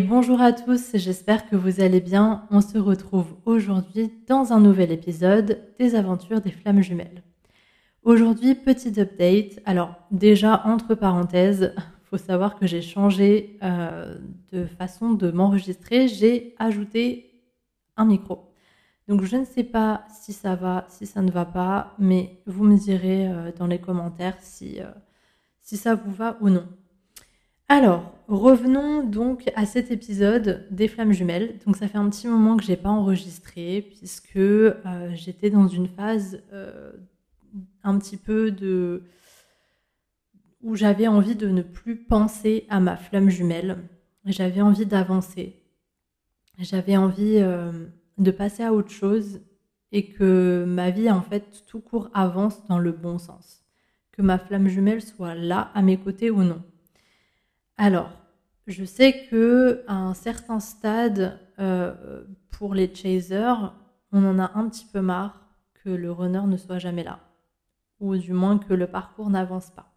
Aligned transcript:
bonjour 0.00 0.40
à 0.40 0.52
tous, 0.52 0.90
j'espère 0.94 1.48
que 1.48 1.56
vous 1.56 1.80
allez 1.80 2.00
bien. 2.00 2.46
On 2.50 2.60
se 2.60 2.78
retrouve 2.78 3.36
aujourd'hui 3.44 4.12
dans 4.26 4.52
un 4.52 4.60
nouvel 4.60 4.90
épisode 4.92 5.62
des 5.78 5.94
aventures 5.94 6.40
des 6.40 6.50
flammes 6.50 6.82
jumelles. 6.82 7.22
Aujourd'hui, 8.02 8.54
petit 8.54 9.00
update. 9.00 9.60
Alors 9.64 9.94
déjà, 10.10 10.62
entre 10.64 10.94
parenthèses, 10.94 11.74
faut 12.04 12.18
savoir 12.18 12.58
que 12.58 12.66
j'ai 12.66 12.82
changé 12.82 13.58
euh, 13.62 14.16
de 14.52 14.66
façon 14.66 15.12
de 15.12 15.30
m'enregistrer. 15.30 16.08
J'ai 16.08 16.54
ajouté 16.58 17.42
un 17.96 18.04
micro. 18.04 18.52
Donc 19.08 19.22
je 19.22 19.36
ne 19.36 19.44
sais 19.44 19.64
pas 19.64 20.04
si 20.10 20.32
ça 20.32 20.56
va, 20.56 20.84
si 20.88 21.06
ça 21.06 21.22
ne 21.22 21.30
va 21.30 21.44
pas, 21.44 21.94
mais 21.98 22.42
vous 22.46 22.64
me 22.64 22.76
direz 22.76 23.28
euh, 23.28 23.52
dans 23.56 23.66
les 23.66 23.78
commentaires 23.78 24.36
euh, 24.62 24.90
si 25.62 25.76
ça 25.76 25.94
vous 25.94 26.12
va 26.12 26.36
ou 26.40 26.50
non. 26.50 26.66
Alors, 27.68 28.12
revenons 28.28 29.02
donc 29.02 29.50
à 29.56 29.66
cet 29.66 29.90
épisode 29.90 30.68
des 30.70 30.86
flammes 30.86 31.12
jumelles. 31.12 31.58
Donc 31.66 31.76
ça 31.76 31.88
fait 31.88 31.98
un 31.98 32.08
petit 32.08 32.28
moment 32.28 32.56
que 32.56 32.62
j'ai 32.62 32.76
pas 32.76 32.90
enregistré 32.90 33.82
puisque 33.82 34.36
euh, 34.36 35.10
j'étais 35.14 35.50
dans 35.50 35.66
une 35.66 35.88
phase 35.88 36.40
euh, 36.52 36.92
un 37.82 37.98
petit 37.98 38.16
peu 38.16 38.52
de 38.52 39.02
où 40.62 40.76
j'avais 40.76 41.08
envie 41.08 41.34
de 41.34 41.48
ne 41.48 41.62
plus 41.62 41.96
penser 41.96 42.66
à 42.68 42.78
ma 42.78 42.96
flamme 42.96 43.30
jumelle. 43.30 43.78
J'avais 44.24 44.60
envie 44.60 44.86
d'avancer. 44.86 45.62
J'avais 46.58 46.96
envie 46.96 47.38
euh, 47.38 47.72
de 48.18 48.30
passer 48.30 48.62
à 48.62 48.72
autre 48.72 48.90
chose 48.90 49.40
et 49.90 50.10
que 50.10 50.64
ma 50.66 50.90
vie 50.90 51.10
en 51.10 51.22
fait 51.22 51.64
tout 51.66 51.80
court 51.80 52.10
avance 52.14 52.64
dans 52.68 52.78
le 52.78 52.92
bon 52.92 53.18
sens. 53.18 53.64
Que 54.12 54.22
ma 54.22 54.38
flamme 54.38 54.68
jumelle 54.68 55.02
soit 55.02 55.34
là 55.34 55.72
à 55.74 55.82
mes 55.82 55.96
côtés 55.96 56.30
ou 56.30 56.44
non. 56.44 56.62
Alors, 57.78 58.10
je 58.66 58.84
sais 58.84 59.26
que 59.26 59.84
à 59.86 59.96
un 59.96 60.14
certain 60.14 60.60
stade, 60.60 61.38
euh, 61.58 62.24
pour 62.50 62.74
les 62.74 62.92
chasers, 62.94 63.74
on 64.12 64.24
en 64.24 64.38
a 64.38 64.52
un 64.54 64.68
petit 64.68 64.86
peu 64.86 65.02
marre 65.02 65.46
que 65.74 65.90
le 65.90 66.10
runner 66.10 66.42
ne 66.46 66.56
soit 66.56 66.78
jamais 66.78 67.04
là, 67.04 67.20
ou 68.00 68.16
du 68.16 68.32
moins 68.32 68.58
que 68.58 68.72
le 68.72 68.86
parcours 68.86 69.28
n'avance 69.28 69.70
pas. 69.70 69.92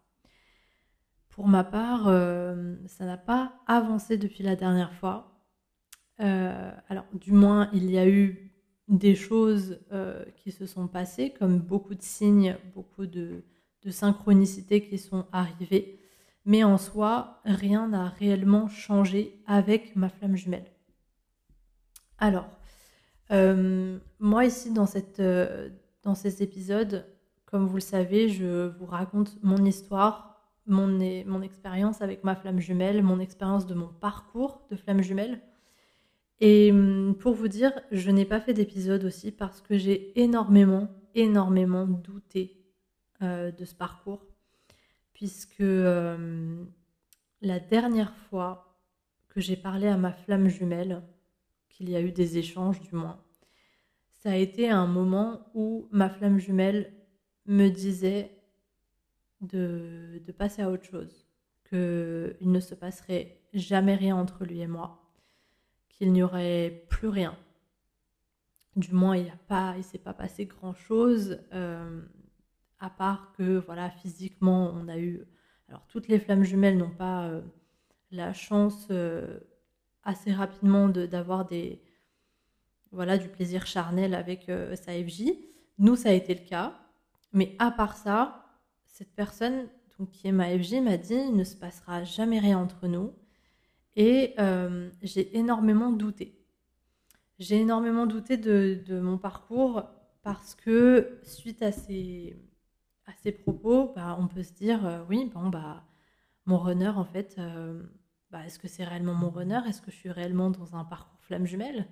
Pour 1.30 1.48
ma 1.48 1.64
part, 1.64 2.06
euh, 2.08 2.76
ça 2.86 3.06
n'a 3.06 3.16
pas 3.16 3.54
avancé 3.66 4.18
depuis 4.18 4.44
la 4.44 4.56
dernière 4.56 4.92
fois. 4.92 5.40
Euh, 6.20 6.70
alors, 6.90 7.06
du 7.14 7.32
moins, 7.32 7.70
il 7.72 7.90
y 7.90 7.96
a 7.96 8.06
eu 8.06 8.52
des 8.88 9.14
choses 9.14 9.78
qui 10.36 10.50
se 10.50 10.66
sont 10.66 10.88
passées, 10.88 11.30
comme 11.30 11.60
beaucoup 11.60 11.94
de 11.94 12.02
signes, 12.02 12.56
beaucoup 12.74 13.06
de, 13.06 13.44
de 13.84 13.90
synchronicités 13.90 14.82
qui 14.82 14.98
sont 14.98 15.26
arrivées 15.32 15.99
mais 16.50 16.64
en 16.64 16.78
soi, 16.78 17.40
rien 17.44 17.86
n'a 17.86 18.08
réellement 18.08 18.66
changé 18.66 19.40
avec 19.46 19.94
ma 19.94 20.08
flamme 20.08 20.34
jumelle. 20.34 20.68
Alors, 22.18 22.48
euh, 23.30 24.00
moi 24.18 24.44
ici 24.44 24.74
euh, 25.20 25.68
dans 26.02 26.16
ces 26.16 26.42
épisodes, 26.42 27.06
comme 27.46 27.66
vous 27.68 27.76
le 27.76 27.80
savez, 27.80 28.28
je 28.28 28.66
vous 28.66 28.86
raconte 28.86 29.38
mon 29.44 29.64
histoire, 29.64 30.42
mon, 30.66 30.88
mon 30.88 31.40
expérience 31.40 32.02
avec 32.02 32.24
ma 32.24 32.34
flamme 32.34 32.58
jumelle, 32.58 33.04
mon 33.04 33.20
expérience 33.20 33.64
de 33.64 33.74
mon 33.74 33.86
parcours 33.86 34.66
de 34.72 34.76
flamme 34.76 35.02
jumelle. 35.02 35.40
Et 36.40 36.72
hum, 36.72 37.14
pour 37.16 37.34
vous 37.34 37.46
dire, 37.46 37.70
je 37.92 38.10
n'ai 38.10 38.24
pas 38.24 38.40
fait 38.40 38.54
d'épisode 38.54 39.04
aussi 39.04 39.30
parce 39.30 39.60
que 39.60 39.78
j'ai 39.78 40.20
énormément, 40.20 40.88
énormément 41.14 41.86
douté 41.86 42.60
euh, 43.22 43.52
de 43.52 43.64
ce 43.64 43.76
parcours 43.76 44.29
puisque 45.20 45.60
euh, 45.60 46.64
la 47.42 47.60
dernière 47.60 48.16
fois 48.16 48.80
que 49.28 49.38
j'ai 49.38 49.54
parlé 49.54 49.86
à 49.86 49.98
ma 49.98 50.14
flamme 50.14 50.48
jumelle, 50.48 51.02
qu'il 51.68 51.90
y 51.90 51.96
a 51.96 52.00
eu 52.00 52.10
des 52.10 52.38
échanges 52.38 52.80
du 52.80 52.94
moins, 52.94 53.22
ça 54.14 54.30
a 54.30 54.36
été 54.36 54.70
un 54.70 54.86
moment 54.86 55.50
où 55.52 55.86
ma 55.90 56.08
flamme 56.08 56.38
jumelle 56.38 56.94
me 57.44 57.68
disait 57.68 58.30
de, 59.42 60.22
de 60.24 60.32
passer 60.32 60.62
à 60.62 60.70
autre 60.70 60.84
chose, 60.84 61.28
qu'il 61.68 62.38
ne 62.40 62.60
se 62.60 62.74
passerait 62.74 63.42
jamais 63.52 63.96
rien 63.96 64.16
entre 64.16 64.46
lui 64.46 64.60
et 64.60 64.66
moi, 64.66 65.12
qu'il 65.90 66.12
n'y 66.12 66.22
aurait 66.22 66.86
plus 66.88 67.08
rien. 67.08 67.36
Du 68.74 68.94
moins, 68.94 69.18
il 69.18 69.30
ne 69.50 69.82
s'est 69.82 69.98
pas 69.98 70.14
passé 70.14 70.46
grand-chose. 70.46 71.40
Euh, 71.52 72.00
à 72.80 72.90
part 72.90 73.32
que 73.36 73.58
voilà 73.58 73.90
physiquement 73.90 74.72
on 74.74 74.88
a 74.88 74.98
eu 74.98 75.24
alors 75.68 75.86
toutes 75.86 76.08
les 76.08 76.18
flammes 76.18 76.42
jumelles 76.42 76.76
n'ont 76.76 76.90
pas 76.90 77.26
euh, 77.26 77.42
la 78.10 78.32
chance 78.32 78.88
euh, 78.90 79.38
assez 80.02 80.32
rapidement 80.32 80.88
d'avoir 80.88 81.46
des 81.46 81.80
voilà 82.90 83.18
du 83.18 83.28
plaisir 83.28 83.66
charnel 83.66 84.14
avec 84.14 84.48
euh, 84.48 84.74
sa 84.74 84.92
FJ 84.92 85.32
nous 85.78 85.94
ça 85.96 86.08
a 86.10 86.12
été 86.12 86.34
le 86.34 86.40
cas. 86.40 86.76
Mais 87.32 87.54
à 87.58 87.70
part 87.70 87.96
ça 87.96 88.44
cette 88.86 89.14
personne 89.14 89.68
donc, 89.98 90.10
qui 90.10 90.26
est 90.26 90.32
ma 90.32 90.58
FJ 90.58 90.80
m'a 90.80 90.96
dit 90.96 91.14
il 91.14 91.36
ne 91.36 91.44
se 91.44 91.56
passera 91.56 92.02
jamais 92.02 92.40
rien 92.40 92.58
entre 92.58 92.88
nous. 92.88 93.12
Et 93.96 94.34
j'ai 95.02 95.36
énormément 95.36 95.90
douté. 95.90 96.38
J'ai 97.38 97.56
énormément 97.56 98.06
douté 98.06 98.36
de, 98.36 98.80
de, 98.86 99.00
mon 99.00 99.18
parcours 99.18 99.84
parce 100.22 100.54
que 100.54 101.18
suite 101.22 101.62
à 101.62 101.72
ces 101.72 102.36
à 103.06 103.12
ces 103.22 103.32
propos, 103.32 103.92
bah, 103.94 104.16
on 104.18 104.28
peut 104.28 104.42
se 104.42 104.52
dire 104.52 104.86
euh, 104.86 105.02
oui, 105.08 105.30
bon, 105.32 105.48
bah, 105.48 105.84
mon 106.46 106.58
runner, 106.58 106.88
en 106.88 107.04
fait, 107.04 107.36
euh, 107.38 107.82
bah, 108.30 108.44
est-ce 108.46 108.58
que 108.58 108.68
c'est 108.68 108.84
réellement 108.84 109.14
mon 109.14 109.30
runner? 109.30 109.60
Est-ce 109.66 109.82
que 109.82 109.90
je 109.90 109.96
suis 109.96 110.10
réellement 110.10 110.50
dans 110.50 110.76
un 110.76 110.84
parcours 110.84 111.20
flamme 111.22 111.46
jumelle? 111.46 111.86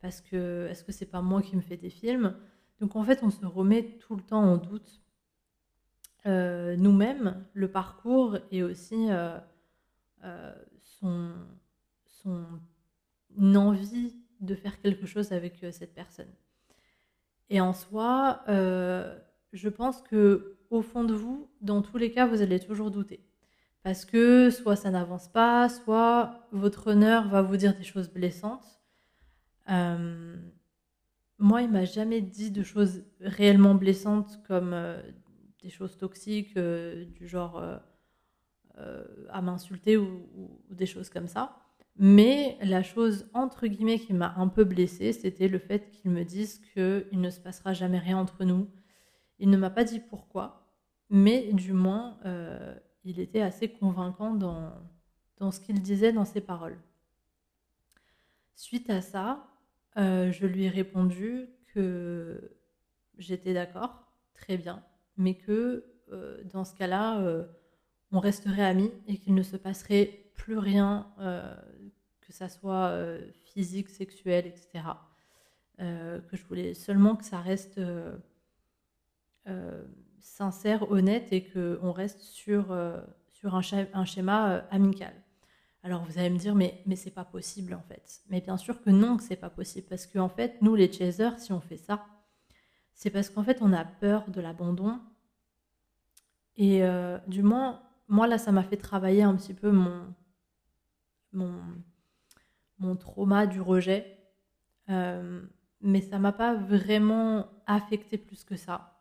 Parce 0.00 0.20
que 0.20 0.66
est-ce 0.70 0.84
que 0.84 0.92
c'est 0.92 1.06
pas 1.06 1.22
moi 1.22 1.42
qui 1.42 1.56
me 1.56 1.62
fais 1.62 1.76
des 1.76 1.90
films? 1.90 2.36
Donc 2.80 2.96
en 2.96 3.04
fait, 3.04 3.22
on 3.22 3.30
se 3.30 3.46
remet 3.46 3.96
tout 3.98 4.16
le 4.16 4.22
temps 4.22 4.42
en 4.42 4.56
doute. 4.56 5.00
Euh, 6.26 6.76
nous-mêmes, 6.76 7.46
le 7.52 7.70
parcours 7.70 8.38
et 8.50 8.62
aussi 8.62 9.08
son, 10.80 11.32
son 12.06 12.46
envie 13.56 14.14
de 14.40 14.54
faire 14.54 14.80
quelque 14.80 15.06
chose 15.06 15.32
avec 15.32 15.64
cette 15.70 15.94
personne. 15.94 16.32
Et 17.50 17.60
en 17.60 17.72
soi, 17.72 18.42
je 19.54 19.68
pense 19.68 20.02
que 20.02 20.58
au 20.70 20.82
fond 20.82 21.04
de 21.04 21.14
vous, 21.14 21.48
dans 21.60 21.80
tous 21.80 21.96
les 21.96 22.10
cas, 22.10 22.26
vous 22.26 22.42
allez 22.42 22.58
toujours 22.58 22.90
douter. 22.90 23.24
Parce 23.82 24.04
que 24.04 24.50
soit 24.50 24.76
ça 24.76 24.90
n'avance 24.90 25.28
pas, 25.28 25.68
soit 25.68 26.48
votre 26.52 26.88
honneur 26.88 27.28
va 27.28 27.42
vous 27.42 27.56
dire 27.56 27.76
des 27.76 27.84
choses 27.84 28.10
blessantes. 28.10 28.80
Euh, 29.70 30.36
moi, 31.38 31.62
il 31.62 31.70
m'a 31.70 31.84
jamais 31.84 32.20
dit 32.20 32.50
de 32.50 32.62
choses 32.62 33.04
réellement 33.20 33.74
blessantes 33.74 34.40
comme 34.46 34.72
euh, 34.72 35.00
des 35.62 35.70
choses 35.70 35.96
toxiques, 35.96 36.56
euh, 36.56 37.04
du 37.04 37.28
genre 37.28 37.62
à 39.28 39.40
m'insulter 39.40 39.96
ou, 39.96 40.28
ou, 40.34 40.74
des 40.74 40.86
choses 40.86 41.08
comme 41.08 41.28
ça. 41.28 41.56
Mais 41.96 42.58
la 42.60 42.82
chose, 42.82 43.30
entre 43.32 43.68
guillemets, 43.68 44.00
qui 44.00 44.12
m'a 44.12 44.34
un 44.36 44.48
peu 44.48 44.64
blessée, 44.64 45.12
c'était 45.12 45.46
le 45.46 45.60
fait 45.60 45.90
qu'ils 45.92 46.10
me 46.10 46.24
disent 46.24 46.60
qu'il 46.72 47.20
ne 47.20 47.30
se 47.30 47.38
passera 47.38 47.72
jamais 47.72 48.00
rien 48.00 48.18
entre 48.18 48.44
nous, 48.44 48.68
il 49.38 49.50
ne 49.50 49.56
m'a 49.56 49.70
pas 49.70 49.84
dit 49.84 50.00
pourquoi, 50.00 50.64
mais 51.10 51.52
du 51.52 51.72
moins, 51.72 52.18
euh, 52.24 52.74
il 53.04 53.20
était 53.20 53.40
assez 53.40 53.68
convaincant 53.68 54.34
dans, 54.34 55.50
ce 55.50 55.60
qu'il 55.60 55.82
disait 55.82 56.12
dans 56.12 56.24
ses 56.24 56.40
paroles. 56.40 56.78
Suite 58.54 58.88
à 58.90 59.00
ça, 59.00 59.46
euh, 59.96 60.32
je 60.32 60.46
lui 60.46 60.64
ai 60.64 60.68
répondu 60.68 61.48
que 61.72 62.56
j'étais 63.18 63.52
d'accord, 63.52 64.12
très 64.32 64.56
bien, 64.56 64.82
mais 65.16 65.34
que 65.34 65.84
euh, 66.12 66.42
dans 66.44 66.64
ce 66.64 66.74
cas-là, 66.74 67.46
on 68.10 68.20
resterait 68.20 68.64
amis 68.64 68.92
et 69.06 69.18
qu'il 69.18 69.34
ne 69.34 69.42
se 69.42 69.56
passerait 69.56 70.30
plus 70.34 70.58
rien, 70.58 71.12
que 72.20 72.32
ça 72.32 72.48
soit 72.48 72.96
physique, 73.44 73.88
sexuel, 73.88 74.46
etc. 74.46 74.84
que 75.78 76.36
je 76.36 76.44
voulais 76.44 76.74
seulement 76.74 77.16
que 77.16 77.24
ça 77.24 77.40
reste 77.40 77.80
euh, 79.46 79.84
sincère, 80.20 80.90
honnête 80.90 81.32
et 81.32 81.44
qu'on 81.44 81.92
reste 81.92 82.20
sur, 82.20 82.72
euh, 82.72 82.98
sur 83.28 83.54
un, 83.54 83.60
schéma 83.60 84.50
euh, 84.50 84.60
amical. 84.70 85.12
Alors 85.82 86.02
vous 86.04 86.18
allez 86.18 86.30
me 86.30 86.38
dire, 86.38 86.54
mais, 86.54 86.82
mais 86.86 86.96
c'est 86.96 87.10
pas 87.10 87.26
possible 87.26 87.74
en 87.74 87.82
fait. 87.82 88.22
Mais 88.30 88.40
bien 88.40 88.56
sûr 88.56 88.80
que 88.80 88.88
non, 88.88 89.18
que 89.18 89.22
c'est 89.22 89.36
pas 89.36 89.50
possible. 89.50 89.86
Parce 89.86 90.06
qu'en 90.06 90.24
en 90.24 90.28
fait, 90.30 90.56
nous 90.62 90.74
les 90.74 90.90
chasers, 90.90 91.38
si 91.38 91.52
on 91.52 91.60
fait 91.60 91.76
ça, 91.76 92.06
c'est 92.94 93.10
parce 93.10 93.28
qu'en 93.28 93.44
fait, 93.44 93.58
on 93.60 93.72
a 93.74 93.84
peur 93.84 94.30
de 94.30 94.40
l'abandon. 94.40 94.98
Et 96.56 96.82
du 97.26 97.42
moins, 97.42 97.82
moi 98.08 98.26
là, 98.28 98.38
ça 98.38 98.52
m'a 98.52 98.62
fait 98.62 98.76
travailler 98.76 99.24
un 99.24 99.34
petit 99.34 99.54
peu 99.54 99.72
mon, 99.72 100.14
mon, 101.32 101.60
mon 102.78 102.96
trauma 102.96 103.46
du 103.46 103.60
rejet. 103.60 104.16
mais 104.88 106.00
ça 106.00 106.18
m'a 106.18 106.32
pas 106.32 106.54
vraiment 106.54 107.48
affecté 107.66 108.16
plus 108.16 108.44
que 108.44 108.56
ça. 108.56 108.93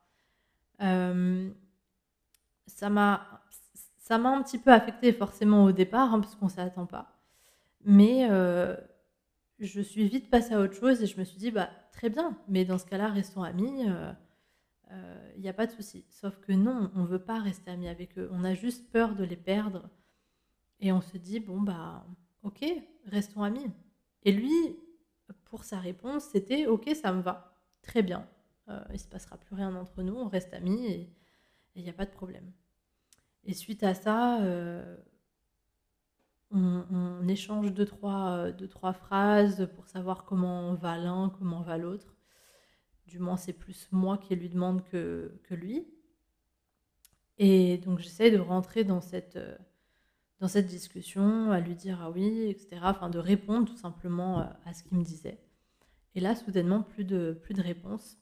Euh, 0.82 1.50
ça 2.68 2.90
m'a 2.90 3.42
ça 3.98 4.18
m'a 4.18 4.30
un 4.36 4.44
petit 4.44 4.58
peu 4.58 4.72
affecté 4.72 5.14
forcément 5.14 5.64
au 5.66 5.72
départ, 5.72 6.14
hein, 6.14 6.20
parce 6.20 6.36
qu'on 6.36 6.50
s'y 6.50 6.60
attend 6.60 6.86
pas. 6.86 7.18
Mais 7.86 8.28
je 9.60 9.82
suis 9.82 10.08
vite 10.08 10.30
passée 10.30 10.54
à 10.54 10.60
autre 10.60 10.76
chose 10.76 11.02
et 11.02 11.08
je 11.08 11.18
me 11.20 11.24
suis 11.24 11.38
dit, 11.38 11.52
bah, 11.52 11.70
très 11.94 12.10
bien, 12.10 12.38
mais 12.50 12.66
dans 12.66 12.78
ce 12.78 12.86
cas-là, 12.86 13.08
restons 13.10 13.44
amis, 13.44 13.86
il 15.36 15.42
n'y 15.42 15.48
a 15.50 15.54
pas 15.54 15.68
de 15.68 15.72
souci. 15.72 16.06
Sauf 16.10 16.38
que 16.42 16.52
non, 16.52 16.92
on 16.96 17.04
ne 17.04 17.08
veut 17.08 17.24
pas 17.24 17.40
rester 17.40 17.72
amis 17.72 17.88
avec 17.88 18.18
eux, 18.18 18.30
on 18.34 18.44
a 18.44 18.54
juste 18.54 18.92
peur 18.92 19.16
de 19.16 19.24
les 19.24 19.38
perdre. 19.38 19.90
Et 20.82 20.92
on 20.92 21.00
se 21.02 21.18
dit, 21.18 21.40
bon, 21.40 21.62
bah, 21.62 22.06
ok, 22.44 22.66
restons 23.06 23.44
amis. 23.44 23.72
Et 24.24 24.34
lui, 24.34 24.54
pour 25.46 25.64
sa 25.64 25.80
réponse, 25.80 26.26
c'était, 26.26 26.68
ok, 26.68 26.90
ça 26.94 27.14
me 27.14 27.22
va, 27.22 27.56
très 27.82 28.04
bien. 28.04 28.28
Il 28.68 28.94
ne 28.94 28.98
se 28.98 29.08
passera 29.08 29.38
plus 29.38 29.56
rien 29.56 29.76
entre 29.76 30.02
nous, 30.04 30.16
on 30.16 30.28
reste 30.28 30.54
amis 30.54 30.86
et 30.86 31.10
il 31.76 31.84
n'y 31.84 31.90
a 31.90 31.94
pas 31.94 32.06
de 32.06 32.12
problème. 32.12 32.52
Et 33.44 33.54
suite 33.54 33.84
à 33.84 33.94
ça, 33.94 34.40
on, 36.52 37.28
échange 37.28 37.74
deux 37.74 37.86
trois, 37.86 38.52
deux, 38.52 38.68
trois 38.68 38.94
phrases 38.94 39.68
pour 39.76 39.88
savoir 39.88 40.24
comment 40.24 40.76
va 40.76 40.98
l'un, 40.98 41.30
comment 41.38 41.62
va 41.62 41.78
l'autre. 41.78 42.16
Du 43.08 43.20
moins, 43.20 43.38
c'est 43.38 43.54
plus 43.54 43.90
moi 43.92 44.18
qui 44.18 44.36
lui 44.36 44.50
demande 44.50 44.84
que, 44.86 45.40
que 45.44 45.56
lui. 45.56 45.88
Et 47.38 47.80
donc, 47.80 48.00
j'essaie 48.00 48.32
de 48.32 48.40
rentrer 48.40 48.84
dans 48.84 49.02
cette, 49.02 49.38
dans 50.40 50.48
cette 50.48 50.68
discussion, 50.68 51.52
à 51.52 51.60
lui 51.60 51.76
dire 51.76 52.00
ah 52.02 52.12
oui, 52.12 52.50
etc. 52.50 52.82
Enfin, 52.84 53.10
de 53.10 53.20
répondre 53.20 53.68
tout 53.68 53.78
simplement 53.78 54.40
à 54.66 54.74
ce 54.74 54.84
qu'il 54.84 54.98
me 54.98 55.04
disait. 55.04 55.40
Et 56.16 56.20
là, 56.20 56.36
soudainement, 56.36 56.84
plus 56.84 57.06
de, 57.06 57.40
plus 57.42 57.54
de 57.54 57.62
réponse. 57.62 58.18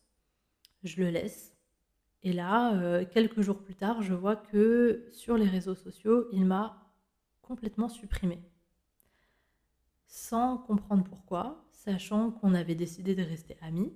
Je 0.83 1.01
le 1.01 1.09
laisse. 1.09 1.53
Et 2.23 2.33
là, 2.33 2.75
euh, 2.75 3.05
quelques 3.05 3.41
jours 3.41 3.63
plus 3.63 3.75
tard, 3.75 4.01
je 4.01 4.13
vois 4.13 4.35
que 4.35 5.07
sur 5.11 5.37
les 5.37 5.47
réseaux 5.47 5.75
sociaux, 5.75 6.27
il 6.31 6.45
m'a 6.45 6.91
complètement 7.41 7.89
supprimé. 7.89 8.39
Sans 10.07 10.57
comprendre 10.57 11.03
pourquoi, 11.03 11.65
sachant 11.71 12.31
qu'on 12.31 12.53
avait 12.53 12.75
décidé 12.75 13.15
de 13.15 13.23
rester 13.23 13.57
amis. 13.61 13.93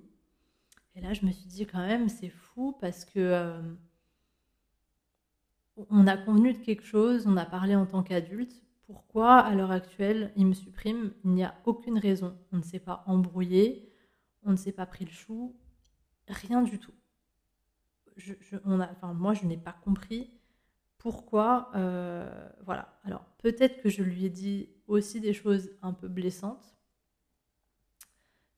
Et 0.94 1.00
là, 1.00 1.12
je 1.12 1.24
me 1.24 1.30
suis 1.30 1.46
dit 1.46 1.66
quand 1.66 1.86
même, 1.86 2.08
c'est 2.08 2.30
fou 2.30 2.76
parce 2.80 3.04
que 3.04 3.18
euh, 3.20 3.62
on 5.90 6.06
a 6.06 6.16
convenu 6.16 6.52
de 6.52 6.58
quelque 6.58 6.84
chose, 6.84 7.26
on 7.26 7.36
a 7.36 7.44
parlé 7.44 7.76
en 7.76 7.86
tant 7.86 8.02
qu'adulte. 8.02 8.62
Pourquoi 8.86 9.38
à 9.38 9.54
l'heure 9.54 9.72
actuelle 9.72 10.32
il 10.36 10.46
me 10.46 10.54
supprime? 10.54 11.12
Il 11.24 11.30
n'y 11.32 11.44
a 11.44 11.54
aucune 11.64 11.98
raison. 11.98 12.36
On 12.52 12.58
ne 12.58 12.62
s'est 12.62 12.80
pas 12.80 13.04
embrouillé, 13.06 13.92
on 14.44 14.52
ne 14.52 14.56
s'est 14.56 14.72
pas 14.72 14.86
pris 14.86 15.04
le 15.04 15.10
chou, 15.10 15.54
rien 16.28 16.62
du 16.62 16.78
tout. 16.78 16.94
Je, 18.16 18.32
moi, 18.64 19.34
je 19.34 19.44
n'ai 19.44 19.58
pas 19.58 19.72
compris 19.84 20.30
pourquoi, 20.98 21.70
euh, 21.76 22.48
voilà. 22.64 22.98
Alors, 23.04 23.24
peut-être 23.38 23.80
que 23.82 23.88
je 23.88 24.02
lui 24.02 24.24
ai 24.24 24.30
dit 24.30 24.70
aussi 24.88 25.20
des 25.20 25.32
choses 25.32 25.70
un 25.82 25.92
peu 25.92 26.08
blessantes. 26.08 26.74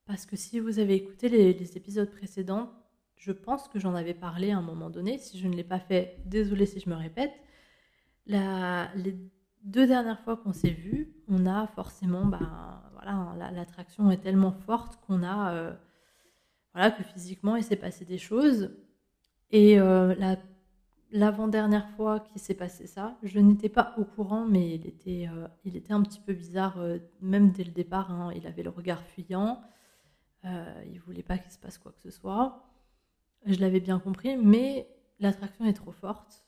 Parce 0.05 0.25
que 0.25 0.35
si 0.35 0.59
vous 0.59 0.79
avez 0.79 0.95
écouté 0.95 1.29
les, 1.29 1.77
épisodes 1.77 2.09
précédents, 2.09 2.71
je 3.15 3.31
pense 3.31 3.67
que 3.67 3.77
j'en 3.77 3.93
avais 3.93 4.15
parlé 4.15 4.49
à 4.51 4.57
un 4.57 4.61
moment 4.61 4.89
donné. 4.89 5.19
Si 5.19 5.37
je 5.37 5.47
ne 5.47 5.55
l'ai 5.55 5.63
pas 5.63 5.79
fait, 5.79 6.23
désolé 6.25 6.65
si 6.65 6.79
je 6.79 6.89
me 6.89 6.95
répète. 6.95 7.33
La, 8.25 8.89
les 8.95 9.15
deux 9.63 9.85
dernières 9.85 10.19
fois 10.21 10.37
qu'on 10.37 10.53
s'est 10.53 10.69
vus, 10.69 11.13
on 11.27 11.45
a 11.45 11.67
forcément, 11.67 12.25
ben, 12.25 12.81
voilà, 12.93 13.51
l'attraction 13.51 14.09
est 14.09 14.21
tellement 14.21 14.53
forte 14.53 14.99
qu'on 15.05 15.21
a, 15.21 15.53
euh, 15.53 15.73
que 16.89 17.03
physiquement 17.03 17.55
il 17.55 17.63
s'est 17.63 17.75
passé 17.75 18.05
des 18.05 18.17
choses. 18.17 18.71
Et 19.51 19.79
euh, 19.79 20.15
la 20.15 20.37
l'avant-dernière 21.11 21.89
fois 21.95 22.19
qu'il 22.19 22.39
s'est 22.39 22.53
passé 22.53 22.85
ça, 22.85 23.17
je 23.23 23.39
n'étais 23.39 23.67
pas 23.67 23.95
au 23.97 24.05
courant, 24.05 24.45
mais 24.45 24.75
il 24.75 24.85
était, 24.85 25.27
euh, 25.27 25.47
il 25.65 25.75
était 25.75 25.91
un 25.91 26.03
petit 26.03 26.19
peu 26.19 26.33
bizarre, 26.33 26.77
euh, 26.79 26.99
même 27.19 27.51
dès 27.51 27.63
le 27.63 27.71
départ. 27.71 28.11
Hein. 28.11 28.31
il 28.35 28.45
avait 28.45 28.61
le 28.61 28.69
regard 28.69 29.01
fuyant, 29.03 29.61
il 30.43 30.99
voulait 31.05 31.23
pas 31.23 31.37
qu'il 31.39 31.51
se 31.51 31.57
passe 31.57 31.77
quoi 31.79 31.91
que 31.91 31.99
ce 31.99 32.11
soit. 32.11 32.63
Je 33.45 33.59
l'avais 33.59 33.79
bien 33.79 33.99
compris, 33.99 34.37
mais 34.37 34.87
l'attraction 35.19 35.65
est 35.65 35.73
trop 35.73 35.91
forte 35.91 36.45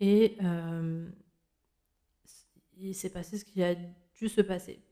et 0.00 0.38
il 2.76 2.94
s'est 2.94 3.10
passé 3.10 3.38
ce 3.38 3.44
qui 3.44 3.62
a 3.62 3.74
dû 3.74 4.28
se 4.28 4.40
passer. 4.40 4.82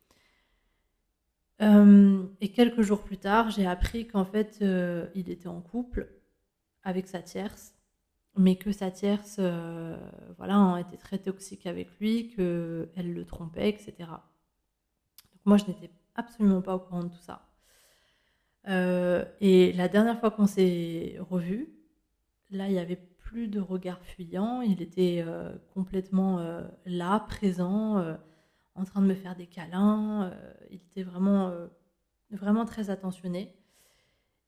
Et 2.41 2.49
quelques 2.49 2.83
jours 2.83 3.03
plus 3.03 3.19
tard, 3.19 3.51
j'ai 3.51 3.67
appris 3.67 4.07
qu'en 4.07 4.25
fait, 4.25 4.65
il 5.15 5.31
était 5.31 5.49
en 5.49 5.61
couple 5.61 6.09
avec 6.83 7.07
sa 7.07 7.23
tierce 7.23 7.75
mais 8.37 8.57
que 8.57 8.73
sa 8.73 8.91
tierce 8.91 9.37
euh, 9.39 9.97
voilà, 10.39 10.79
était 10.81 10.97
très 10.97 11.19
toxique 11.19 11.67
avec 11.67 11.89
lui, 12.01 12.29
qu'elle 12.29 13.13
le 13.13 13.25
trompait, 13.25 13.69
etc. 13.69 13.95
Donc 13.99 15.41
moi, 15.45 15.57
je 15.57 15.65
n'étais 15.67 15.91
absolument 16.15 16.63
pas 16.63 16.75
au 16.75 16.79
courant 16.79 17.05
de 17.05 17.09
tout 17.09 17.21
ça. 17.21 17.47
Euh, 18.69 19.25
et 19.41 19.73
la 19.73 19.89
dernière 19.89 20.19
fois 20.21 20.31
qu'on 20.31 20.47
s'est 20.47 21.17
revus, 21.31 21.69
là, 22.51 22.69
il 22.69 22.73
n'y 22.73 22.79
avait 22.79 23.01
plus 23.19 23.49
de 23.49 23.61
regard 23.61 24.01
fuyant, 24.03 24.61
il 24.61 24.83
était 24.83 25.23
euh, 25.27 25.53
complètement 25.75 26.41
là, 26.87 27.21
présent, 27.21 28.17
en 28.75 28.85
train 28.85 29.03
de 29.03 29.07
me 29.07 29.15
faire 29.15 29.37
des 29.37 29.47
câlins, 29.47 30.33
il 30.71 30.77
était 30.77 31.03
vraiment, 31.03 31.53
vraiment 32.31 32.65
très 32.65 32.91
attentionné. 32.91 33.55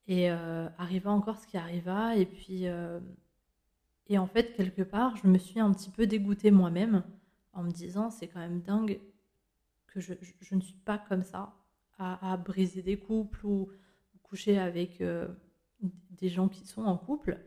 Et 0.06 0.28
arriva 0.28 1.10
encore 1.10 1.38
ce 1.38 1.46
qui 1.46 1.56
arriva, 1.56 2.16
et 2.16 2.26
puis 2.26 2.66
et 4.06 4.18
en 4.18 4.26
fait, 4.26 4.52
quelque 4.52 4.82
part, 4.82 5.16
je 5.16 5.26
me 5.26 5.38
suis 5.38 5.60
un 5.60 5.72
petit 5.72 5.90
peu 5.90 6.06
dégoûtée 6.06 6.50
moi-même 6.50 7.04
en 7.52 7.62
me 7.62 7.70
disant 7.70 8.10
c'est 8.10 8.28
quand 8.28 8.40
même 8.40 8.60
dingue 8.60 9.00
que 9.86 10.00
je, 10.00 10.12
ne 10.52 10.60
suis 10.60 10.74
pas 10.84 10.98
comme 10.98 11.22
ça 11.22 11.54
à, 11.98 12.36
briser 12.36 12.82
des 12.82 12.98
couples 12.98 13.46
ou 13.46 13.70
coucher 14.22 14.58
avec 14.58 15.00
euh, 15.00 15.28
des 16.10 16.28
gens 16.28 16.48
qui 16.48 16.66
sont 16.66 16.82
en 16.82 16.98
couple. 16.98 17.38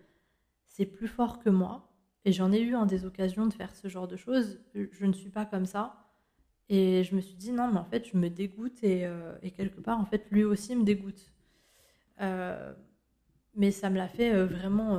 C'est 0.65 0.85
plus 0.85 1.07
fort 1.07 1.39
que 1.39 1.49
moi. 1.49 1.91
Et 2.25 2.31
j'en 2.31 2.51
ai 2.51 2.61
eu 2.61 2.75
en 2.75 2.85
des 2.85 3.05
occasions 3.05 3.45
de 3.45 3.53
faire 3.53 3.75
ce 3.75 3.87
genre 3.87 4.07
de 4.07 4.15
choses. 4.15 4.59
Je 4.73 5.05
ne 5.05 5.13
suis 5.13 5.29
pas 5.29 5.45
comme 5.45 5.65
ça. 5.65 6.06
Et 6.69 7.03
je 7.03 7.15
me 7.15 7.21
suis 7.21 7.35
dit 7.35 7.51
non, 7.51 7.71
mais 7.71 7.79
en 7.79 7.85
fait, 7.85 8.07
je 8.11 8.17
me 8.17 8.29
dégoûte 8.29 8.83
et, 8.83 9.05
euh, 9.05 9.33
quelque 9.55 9.79
part, 9.79 9.99
en 9.99 10.05
fait, 10.05 10.25
lui 10.31 10.43
aussi 10.43 10.75
me 10.75 10.83
dégoûte. 10.83 11.31
Euh, 12.21 12.73
mais 13.55 13.71
ça 13.71 13.89
me 13.89 13.97
l'a 13.97 14.07
fait 14.07 14.45
vraiment 14.45 14.97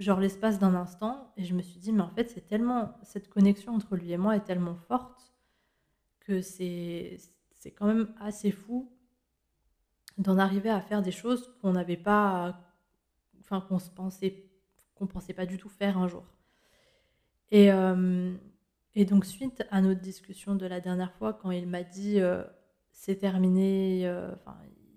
genre 0.00 0.18
l'espace 0.18 0.58
d'un 0.58 0.74
instant, 0.74 1.32
et 1.36 1.44
je 1.44 1.54
me 1.54 1.60
suis 1.62 1.78
dit, 1.78 1.92
mais 1.92 2.02
en 2.02 2.08
fait, 2.08 2.30
c'est 2.30 2.46
tellement, 2.46 2.98
cette 3.02 3.28
connexion 3.28 3.74
entre 3.74 3.96
lui 3.96 4.12
et 4.12 4.16
moi 4.16 4.34
est 4.36 4.44
tellement 4.44 4.74
forte 4.74 5.34
que 6.20 6.40
c'est, 6.40 7.18
quand 7.76 7.86
même 7.86 8.08
assez 8.18 8.50
fou 8.50 8.90
d'en 10.16 10.38
arriver 10.38 10.70
à 10.70 10.80
faire 10.80 11.02
des 11.02 11.12
choses 11.12 11.54
qu'on 11.60 11.72
n'avait 11.72 11.98
pas, 11.98 12.58
enfin, 13.40 13.60
qu'on 13.60 13.78
se 13.78 13.90
pensait, 13.90 14.50
qu'on 14.94 15.06
pensait 15.06 15.34
pas 15.34 15.46
du 15.46 15.58
tout 15.58 15.68
faire 15.68 15.98
un 15.98 16.08
jour. 16.08 16.24
Et, 17.50 17.70
euh, 17.70 18.34
et 18.94 19.04
donc, 19.04 19.24
suite 19.24 19.64
à 19.70 19.80
notre 19.80 20.00
discussion 20.00 20.54
de 20.54 20.66
la 20.66 20.80
dernière 20.80 21.12
fois, 21.14 21.32
quand 21.32 21.50
il 21.50 21.66
m'a 21.66 21.82
dit, 21.82 22.20
euh, 22.20 22.42
c'est 22.92 23.16
terminé, 23.16 24.06
euh, 24.06 24.32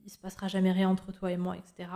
il 0.05 0.09
se 0.09 0.17
passera 0.17 0.47
jamais 0.47 0.71
rien 0.71 0.89
entre 0.89 1.11
toi 1.11 1.31
et 1.31 1.37
moi, 1.37 1.57
etc 1.57 1.87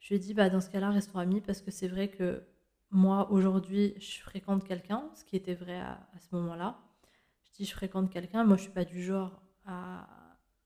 je 0.00 0.08
lui 0.08 0.16
ai 0.16 0.18
dit, 0.18 0.34
bah, 0.34 0.48
dans 0.50 0.60
ce 0.60 0.70
cas-là, 0.70 0.90
restons 0.90 1.18
amis 1.18 1.40
parce 1.40 1.60
que 1.60 1.70
c'est 1.70 1.88
vrai 1.88 2.08
que 2.08 2.42
moi, 2.90 3.30
aujourd'hui, 3.30 3.94
je 3.98 4.20
fréquente 4.20 4.64
quelqu'un, 4.64 5.08
ce 5.14 5.24
qui 5.24 5.36
était 5.36 5.54
vrai 5.54 5.78
à, 5.78 6.00
ce 6.18 6.34
moment-là. 6.34 6.78
Je 7.44 7.52
dis, 7.52 7.64
je 7.64 7.72
fréquente 7.72 8.10
quelqu'un, 8.10 8.44
moi, 8.44 8.56
je 8.56 8.62
suis 8.62 8.72
pas 8.72 8.84
du 8.84 9.02
genre 9.02 9.42
à, 9.66 10.08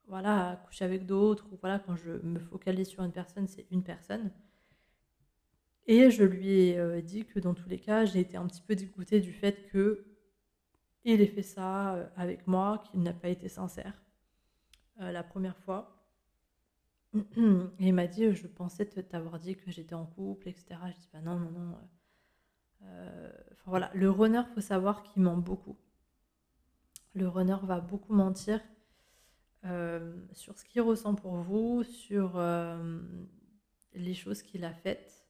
voilà, 0.06 0.50
à 0.50 0.56
coucher 0.56 0.84
avec 0.84 1.04
d'autres, 1.04 1.46
ou 1.52 1.58
voilà, 1.60 1.80
quand 1.80 1.96
je 1.96 2.12
me 2.22 2.38
focalise 2.38 2.88
sur 2.88 3.02
une 3.02 3.12
personne, 3.12 3.48
c'est 3.48 3.66
une 3.70 3.82
personne. 3.82 4.30
Et 5.86 6.10
je 6.10 6.24
lui 6.24 6.48
ai 6.48 6.78
euh, 6.78 7.02
dit 7.02 7.26
que 7.26 7.40
dans 7.40 7.52
tous 7.52 7.68
les 7.68 7.78
cas, 7.78 8.04
j'ai 8.04 8.20
été 8.20 8.36
un 8.36 8.46
petit 8.46 8.62
peu 8.62 8.74
dégoûtée 8.74 9.20
du 9.20 9.32
fait 9.32 9.68
que 9.70 10.06
il 11.04 11.20
ait 11.20 11.26
fait 11.26 11.42
ça 11.42 11.94
euh, 11.94 12.06
avec 12.16 12.46
moi, 12.46 12.82
qu'il 12.90 13.02
n'a 13.02 13.12
pas 13.12 13.28
été 13.28 13.48
sincère 13.48 14.02
euh, 15.00 15.12
la 15.12 15.22
première 15.22 15.56
fois. 15.58 15.90
Il 17.78 17.94
m'a 17.94 18.06
dit, 18.06 18.34
je 18.34 18.46
pensais 18.46 18.86
t'avoir 18.86 19.38
dit 19.38 19.56
que 19.56 19.70
j'étais 19.70 19.94
en 19.94 20.06
couple, 20.06 20.48
etc. 20.48 20.66
Je 20.86 21.00
dis, 21.00 21.08
bah 21.12 21.20
non, 21.20 21.38
non, 21.38 21.50
non. 21.50 21.78
Euh, 22.82 23.32
voilà, 23.66 23.90
le 23.94 24.10
runner, 24.10 24.42
faut 24.54 24.60
savoir 24.60 25.02
qu'il 25.02 25.22
ment 25.22 25.36
beaucoup. 25.36 25.76
Le 27.14 27.28
runner 27.28 27.56
va 27.62 27.80
beaucoup 27.80 28.12
mentir 28.12 28.60
euh, 29.64 30.14
sur 30.32 30.58
ce 30.58 30.64
qu'il 30.64 30.82
ressent 30.82 31.14
pour 31.14 31.36
vous, 31.36 31.84
sur 31.84 32.32
euh, 32.36 33.00
les 33.94 34.14
choses 34.14 34.42
qu'il 34.42 34.64
a 34.64 34.72
faites. 34.72 35.23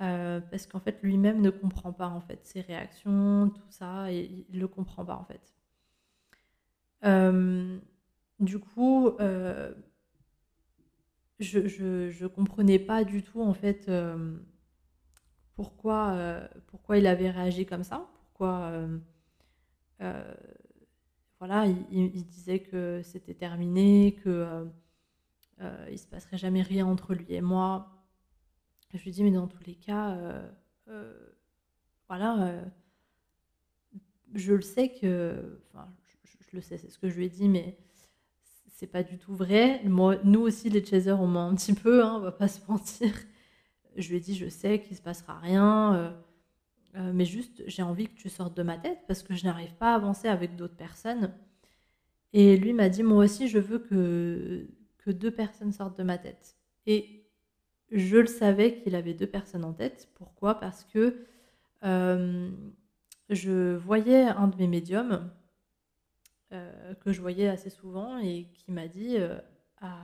Parce 0.00 0.66
qu'en 0.66 0.80
fait, 0.80 0.98
lui-même 1.02 1.40
ne 1.40 1.50
comprend 1.50 1.92
pas 1.92 2.08
en 2.08 2.20
fait 2.20 2.40
ses 2.46 2.62
réactions, 2.62 3.50
tout 3.50 3.70
ça, 3.70 4.10
et 4.12 4.44
il 4.48 4.56
ne 4.56 4.60
le 4.60 4.68
comprend 4.68 5.04
pas 5.04 5.16
en 5.16 5.24
fait. 5.24 5.54
du 8.40 8.58
coup, 8.58 9.10
je, 11.40 12.22
ne 12.22 12.26
comprenais 12.28 12.78
pas 12.78 13.04
du 13.04 13.22
tout 13.22 13.40
en 13.40 13.54
fait 13.54 13.88
euh, 13.88 14.36
pourquoi, 15.54 16.12
euh, 16.12 16.46
pourquoi 16.68 16.98
il 16.98 17.06
avait 17.06 17.30
réagi 17.30 17.66
comme 17.66 17.84
ça, 17.84 18.08
pourquoi 18.14 18.72
euh, 20.02 20.34
voilà, 21.38 21.66
il, 21.66 22.26
disait 22.26 22.60
que 22.60 23.00
c'était 23.02 23.34
terminé, 23.34 24.14
que 24.22 24.66
euh, 25.60 25.88
il 25.90 25.98
se 25.98 26.06
passerait 26.06 26.38
jamais 26.38 26.62
rien 26.62 26.86
entre 26.86 27.14
lui 27.14 27.32
et 27.34 27.40
moi. 27.40 27.99
Je 28.94 29.04
lui 29.04 29.10
dis 29.10 29.22
mais 29.22 29.30
dans 29.30 29.46
tous 29.46 29.62
les 29.64 29.74
cas, 29.74 30.18
voilà, 32.08 32.60
je 34.34 34.54
le 34.54 34.62
sais 34.62 34.90
que, 34.90 35.60
enfin, 35.72 35.88
je, 36.24 36.56
le 36.56 36.62
sais, 36.62 36.78
c'est 36.78 36.90
ce 36.90 36.98
que 36.98 37.08
je 37.08 37.16
lui 37.16 37.26
ai 37.26 37.28
dit, 37.28 37.48
mais 37.48 37.76
c'est 38.68 38.86
pas 38.86 39.02
du 39.02 39.18
tout 39.18 39.34
vrai. 39.34 39.82
Nous 39.84 40.40
aussi, 40.40 40.70
les 40.70 40.84
chasers, 40.84 41.20
on 41.20 41.26
ment 41.26 41.48
un 41.48 41.54
petit 41.54 41.74
peu, 41.74 42.04
hein, 42.04 42.14
on 42.16 42.20
va 42.20 42.32
pas 42.32 42.48
se 42.48 42.60
mentir. 42.68 43.12
Je 43.96 44.08
lui 44.08 44.16
ai 44.16 44.20
dit, 44.20 44.34
je 44.34 44.48
sais 44.48 44.80
qu'il 44.80 44.96
se 44.96 45.02
passera 45.02 45.38
rien, 45.38 45.94
euh, 45.94 46.10
euh, 46.96 47.12
mais 47.12 47.24
juste, 47.24 47.62
j'ai 47.66 47.82
envie 47.82 48.06
que 48.06 48.14
tu 48.14 48.28
sortes 48.28 48.56
de 48.56 48.62
ma 48.62 48.78
tête 48.78 48.98
parce 49.06 49.22
que 49.22 49.34
je 49.34 49.44
n'arrive 49.44 49.74
pas 49.74 49.92
à 49.92 49.96
avancer 49.96 50.28
avec 50.28 50.56
d'autres 50.56 50.76
personnes. 50.76 51.34
Et 52.32 52.56
lui 52.56 52.72
m'a 52.72 52.88
dit, 52.88 53.02
moi 53.02 53.24
aussi, 53.24 53.48
je 53.48 53.58
veux 53.58 53.80
que, 53.80 54.68
que 54.98 55.10
deux 55.10 55.32
personnes 55.32 55.72
sortent 55.72 55.98
de 55.98 56.04
ma 56.04 56.18
tête. 56.18 56.56
Et 56.86 57.19
je 57.90 58.16
le 58.16 58.26
savais 58.26 58.78
qu'il 58.78 58.94
avait 58.94 59.14
deux 59.14 59.26
personnes 59.26 59.64
en 59.64 59.72
tête. 59.72 60.08
Pourquoi? 60.14 60.60
Parce 60.60 60.84
que 60.84 61.26
euh, 61.84 62.50
je 63.28 63.74
voyais 63.76 64.24
un 64.24 64.48
de 64.48 64.56
mes 64.56 64.66
médiums 64.66 65.30
euh, 66.52 66.94
que 66.94 67.12
je 67.12 67.20
voyais 67.20 67.48
assez 67.48 67.70
souvent 67.70 68.18
et 68.18 68.48
qui 68.54 68.70
m'a 68.70 68.88
dit 68.88 69.16
euh, 69.16 69.38
à 69.80 69.96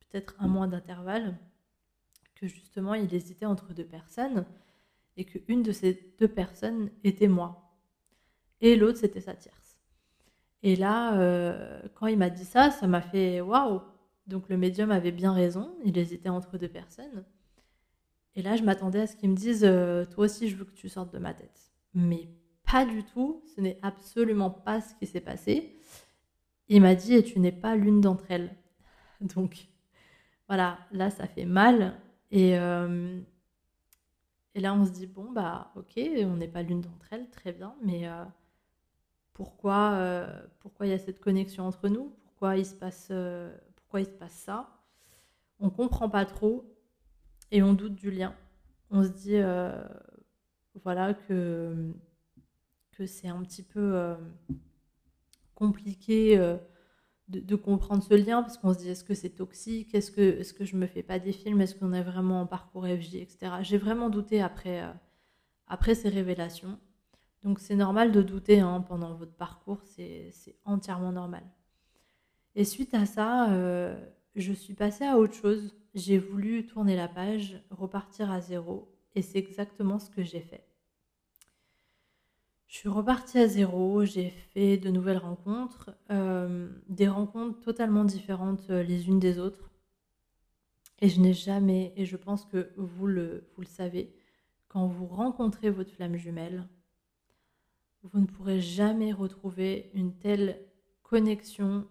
peut-être 0.00 0.34
un 0.38 0.48
mois 0.48 0.66
d'intervalle 0.66 1.36
que 2.34 2.46
justement 2.46 2.94
il 2.94 3.12
hésitait 3.14 3.46
entre 3.46 3.74
deux 3.74 3.84
personnes 3.84 4.44
et 5.16 5.24
qu'une 5.24 5.62
de 5.62 5.72
ces 5.72 6.14
deux 6.18 6.28
personnes 6.28 6.90
était 7.04 7.28
moi 7.28 7.76
et 8.60 8.76
l'autre 8.76 8.98
c'était 8.98 9.20
sa 9.20 9.34
tierce. 9.34 9.78
Et 10.62 10.76
là, 10.76 11.12
quand 11.94 12.06
il 12.06 12.16
m'a 12.16 12.30
dit 12.30 12.46
ça, 12.46 12.70
ça 12.70 12.86
m'a 12.86 13.02
fait 13.02 13.42
waouh! 13.42 13.82
Donc 14.26 14.48
le 14.48 14.56
médium 14.56 14.90
avait 14.90 15.12
bien 15.12 15.32
raison, 15.32 15.76
il 15.84 15.98
hésitait 15.98 16.28
entre 16.28 16.58
deux 16.58 16.68
personnes. 16.68 17.24
Et 18.36 18.42
là, 18.42 18.56
je 18.56 18.62
m'attendais 18.62 19.00
à 19.00 19.06
ce 19.06 19.16
qu'il 19.16 19.30
me 19.30 19.36
dise 19.36 19.60
Toi 19.60 20.24
aussi, 20.24 20.48
je 20.48 20.56
veux 20.56 20.64
que 20.64 20.72
tu 20.72 20.88
sortes 20.88 21.12
de 21.12 21.18
ma 21.18 21.34
tête. 21.34 21.72
Mais 21.94 22.28
pas 22.70 22.84
du 22.84 23.04
tout, 23.04 23.42
ce 23.54 23.60
n'est 23.60 23.78
absolument 23.82 24.50
pas 24.50 24.80
ce 24.80 24.94
qui 24.94 25.06
s'est 25.06 25.20
passé. 25.20 25.78
Il 26.68 26.82
m'a 26.82 26.94
dit, 26.94 27.14
et 27.14 27.22
tu 27.22 27.38
n'es 27.38 27.52
pas 27.52 27.76
l'une 27.76 28.00
d'entre 28.00 28.24
elles. 28.30 28.54
Donc, 29.20 29.68
voilà, 30.48 30.78
là, 30.92 31.10
ça 31.10 31.26
fait 31.26 31.44
mal. 31.44 32.00
Et, 32.30 32.58
euh, 32.58 33.20
et 34.54 34.60
là, 34.60 34.74
on 34.74 34.84
se 34.84 34.90
dit, 34.90 35.06
bon, 35.06 35.30
bah, 35.30 35.72
ok, 35.76 36.00
on 36.24 36.36
n'est 36.36 36.48
pas 36.48 36.62
l'une 36.62 36.80
d'entre 36.80 37.12
elles, 37.12 37.28
très 37.30 37.52
bien, 37.52 37.74
mais 37.82 38.08
euh, 38.08 38.24
pourquoi, 39.34 39.92
euh, 39.94 40.42
pourquoi 40.60 40.86
il 40.86 40.90
y 40.90 40.94
a 40.94 40.98
cette 40.98 41.20
connexion 41.20 41.64
entre 41.66 41.88
nous? 41.88 42.12
Pourquoi 42.24 42.56
il, 42.56 42.66
se 42.66 42.74
passe, 42.74 43.12
pourquoi 43.94 44.10
il 44.10 44.12
se 44.12 44.18
passe 44.18 44.32
ça 44.32 44.68
On 45.60 45.70
comprend 45.70 46.08
pas 46.08 46.24
trop 46.24 46.68
et 47.52 47.62
on 47.62 47.74
doute 47.74 47.94
du 47.94 48.10
lien. 48.10 48.34
On 48.90 49.04
se 49.04 49.08
dit, 49.10 49.38
voilà, 50.82 51.14
que 51.14 51.94
que 52.90 53.06
c'est 53.06 53.28
un 53.28 53.40
petit 53.42 53.62
peu 53.62 53.94
euh, 53.94 54.16
compliqué 55.54 56.36
euh, 56.38 56.56
de, 57.28 57.54
comprendre 57.54 58.02
ce 58.02 58.14
lien 58.14 58.42
parce 58.42 58.58
qu'on 58.58 58.72
se 58.74 58.78
dit 58.78 58.88
est-ce 58.88 59.04
que 59.04 59.14
c'est 59.14 59.30
toxique, 59.30 59.94
est-ce 59.94 60.10
que, 60.10 60.20
est 60.20 60.42
-ce 60.42 60.52
que 60.52 60.64
je 60.64 60.76
me 60.76 60.86
fais 60.86 61.04
pas 61.04 61.20
des 61.20 61.32
films, 61.32 61.60
est-ce 61.60 61.76
qu'on 61.76 61.92
est 61.92 62.02
vraiment 62.02 62.40
en 62.42 62.46
parcours 62.46 62.86
FJ, 62.86 63.14
etc. 63.16 63.38
J'ai 63.62 63.78
vraiment 63.78 64.10
douté 64.10 64.42
après, 64.42 64.82
euh, 64.82 64.92
après 65.68 65.94
ces 65.94 66.08
révélations. 66.08 66.78
Donc 67.42 67.60
c'est 67.60 67.76
normal 67.76 68.10
de 68.10 68.22
douter 68.22 68.58
hein, 68.60 68.80
pendant 68.80 69.14
votre 69.14 69.34
parcours, 69.34 69.82
c'est 69.84 70.32
entièrement 70.64 71.12
normal. 71.12 71.44
Et 72.54 72.64
suite 72.64 72.94
à 72.94 73.06
ça, 73.06 73.48
je 74.36 74.52
suis 74.52 74.74
passée 74.74 75.04
à 75.04 75.18
autre 75.18 75.34
chose. 75.34 75.74
J'ai 75.94 76.18
voulu 76.18 76.66
tourner 76.66 76.96
la 76.96 77.08
page, 77.08 77.60
repartir 77.70 78.30
à 78.30 78.40
zéro, 78.40 78.92
et 79.14 79.22
c'est 79.22 79.38
exactement 79.38 79.98
ce 79.98 80.10
que 80.10 80.22
j'ai 80.22 80.40
fait. 80.40 80.66
Je 82.66 82.76
suis 82.80 82.88
repartie 82.88 83.38
à 83.38 83.46
zéro, 83.46 84.04
j'ai 84.04 84.30
fait 84.30 84.76
de 84.76 84.90
nouvelles 84.90 85.18
rencontres, 85.18 85.92
euh, 86.10 86.68
des 86.88 87.06
rencontres 87.06 87.60
totalement 87.60 88.04
différentes 88.04 88.68
euh, 88.70 88.82
les 88.82 89.06
unes 89.06 89.20
des 89.20 89.38
autres. 89.38 89.70
Et 91.00 91.08
je 91.08 91.20
n'ai 91.20 91.34
jamais, 91.34 91.92
et 91.96 92.04
je 92.04 92.16
pense 92.16 92.44
que 92.44 92.72
vous 92.76 93.06
le 93.06 93.44
savez, 93.64 94.12
quand 94.66 94.88
vous 94.88 95.06
rencontrez 95.06 95.70
votre 95.70 95.92
flamme 95.92 96.16
jumelle, 96.16 96.66
vous 98.02 98.18
ne 98.18 98.26
pourrez 98.26 98.60
jamais 98.60 99.12
retrouver 99.12 99.90
une 99.94 100.16
telle 100.18 100.60
connexion, 101.04 101.86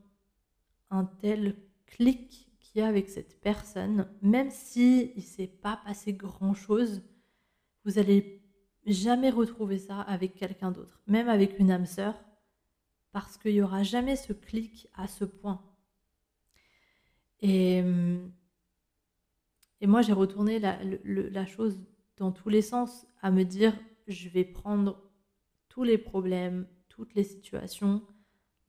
un 0.94 1.06
tel 1.06 1.56
clic 1.88 2.52
qu'il 2.60 2.80
y 2.80 2.84
a 2.84 2.88
avec 2.88 3.10
cette 3.10 3.42
personne, 3.42 4.08
même 4.22 4.52
si 4.52 5.12
il 5.16 5.24
s'est 5.24 5.48
pas 5.48 5.82
passé 5.84 6.14
grand-chose, 6.14 7.02
vous 7.84 8.00
allez 8.00 8.42
jamais 8.86 9.30
retrouver 9.30 9.80
ça 9.80 10.02
avec 10.02 10.36
quelqu'un 10.36 10.72
d'autre, 10.72 11.02
même 11.08 11.30
avec 11.30 11.60
une 11.60 11.72
âme 11.72 11.86
sœur, 11.86 12.16
parce 13.12 13.38
qu'il 13.38 13.54
n'y 13.54 13.62
aura 13.62 13.84
jamais 13.84 14.16
ce 14.16 14.34
clic 14.34 14.88
à 14.94 15.08
ce 15.08 15.26
point. 15.26 15.62
Et, 17.40 17.84
et 19.82 19.88
moi, 19.88 20.02
j'ai 20.02 20.14
retourné 20.14 20.60
la, 20.60 20.80
la, 21.04 21.46
chose 21.46 21.78
dans 22.18 22.32
tous 22.32 22.50
les 22.50 22.62
sens, 22.62 23.06
à 23.22 23.32
me 23.32 23.44
dire, 23.44 23.78
je 24.08 24.30
vais 24.30 24.46
prendre 24.46 25.02
tous 25.70 25.84
les 25.84 25.98
problèmes, 25.98 26.68
toutes 26.88 27.16
les 27.16 27.24
situations 27.24 28.02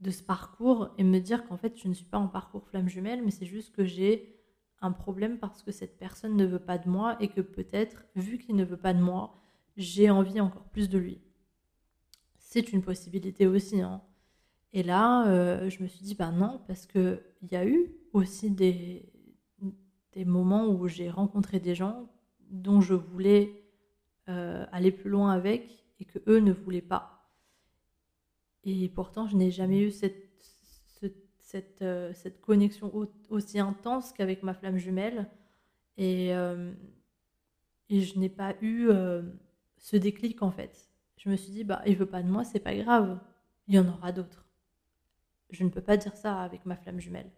de 0.00 0.10
ce 0.10 0.22
parcours 0.22 0.90
et 0.98 1.04
me 1.04 1.18
dire 1.18 1.46
qu'en 1.46 1.56
fait, 1.56 1.78
je 1.78 1.88
ne 1.88 1.94
suis 1.94 2.04
pas 2.04 2.18
en 2.18 2.28
parcours 2.28 2.66
flamme 2.68 2.88
jumelle, 2.88 3.22
mais 3.24 3.30
c'est 3.30 3.46
juste 3.46 3.74
que 3.74 3.84
j'ai 3.84 4.34
un 4.80 4.92
problème 4.92 5.38
parce 5.38 5.62
que 5.62 5.72
cette 5.72 5.98
personne 5.98 6.36
ne 6.36 6.44
veut 6.44 6.58
pas 6.58 6.78
de 6.78 6.88
moi 6.88 7.16
et 7.20 7.28
que 7.28 7.40
peut-être, 7.40 8.04
vu 8.16 8.38
qu'il 8.38 8.56
ne 8.56 8.64
veut 8.64 8.76
pas 8.76 8.92
de 8.92 9.00
moi, 9.00 9.34
j'ai 9.76 10.10
envie 10.10 10.40
encore 10.40 10.64
plus 10.64 10.88
de 10.88 10.98
lui. 10.98 11.20
C'est 12.36 12.72
une 12.72 12.82
possibilité 12.82 13.46
aussi. 13.46 13.80
Hein. 13.80 14.02
Et 14.72 14.82
là, 14.82 15.28
euh, 15.28 15.70
je 15.70 15.82
me 15.82 15.88
suis 15.88 16.04
dit, 16.04 16.14
bah 16.14 16.30
non, 16.30 16.60
parce 16.66 16.86
qu'il 16.86 17.20
y 17.50 17.56
a 17.56 17.66
eu 17.66 17.92
aussi 18.12 18.50
des, 18.50 19.08
des 20.12 20.24
moments 20.24 20.66
où 20.66 20.86
j'ai 20.86 21.10
rencontré 21.10 21.60
des 21.60 21.74
gens 21.74 22.08
dont 22.50 22.80
je 22.80 22.94
voulais 22.94 23.64
euh, 24.28 24.64
aller 24.72 24.92
plus 24.92 25.10
loin 25.10 25.32
avec 25.32 25.84
et 26.00 26.04
que 26.04 26.18
eux 26.28 26.38
ne 26.38 26.52
voulaient 26.52 26.80
pas. 26.80 27.13
Et 28.64 28.88
pourtant, 28.88 29.28
je 29.28 29.36
n'ai 29.36 29.50
jamais 29.50 29.80
eu 29.80 29.90
cette, 29.90 30.16
cette, 31.40 31.82
euh, 31.82 32.12
cette, 32.14 32.40
connexion 32.40 33.08
aussi 33.28 33.58
intense 33.58 34.12
qu'avec 34.12 34.42
ma 34.42 34.54
flamme 34.54 34.78
jumelle. 34.78 35.30
Et, 35.96 36.30
et 37.90 38.00
je 38.00 38.18
n'ai 38.18 38.28
pas 38.28 38.56
eu 38.60 38.88
ce 39.78 39.96
déclic 39.96 40.42
en 40.42 40.50
fait. 40.50 40.88
Je 41.18 41.30
me 41.30 41.36
suis 41.36 41.52
dit, 41.52 41.64
bah, 41.64 41.82
il 41.86 41.96
veut 41.96 42.06
pas 42.06 42.22
de 42.22 42.28
moi, 42.28 42.44
c'est 42.44 42.58
pas 42.58 42.74
grave. 42.74 43.20
Il 43.68 43.74
y 43.74 43.78
en 43.78 43.88
aura 43.88 44.12
d'autres. 44.12 44.44
Je 45.50 45.64
ne 45.64 45.70
peux 45.70 45.80
pas 45.80 45.96
dire 45.96 46.16
ça 46.16 46.40
avec 46.40 46.66
ma 46.66 46.76
flamme 46.76 47.00
jumelle. 47.00 47.30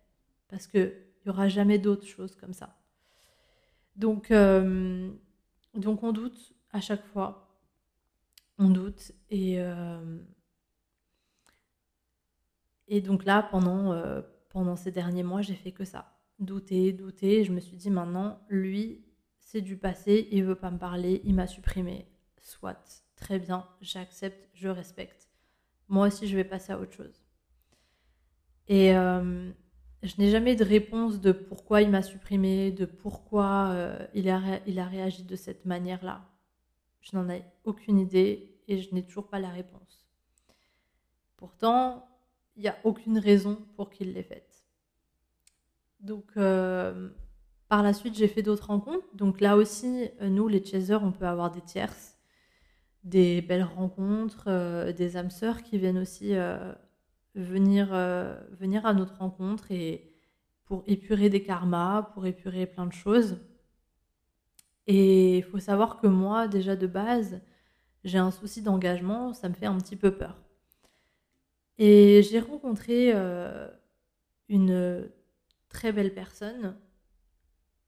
Parce 0.49 0.67
qu'il 0.67 0.93
n'y 1.25 1.31
aura 1.31 1.49
jamais 1.49 1.79
d'autres 1.79 2.07
choses 2.07 2.35
comme 2.35 2.53
ça. 2.53 2.77
Donc, 3.95 4.31
euh, 4.31 5.11
donc 5.75 6.03
on 6.03 6.13
doute 6.13 6.55
à 6.73 6.81
chaque 6.81 7.05
fois. 7.07 7.49
On 8.59 8.71
doute. 8.71 9.13
Et, 9.31 9.61
euh, 9.61 10.19
et 12.89 13.01
donc 13.01 13.25
là, 13.25 13.43
pendant, 13.51 13.93
euh, 13.93 14.21
pendant 14.51 14.77
ces 14.77 14.93
derniers 14.93 15.23
mois, 15.23 15.43
j'ai 15.43 15.55
fait 15.55 15.73
que 15.73 15.85
ça. 15.85 16.13
Douter, 16.39 16.93
douter. 16.93 17.45
je 17.45 17.53
me 17.53 17.61
suis 17.61 17.77
dit 17.77 17.91
maintenant, 17.91 18.41
lui, 18.49 19.05
c'est 19.41 19.61
du 19.61 19.77
passé, 19.77 20.29
il 20.33 20.45
veut 20.45 20.55
pas 20.55 20.71
me 20.71 20.79
parler, 20.79 21.21
il 21.25 21.35
m'a 21.35 21.47
supprimé 21.47 22.07
soit, 22.47 23.05
très 23.17 23.39
bien, 23.39 23.67
j'accepte, 23.81 24.49
je 24.55 24.69
respecte. 24.69 25.29
Moi 25.89 26.07
aussi, 26.07 26.27
je 26.29 26.37
vais 26.37 26.45
passer 26.45 26.73
à 26.73 26.79
autre 26.79 26.93
chose. 26.93 27.25
Et 28.69 28.97
euh, 28.97 29.51
je 30.03 30.15
n'ai 30.19 30.31
jamais 30.31 30.57
de 30.57 30.65
réponse 30.65 31.21
de 31.21 31.33
pourquoi 31.33 31.83
il 31.83 31.91
m'a 31.91 32.03
supprimé, 32.03 32.71
de 32.71 32.85
pourquoi 32.85 33.71
euh, 33.71 34.07
il, 34.15 34.29
a 34.29 34.41
il 34.67 34.79
a 34.79 34.87
réagi 34.87 35.25
de 35.25 35.37
cette 35.37 35.65
manière-là. 35.65 36.29
Je 37.01 37.17
n'en 37.17 37.29
ai 37.29 37.45
aucune 37.65 37.99
idée 37.99 38.61
et 38.69 38.79
je 38.79 38.95
n'ai 38.95 39.05
toujours 39.05 39.29
pas 39.29 39.39
la 39.39 39.51
réponse. 39.51 40.07
Pourtant, 41.37 42.09
il 42.57 42.63
n'y 42.63 42.69
a 42.69 42.77
aucune 42.85 43.19
raison 43.19 43.59
pour 43.77 43.91
qu'il 43.91 44.13
l'ait 44.13 44.23
faite. 44.23 44.65
Donc, 46.01 46.25
euh, 46.37 47.11
par 47.69 47.83
la 47.83 47.93
suite, 47.93 48.17
j'ai 48.17 48.29
fait 48.29 48.43
d'autres 48.43 48.69
rencontres. 48.69 49.07
Donc 49.15 49.41
là 49.41 49.57
aussi, 49.57 50.09
nous, 50.21 50.49
les 50.49 50.65
chasers, 50.65 51.03
on 51.03 51.13
peut 51.13 51.27
avoir 51.27 51.51
des 51.51 51.61
tierces 51.61 52.17
des 53.07 53.41
belles 53.41 53.63
rencontres, 53.63 54.47
euh, 54.49 54.93
des 54.93 55.17
âmes 55.17 55.31
sœurs 55.31 55.63
qui 55.63 55.79
viennent 55.79 55.99
aussi 55.99 56.35
euh, 56.35 56.73
venir, 57.37 57.91
euh, 57.93 58.37
venir 58.59 58.85
à 58.85 58.93
notre 58.95 59.19
rencontre 59.19 59.71
et 59.71 60.13
pour 60.65 60.83
épurer 60.87 61.31
des 61.31 61.43
karmas, 61.43 62.03
pour 62.03 62.27
épurer 62.27 62.67
plein 62.67 62.87
de 62.87 62.93
choses. 62.93 63.39
Et 64.89 65.39
il 65.39 65.45
faut 65.45 65.61
savoir 65.61 66.01
que 66.01 66.09
moi, 66.09 66.49
déjà 66.49 66.75
de 66.75 66.89
base, 66.89 67.41
j'ai 68.03 68.19
un 68.19 68.33
souci 68.33 68.61
d'engagement, 68.61 69.33
ça 69.33 69.49
me 69.49 69.55
fait 69.55 69.67
un 69.67 69.79
petit 69.79 69.97
peu 69.97 70.11
peur. 70.11 70.37
Et 71.79 72.23
j'ai 72.23 72.41
rencontré 72.41 73.13
euh, 73.15 73.69
une 74.49 75.11
très 75.69 75.93
belle 75.93 76.15
personne 76.15 76.77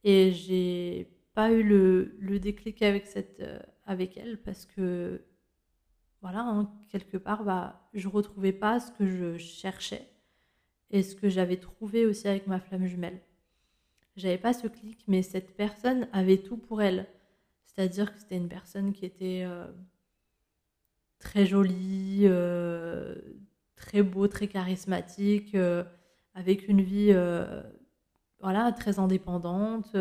et 0.05 0.33
j'ai 0.33 1.11
pas 1.35 1.53
eu 1.53 1.63
le, 1.63 2.39
déclic 2.39 2.83
avec, 2.83 3.07
cette, 3.07 3.41
euh, 3.41 3.59
avec 3.87 4.17
elle 4.17 4.39
parce 4.43 4.67
que, 4.67 5.23
voilà, 6.21 6.41
hein, 6.41 6.71
quelque 6.91 7.17
part, 7.17 7.45
bah, 7.45 7.89
je 7.95 8.09
retrouvais 8.09 8.53
pas 8.53 8.81
ce 8.81 8.93
que 8.93 9.07
je 9.07 9.39
cherchais 9.39 10.09
et 10.91 11.03
ce 11.03 11.15
que 11.15 11.29
j'avais 11.29 11.59
trouvé 11.59 12.07
aussi 12.07 12.29
avec 12.29 12.47
ma 12.47 12.61
flamme 12.61 12.87
jumelle. 12.87 13.21
J'avais 14.17 14.39
pas 14.39 14.53
ce 14.53 14.67
clic, 14.67 15.05
mais 15.07 15.23
cette 15.23 15.57
personne 15.57 16.09
avait 16.13 16.39
tout 16.39 16.57
pour 16.57 16.83
elle. 16.83 17.07
C'est-à-dire 17.65 18.13
que 18.13 18.19
c'était 18.19 18.37
une 18.37 18.49
personne 18.49 18.93
qui 18.93 19.07
était 19.07 19.45
euh, 19.47 19.67
très 21.21 21.47
jolie, 21.47 22.27
très 23.79 24.03
beau, 24.03 24.29
très 24.29 24.49
charismatique, 24.49 25.55
euh, 25.55 25.85
avec 26.35 26.69
une 26.69 26.83
vie 26.83 27.15
voilà, 28.41 28.73
très 28.73 28.99
indépendante. 28.99 29.97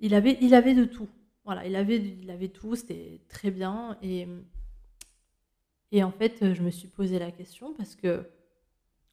il, 0.00 0.14
avait, 0.14 0.38
il 0.40 0.54
avait 0.54 0.74
de 0.74 0.84
tout. 0.84 1.08
Voilà, 1.44 1.66
il 1.66 1.76
avait, 1.76 1.98
il 1.98 2.30
avait 2.30 2.48
tout, 2.48 2.74
c'était 2.74 3.20
très 3.28 3.50
bien. 3.50 3.98
Et, 4.02 4.26
et 5.92 6.02
en 6.02 6.10
fait, 6.10 6.54
je 6.54 6.62
me 6.62 6.70
suis 6.70 6.88
posé 6.88 7.18
la 7.18 7.30
question 7.30 7.74
parce 7.74 7.94
que 7.94 8.26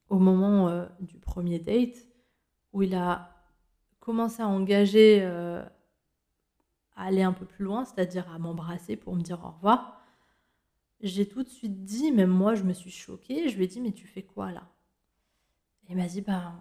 au 0.10 0.20
moment 0.20 0.88
du 1.02 1.18
premier 1.18 1.60
date, 1.60 2.06
où 2.72 2.84
il 2.84 2.96
a 2.96 3.30
commencé 4.00 4.42
à 4.42 4.48
engager 4.48 5.22
à 6.96 7.06
aller 7.06 7.24
un 7.24 7.34
peu 7.34 7.46
plus 7.46 7.66
loin, 7.66 7.86
c'est-à-dire 7.86 8.30
à, 8.32 8.40
m'embrasser 8.40 8.96
pour 8.96 9.16
me 9.16 9.22
dire 9.22 9.44
au 9.44 9.50
revoir, 9.50 10.01
j'ai 11.04 11.28
tout 11.28 11.44
de 11.44 11.50
suite 11.50 11.84
dit, 11.84 12.12
même 12.12 12.30
moi 12.30 12.56
je 12.56 12.64
me 12.64 12.74
suis 12.74 12.92
choquée, 12.92 13.50
je 13.50 13.58
lui 13.58 13.66
ai 13.66 13.68
dit 13.68 13.82
mais 13.82 13.92
tu 13.92 14.08
fais 14.08 14.24
quoi 14.24 14.52
là? 14.52 14.68
Et 15.88 15.94
il 15.94 15.98
m'a 15.98 16.08
dit 16.08 16.22
bah 16.22 16.54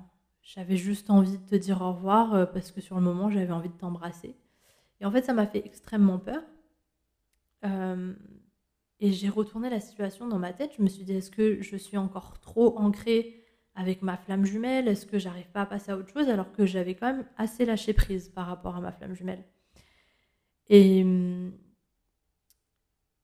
j'avais 0.42 0.76
juste 0.76 1.10
envie 1.10 1.38
de 1.38 1.46
te 1.46 1.54
dire 1.54 1.82
au 1.82 1.92
revoir 1.92 2.34
euh, 2.34 2.46
parce 2.46 2.72
que 2.72 2.80
sur 2.80 2.96
le 2.96 3.02
moment 3.02 3.30
j'avais 3.30 3.52
envie 3.52 3.68
de 3.68 3.74
t'embrasser. 3.74 4.36
Et 5.00 5.06
en 5.06 5.10
fait 5.10 5.24
ça 5.24 5.32
m'a 5.34 5.46
fait 5.46 5.64
extrêmement 5.64 6.18
peur. 6.18 6.42
Euh, 7.64 8.14
et 9.00 9.12
j'ai 9.12 9.28
retourné 9.28 9.70
la 9.70 9.80
situation 9.80 10.28
dans 10.28 10.38
ma 10.38 10.52
tête. 10.52 10.72
Je 10.76 10.82
me 10.82 10.88
suis 10.88 11.04
dit 11.04 11.12
est-ce 11.12 11.30
que 11.30 11.62
je 11.62 11.76
suis 11.76 11.96
encore 11.96 12.40
trop 12.40 12.78
ancrée 12.78 13.44
avec 13.74 14.02
ma 14.02 14.16
flamme 14.16 14.44
jumelle? 14.44 14.88
Est-ce 14.88 15.06
que 15.06 15.18
j'arrive 15.18 15.48
pas 15.50 15.62
à 15.62 15.66
passer 15.66 15.92
à 15.92 15.96
autre 15.96 16.12
chose 16.12 16.28
alors 16.28 16.52
que 16.52 16.66
j'avais 16.66 16.94
quand 16.94 17.12
même 17.12 17.26
assez 17.36 17.64
lâché 17.64 17.92
prise 17.92 18.28
par 18.28 18.46
rapport 18.46 18.76
à 18.76 18.80
ma 18.80 18.92
flamme 18.92 19.14
jumelle? 19.14 19.44
Et, 20.68 21.04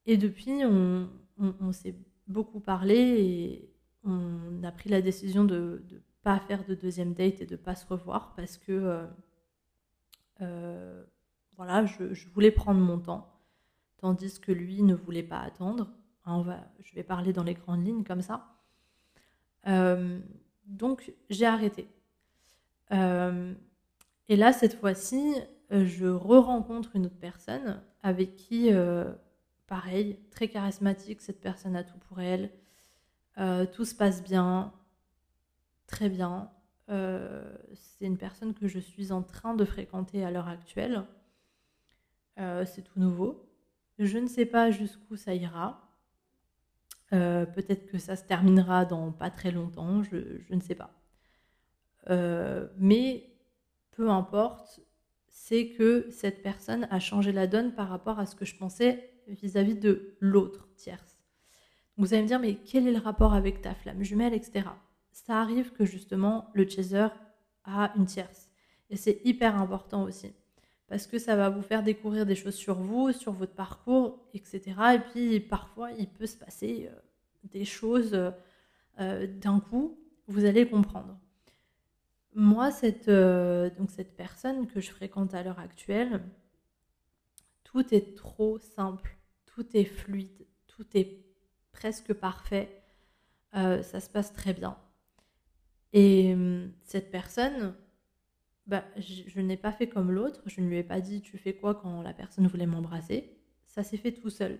et 0.07 0.15
depuis, 0.15 0.63
on, 0.65 1.71
s'est 1.73 1.95
beaucoup 2.27 2.61
parlé 2.61 2.95
et 2.95 3.73
on 4.05 4.63
a 4.63 4.71
pris 4.71 4.89
la 4.89 5.01
décision 5.01 5.43
de 5.43 5.83
ne 5.91 5.97
pas 6.23 6.39
faire 6.39 6.63
de 6.65 6.75
deuxième 6.75 7.13
date 7.13 7.41
et 7.41 7.45
de 7.45 7.55
ne 7.55 7.61
pas 7.61 7.75
se 7.75 7.85
revoir 7.85 8.33
parce 8.33 8.57
que 8.57 8.71
euh, 8.71 9.05
euh, 10.41 11.03
voilà, 11.57 11.85
je, 11.85 12.29
voulais 12.33 12.51
prendre 12.51 12.79
mon 12.79 12.99
temps, 12.99 13.33
tandis 13.97 14.39
que 14.39 14.53
lui 14.53 14.81
ne 14.81 14.95
voulait 14.95 15.23
pas 15.23 15.39
attendre. 15.39 15.91
Hein, 16.23 16.35
on 16.35 16.41
va, 16.41 16.65
je 16.79 16.95
vais 16.95 17.03
parler 17.03 17.33
dans 17.33 17.43
les 17.43 17.55
grandes 17.55 17.85
lignes 17.85 18.05
comme 18.05 18.21
ça. 18.21 18.47
Euh, 19.67 20.21
donc 20.65 21.11
j'ai 21.29 21.45
arrêté. 21.45 21.89
et 22.91 24.35
là, 24.37 24.53
cette 24.53 24.75
fois-ci, 24.75 25.35
je 25.69 26.05
re-rencontre 26.05 26.95
une 26.95 27.07
autre 27.07 27.19
personne 27.19 27.81
avec 28.03 28.37
qui, 28.37 28.71
pareil, 29.67 30.17
très 30.31 30.47
charismatique, 30.47 31.21
cette 31.21 31.41
personne 31.41 31.75
a 31.75 31.83
tout 31.83 31.97
pour 32.09 32.19
elle. 32.19 32.51
Euh, 33.37 33.65
tout 33.65 33.85
se 33.85 33.93
passe 33.93 34.23
bien, 34.23 34.73
très 35.85 36.09
bien. 36.09 36.51
c'est 36.87 38.05
une 38.05 38.17
personne 38.17 38.53
que 38.53 38.67
je 38.67 38.79
suis 38.79 39.11
en 39.11 39.21
train 39.21 39.53
de 39.53 39.65
fréquenter 39.65 40.23
à 40.23 40.31
l'heure 40.31 40.47
actuelle. 40.47 41.05
c'est 42.37 42.83
tout 42.83 42.99
nouveau. 42.99 43.45
Je 43.99 44.17
ne 44.17 44.27
sais 44.27 44.45
pas 44.45 44.71
jusqu'où 44.71 45.17
ça 45.17 45.35
ira. 45.35 45.81
Peut-être 47.09 47.87
que 47.87 47.97
ça 47.97 48.15
se 48.15 48.23
terminera 48.23 48.85
dans 48.85 49.11
pas 49.11 49.29
très 49.29 49.51
longtemps, 49.51 50.01
je 50.03 50.53
ne 50.53 50.61
sais 50.61 50.75
pas. 50.75 50.91
mais 52.77 53.37
peu 53.91 54.09
importe, 54.09 54.79
c'est 55.27 55.69
que 55.69 56.07
cette 56.11 56.43
personne 56.43 56.87
a 56.91 56.99
changé 56.99 57.31
la 57.31 57.47
donne 57.47 57.73
par 57.73 57.89
rapport 57.89 58.19
à 58.19 58.25
ce 58.25 58.35
que 58.35 58.45
je 58.45 58.55
pensais 58.55 59.11
vis-à-vis 59.27 59.75
de 59.75 60.15
l'autre 60.19 60.67
tierce. 60.75 61.17
Vous 61.97 62.13
allez 62.13 62.23
me 62.23 62.27
dire, 62.27 62.39
mais 62.39 62.55
quel 62.55 62.87
est 62.87 62.91
le 62.91 62.99
rapport 62.99 63.33
avec 63.33 63.61
ta 63.61 63.73
flamme 63.73 64.03
jumelle, 64.03 64.33
etc. 64.33 64.67
Ça 65.11 65.41
arrive 65.41 65.71
que 65.71 65.85
justement 65.85 66.49
le 66.53 66.67
chaser 66.67 67.07
a 67.63 67.91
une 67.95 68.05
tierce. 68.05 68.49
Et 68.89 68.95
c'est 68.95 69.21
hyper 69.25 69.59
important 69.59 70.03
aussi. 70.03 70.33
Parce 70.87 71.07
que 71.07 71.19
ça 71.19 71.35
va 71.35 71.49
vous 71.49 71.61
faire 71.61 71.83
découvrir 71.83 72.25
des 72.25 72.35
choses 72.35 72.55
sur 72.55 72.75
vous, 72.75 73.11
sur 73.11 73.33
votre 73.33 73.53
parcours, 73.53 74.25
etc. 74.33 74.61
Et 74.95 74.99
puis 74.99 75.39
parfois, 75.39 75.91
il 75.91 76.07
peut 76.07 76.27
se 76.27 76.37
passer 76.37 76.89
euh, 76.89 76.95
des 77.43 77.65
choses 77.65 78.13
euh, 78.99 79.27
d'un 79.27 79.59
coup, 79.59 79.99
vous 80.27 80.45
allez 80.45 80.67
comprendre. 80.67 81.17
Moi, 82.33 82.71
cette, 82.71 83.09
euh, 83.09 83.69
donc 83.77 83.91
cette 83.91 84.15
personne 84.15 84.67
que 84.67 84.79
je 84.79 84.91
fréquente 84.91 85.33
à 85.33 85.43
l'heure 85.43 85.59
actuelle, 85.59 86.21
tout 87.63 87.93
est 87.93 88.15
trop 88.15 88.59
simple, 88.59 89.16
tout 89.57 89.75
est 89.75 89.85
fluide, 89.85 90.45
tout 90.67 90.85
est 90.93 91.25
presque 91.71 92.13
parfait, 92.13 92.83
euh, 93.55 93.81
ça 93.81 93.99
se 93.99 94.07
passe 94.07 94.31
très 94.31 94.53
bien. 94.53 94.77
Et 95.93 96.31
hum, 96.35 96.71
cette 96.83 97.09
personne, 97.09 97.73
bah, 98.67 98.83
je, 98.97 99.41
n'ai 99.41 99.57
pas 99.57 99.71
fait 99.71 99.89
comme 99.89 100.11
l'autre, 100.11 100.43
je 100.45 100.61
ne 100.61 100.67
lui 100.67 100.77
ai 100.77 100.83
pas 100.83 101.01
dit 101.01 101.21
tu 101.21 101.39
fais 101.39 101.55
quoi 101.55 101.73
quand 101.73 102.03
la 102.03 102.13
personne 102.13 102.45
voulait 102.45 102.67
m'embrasser, 102.67 103.35
ça 103.65 103.81
s'est 103.81 103.97
fait 103.97 104.11
tout 104.11 104.29
seul. 104.29 104.59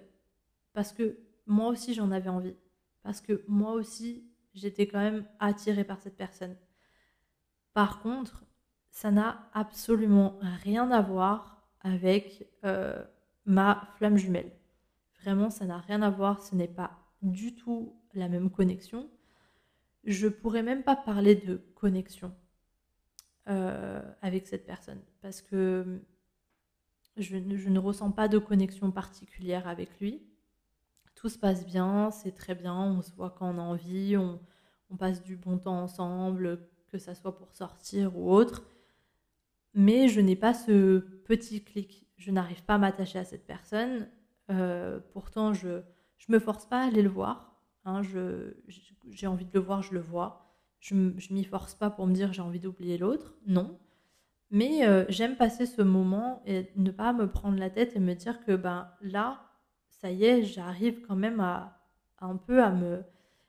Parce 0.74 0.94
que 0.94 1.20
moi 1.46 1.68
aussi 1.68 1.94
j'en 1.94 2.10
avais 2.10 2.30
envie, 2.30 2.56
parce 3.04 3.22
que 3.22 3.44
moi 3.48 3.74
aussi 3.74 4.26
j'étais 4.56 4.88
quand 4.88 5.00
même 5.00 5.28
attirée 5.40 5.84
par 5.84 6.02
cette 6.02 6.18
personne. 6.18 6.56
Par 7.74 8.02
contre, 8.02 8.46
ça 8.90 9.12
n'a 9.12 9.48
absolument 9.54 10.40
rien 10.64 10.90
à 10.90 11.04
voir 11.04 11.70
avec 11.82 12.50
euh, 12.66 13.04
ma 13.46 13.88
flamme 13.98 14.18
jumelle. 14.18 14.52
Vraiment, 15.28 15.50
ça 15.50 15.66
n'a 15.66 15.80
rien 15.80 16.02
à 16.04 16.10
voir, 16.10 16.42
ce 16.42 16.56
n'est 16.56 16.70
pas 16.70 16.90
du 17.22 17.54
tout 17.54 17.94
la 18.14 18.30
même 18.30 18.50
connexion. 18.50 19.10
Je 20.06 20.30
pourrais 20.30 20.64
même 20.64 20.84
pas 20.84 20.96
parler 20.96 21.36
de 21.36 21.58
connexion 21.76 22.34
euh, 23.50 24.02
avec 24.22 24.48
cette 24.48 24.66
personne 24.66 25.02
parce 25.22 25.42
que 25.42 26.00
je, 27.18 27.36
ne 27.36 27.78
ressens 27.78 28.12
pas 28.12 28.30
de 28.30 28.38
connexion 28.38 28.90
particulière 28.90 29.68
avec 29.68 30.00
lui. 30.00 30.26
Tout 31.14 31.28
se 31.28 31.38
passe 31.38 31.66
bien, 31.66 32.10
c'est 32.10 32.32
très 32.32 32.56
bien, 32.56 32.82
on 32.82 33.02
se 33.02 33.12
voit 33.12 33.32
quand 33.32 33.54
on 33.54 33.60
a 33.60 33.64
envie, 33.64 34.16
on, 34.16 34.40
on 34.90 34.96
passe 34.96 35.22
du 35.22 35.36
bon 35.36 35.58
temps 35.58 35.82
ensemble, 35.82 36.70
que 36.88 37.00
ça 37.00 37.16
soit 37.16 37.36
pour 37.36 37.52
sortir 37.52 38.18
ou 38.18 38.32
autre. 38.32 38.64
Mais 39.74 40.08
je 40.08 40.22
n'ai 40.22 40.38
pas 40.38 40.54
ce 40.54 41.00
petit 41.26 41.66
clic. 41.66 42.08
Je 42.16 42.32
n'arrive 42.32 42.64
pas 42.64 42.76
à 42.76 42.78
m'attacher 42.78 43.20
à 43.20 43.26
cette 43.26 43.46
personne. 43.46 44.08
Euh, 44.50 45.00
pourtant, 45.14 45.54
je 45.54 45.68
ne 45.70 45.84
me 46.30 46.40
force 46.40 46.66
pas 46.66 46.82
à 46.82 46.88
aller 46.88 47.02
le 47.02 47.10
voir. 47.10 47.56
Hein. 47.86 48.02
j'ai 49.10 49.28
envie 49.28 49.46
de 49.46 49.54
le 49.54 49.60
voir, 49.60 49.82
je 49.82 49.94
le 49.94 50.00
vois. 50.00 50.56
Je 50.80 50.94
ne 50.94 51.34
m'y 51.34 51.44
force 51.44 51.74
pas 51.74 51.90
pour 51.90 52.06
me 52.06 52.14
dire 52.14 52.34
j'ai 52.34 52.42
envie 52.42 52.60
d'oublier 52.60 52.98
l'autre. 52.98 53.36
Non. 53.46 53.80
Mais 54.52 54.88
euh, 54.88 55.06
j'aime 55.10 55.36
passer 55.36 55.66
ce 55.66 55.82
moment 55.82 56.42
et 56.46 56.72
ne 56.76 56.92
pas 56.92 57.14
me 57.14 57.30
prendre 57.30 57.58
la 57.58 57.70
tête 57.70 57.96
et 57.96 58.00
me 58.00 58.14
dire 58.14 58.44
que 58.46 58.56
ben, 58.56 58.90
là, 59.02 59.42
ça 59.90 60.12
y 60.12 60.24
est, 60.24 60.44
j'arrive 60.44 61.02
quand 61.02 61.16
même 61.16 61.40
à, 61.40 61.82
un 62.20 62.38
peu 62.38 62.64
à 62.64 62.72
me, 62.72 63.04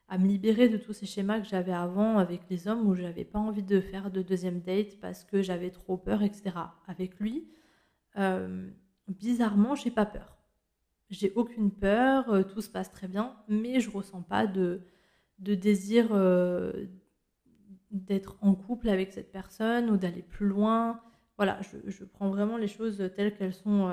à 0.08 0.18
me 0.18 0.26
libérer 0.26 0.68
de 0.68 0.76
tous 0.76 0.92
ces 0.92 1.06
schémas 1.06 1.40
que 1.40 1.46
j'avais 1.46 1.72
avant 1.72 2.18
avec 2.18 2.48
les 2.50 2.66
hommes 2.66 2.88
où 2.88 2.94
j'avais 2.94 3.24
pas 3.24 3.38
envie 3.38 3.62
de 3.62 3.80
faire 3.80 4.10
de 4.10 4.22
deuxième 4.22 4.60
date 4.60 4.98
parce 5.00 5.24
que 5.24 5.42
j'avais 5.42 5.70
trop 5.70 5.96
peur, 5.96 6.22
etc. 6.22 6.56
Avec 6.86 7.20
lui, 7.20 7.48
euh, 8.16 8.68
bizarrement, 9.06 9.74
j'ai 9.74 9.90
pas 9.90 10.06
peur. 10.06 10.37
J'ai 11.10 11.32
aucune 11.36 11.70
peur, 11.70 12.28
euh, 12.30 12.42
tout 12.42 12.60
se 12.60 12.68
passe 12.68 12.92
très 12.92 13.08
bien, 13.08 13.36
mais 13.48 13.80
je 13.80 13.90
ressens 13.90 14.22
pas 14.22 14.46
de, 14.46 14.82
désir 15.38 16.08
euh, 16.12 16.86
d'être 17.90 18.36
en 18.42 18.54
couple 18.54 18.88
avec 18.88 19.12
cette 19.12 19.32
personne 19.32 19.90
ou 19.90 19.96
d'aller 19.96 20.22
plus 20.22 20.46
loin. 20.46 21.00
Voilà, 21.36 21.60
je, 21.86 22.04
prends 22.04 22.30
vraiment 22.30 22.56
les 22.56 22.68
choses 22.68 23.10
telles 23.16 23.34
qu'elles 23.34 23.54
sont 23.54 23.88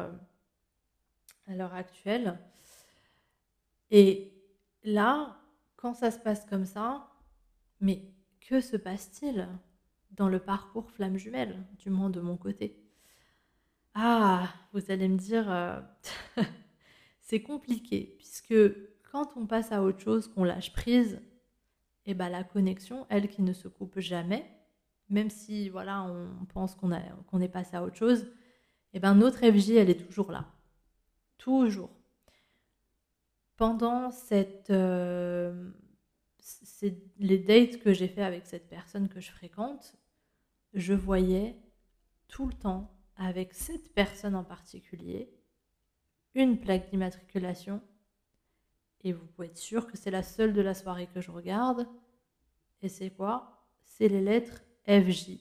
à 1.48 1.56
l'heure 1.56 1.74
actuelle. 1.74 2.38
Et 3.92 4.34
là, 4.84 5.38
quand 5.76 5.94
ça 5.94 6.12
se 6.12 6.20
passe 6.20 6.46
comme 6.46 6.66
ça, 6.66 7.12
mais 7.80 8.02
que 8.42 8.62
se 8.62 8.78
passe-t-il 8.78 9.48
dans 10.12 10.30
le 10.30 10.40
parcours 10.40 10.90
flamme 10.92 11.18
jumelle, 11.18 11.64
du 11.78 11.90
moins 11.90 12.10
de 12.10 12.22
mon 12.22 12.38
côté? 12.38 12.82
Ah, 13.94 14.54
vous 14.74 14.92
allez 14.92 15.08
me 15.08 15.18
dire, 15.18 15.50
euh, 15.50 15.80
c'est 17.26 17.42
compliqué, 17.42 18.14
puisque 18.18 18.56
quand 19.12 19.36
on 19.36 19.48
passe 19.48 19.72
à 19.72 19.82
autre 19.82 20.00
chose, 20.00 20.28
qu'on 20.28 20.44
lâche 20.44 20.72
prise, 20.74 21.20
et 22.06 22.14
ben 22.14 22.30
la 22.30 22.44
connexion, 22.44 23.08
elle 23.10 23.28
qui 23.28 23.42
ne 23.42 23.52
se 23.52 23.68
coupe 23.68 24.00
jamais, 24.00 24.46
même 25.10 25.32
si 25.32 25.70
voilà, 25.70 26.04
on 26.04 26.46
pense 26.46 26.76
qu'on 26.76 26.92
qu'on 27.28 27.42
est 27.42 27.50
passé 27.50 27.76
à 27.76 27.84
autre 27.84 27.96
chose, 27.96 28.28
et 28.94 29.00
ben 29.00 29.16
notre 29.16 29.40
FJ, 29.40 29.72
elle 29.72 29.90
est 29.90 30.06
toujours 30.06 30.32
là. 30.32 30.54
Toujours. 31.40 31.90
Pendant 33.58 34.12
cette, 34.12 34.70
euh, 34.70 35.72
les 37.18 37.40
dates 37.40 37.80
que 37.80 37.92
j'ai 37.92 38.08
fait 38.08 38.24
avec 38.24 38.46
cette 38.46 38.70
personne 38.70 39.10
que 39.10 39.20
je 39.20 39.32
fréquente, 39.32 39.96
je 40.76 40.94
voyais 40.94 41.58
tout 42.28 42.46
le 42.46 42.54
temps 42.54 42.96
avec 43.16 43.56
cette 43.56 43.96
personne 43.96 44.36
en 44.36 44.44
particulier 44.44 45.36
une 46.36 46.60
plaque 46.60 46.90
d'immatriculation 46.90 47.82
et 49.04 49.14
vous 49.14 49.26
pouvez 49.26 49.48
être 49.48 49.58
sûr 49.58 49.88
que 49.88 49.98
c'est 49.98 50.12
la 50.12 50.24
seule 50.24 50.54
de 50.54 50.62
la 50.62 50.74
soirée 50.74 51.08
que 51.08 51.22
je 51.22 51.32
regarde. 51.32 51.88
Et 52.82 52.90
c'est 52.90 53.12
quoi? 53.12 53.68
C'est 53.84 54.08
les 54.08 54.22
lettres 54.22 54.64
FJ. 54.88 55.40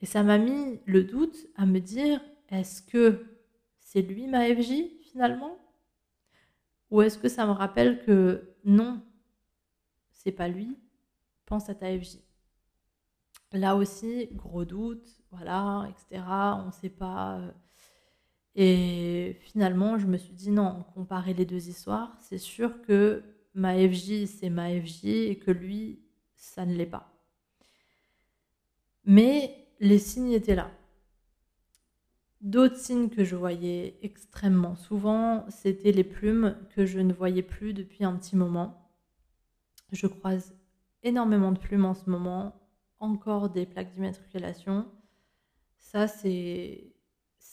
Et 0.00 0.06
ça 0.06 0.22
m'a 0.22 0.38
mis 0.38 0.80
le 0.84 1.04
doute 1.04 1.46
à 1.56 1.66
me 1.66 1.80
dire 1.80 2.20
est-ce 2.50 2.82
que 2.82 3.24
c'est 3.78 4.02
lui 4.02 4.26
ma 4.26 4.44
FJ 4.54 4.72
finalement? 5.10 5.58
Ou 6.90 7.02
est-ce 7.02 7.18
que 7.18 7.28
ça 7.28 7.46
me 7.46 7.52
rappelle 7.52 8.04
que 8.04 8.54
non, 8.64 9.02
c'est 10.12 10.32
pas 10.32 10.48
lui, 10.48 10.76
pense 11.46 11.68
à 11.70 11.74
ta 11.74 11.86
FJ. 11.98 12.18
Là 13.52 13.74
aussi, 13.74 14.28
gros 14.32 14.64
doute, 14.64 15.08
voilà, 15.30 15.88
etc. 15.88 16.22
On 16.58 16.66
ne 16.66 16.72
sait 16.72 16.90
pas. 16.90 17.40
Et 18.58 19.36
finalement, 19.42 19.98
je 19.98 20.06
me 20.06 20.16
suis 20.16 20.32
dit 20.32 20.50
non, 20.50 20.84
comparer 20.94 21.34
les 21.34 21.44
deux 21.44 21.68
histoires, 21.68 22.16
c'est 22.20 22.38
sûr 22.38 22.80
que 22.82 23.22
ma 23.52 23.74
FJ, 23.74 24.24
c'est 24.24 24.48
ma 24.48 24.70
FJ 24.70 25.04
et 25.04 25.36
que 25.36 25.50
lui, 25.50 26.00
ça 26.34 26.64
ne 26.64 26.74
l'est 26.74 26.86
pas. 26.86 27.12
Mais 29.04 29.68
les 29.78 29.98
signes 29.98 30.32
étaient 30.32 30.54
là. 30.54 30.70
D'autres 32.40 32.78
signes 32.78 33.10
que 33.10 33.24
je 33.24 33.36
voyais 33.36 33.98
extrêmement 34.02 34.74
souvent, 34.74 35.44
c'était 35.50 35.92
les 35.92 36.04
plumes 36.04 36.56
que 36.74 36.86
je 36.86 36.98
ne 37.00 37.12
voyais 37.12 37.42
plus 37.42 37.74
depuis 37.74 38.04
un 38.04 38.16
petit 38.16 38.36
moment. 38.36 38.90
Je 39.92 40.06
croise 40.06 40.54
énormément 41.02 41.52
de 41.52 41.58
plumes 41.58 41.84
en 41.84 41.94
ce 41.94 42.08
moment, 42.08 42.58
encore 43.00 43.50
des 43.50 43.66
plaques 43.66 43.92
d'immatriculation. 43.92 44.86
Ça, 45.76 46.08
c'est 46.08 46.95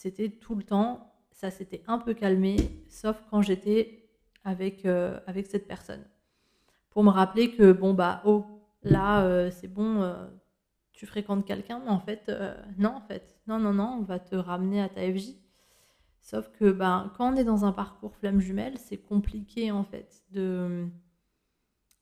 c'était 0.04 0.30
tout 0.30 0.56
le 0.56 0.64
temps. 0.64 1.14
Ça 1.32 1.50
s'était 1.50 1.82
un 1.88 1.98
peu 1.98 2.14
calmé, 2.14 2.58
sauf 2.90 3.24
quand 3.30 3.42
j'étais 3.42 4.10
avec, 4.44 4.86
euh, 4.86 5.20
avec 5.28 5.48
cette 5.48 5.66
personne. 5.66 6.04
Pour 6.90 7.04
me 7.04 7.10
rappeler 7.10 7.52
que, 7.56 7.72
bon, 7.72 7.94
bah, 7.94 8.22
oh, 8.26 8.46
là, 8.84 9.26
euh, 9.26 9.50
c'est 9.50 9.70
bon, 9.70 10.02
euh, 10.02 10.28
tu 10.92 11.06
fréquentes 11.06 11.46
quelqu'un, 11.46 11.80
mais 11.80 11.90
en 11.90 12.02
fait, 12.02 12.30
non, 12.78 12.90
en 12.90 13.02
fait, 13.02 13.40
non, 13.48 13.60
non, 13.60 13.74
non, 13.74 13.98
on 14.00 14.04
va 14.04 14.20
te 14.20 14.36
ramener 14.36 14.82
à 14.82 14.90
ta 14.90 15.02
FJ. 15.02 15.36
Sauf 16.20 16.50
que, 16.52 16.72
ben, 16.72 17.12
quand 17.18 17.34
on 17.34 17.36
est 17.38 17.46
dans 17.46 17.64
un 17.64 17.72
parcours 17.72 18.16
flamme 18.16 18.42
jumelle, 18.42 18.78
c'est 18.78 18.98
compliqué, 18.98 19.72
en 19.72 19.86
fait, 19.86 20.24
de, 20.32 20.86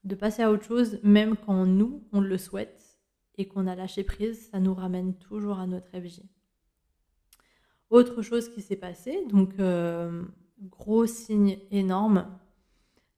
de 0.05 0.15
passer 0.15 0.41
à 0.41 0.51
autre 0.51 0.65
chose, 0.65 0.99
même 1.03 1.37
quand 1.37 1.67
nous, 1.67 2.03
on 2.11 2.19
le 2.19 2.37
souhaite 2.39 2.99
et 3.37 3.47
qu'on 3.47 3.67
a 3.67 3.75
lâché 3.75 4.03
prise, 4.03 4.49
ça 4.49 4.59
nous 4.59 4.73
ramène 4.73 5.13
toujours 5.15 5.59
à 5.59 5.67
notre 5.67 5.91
FJ. 5.91 6.23
Autre 7.91 8.21
chose 8.21 8.47
qui 8.47 8.61
s'est 8.61 8.77
passé, 8.77 9.25
donc 9.29 9.59
euh, 9.59 10.23
gros 10.61 11.05
signe 11.05 11.59
énorme, 11.71 12.25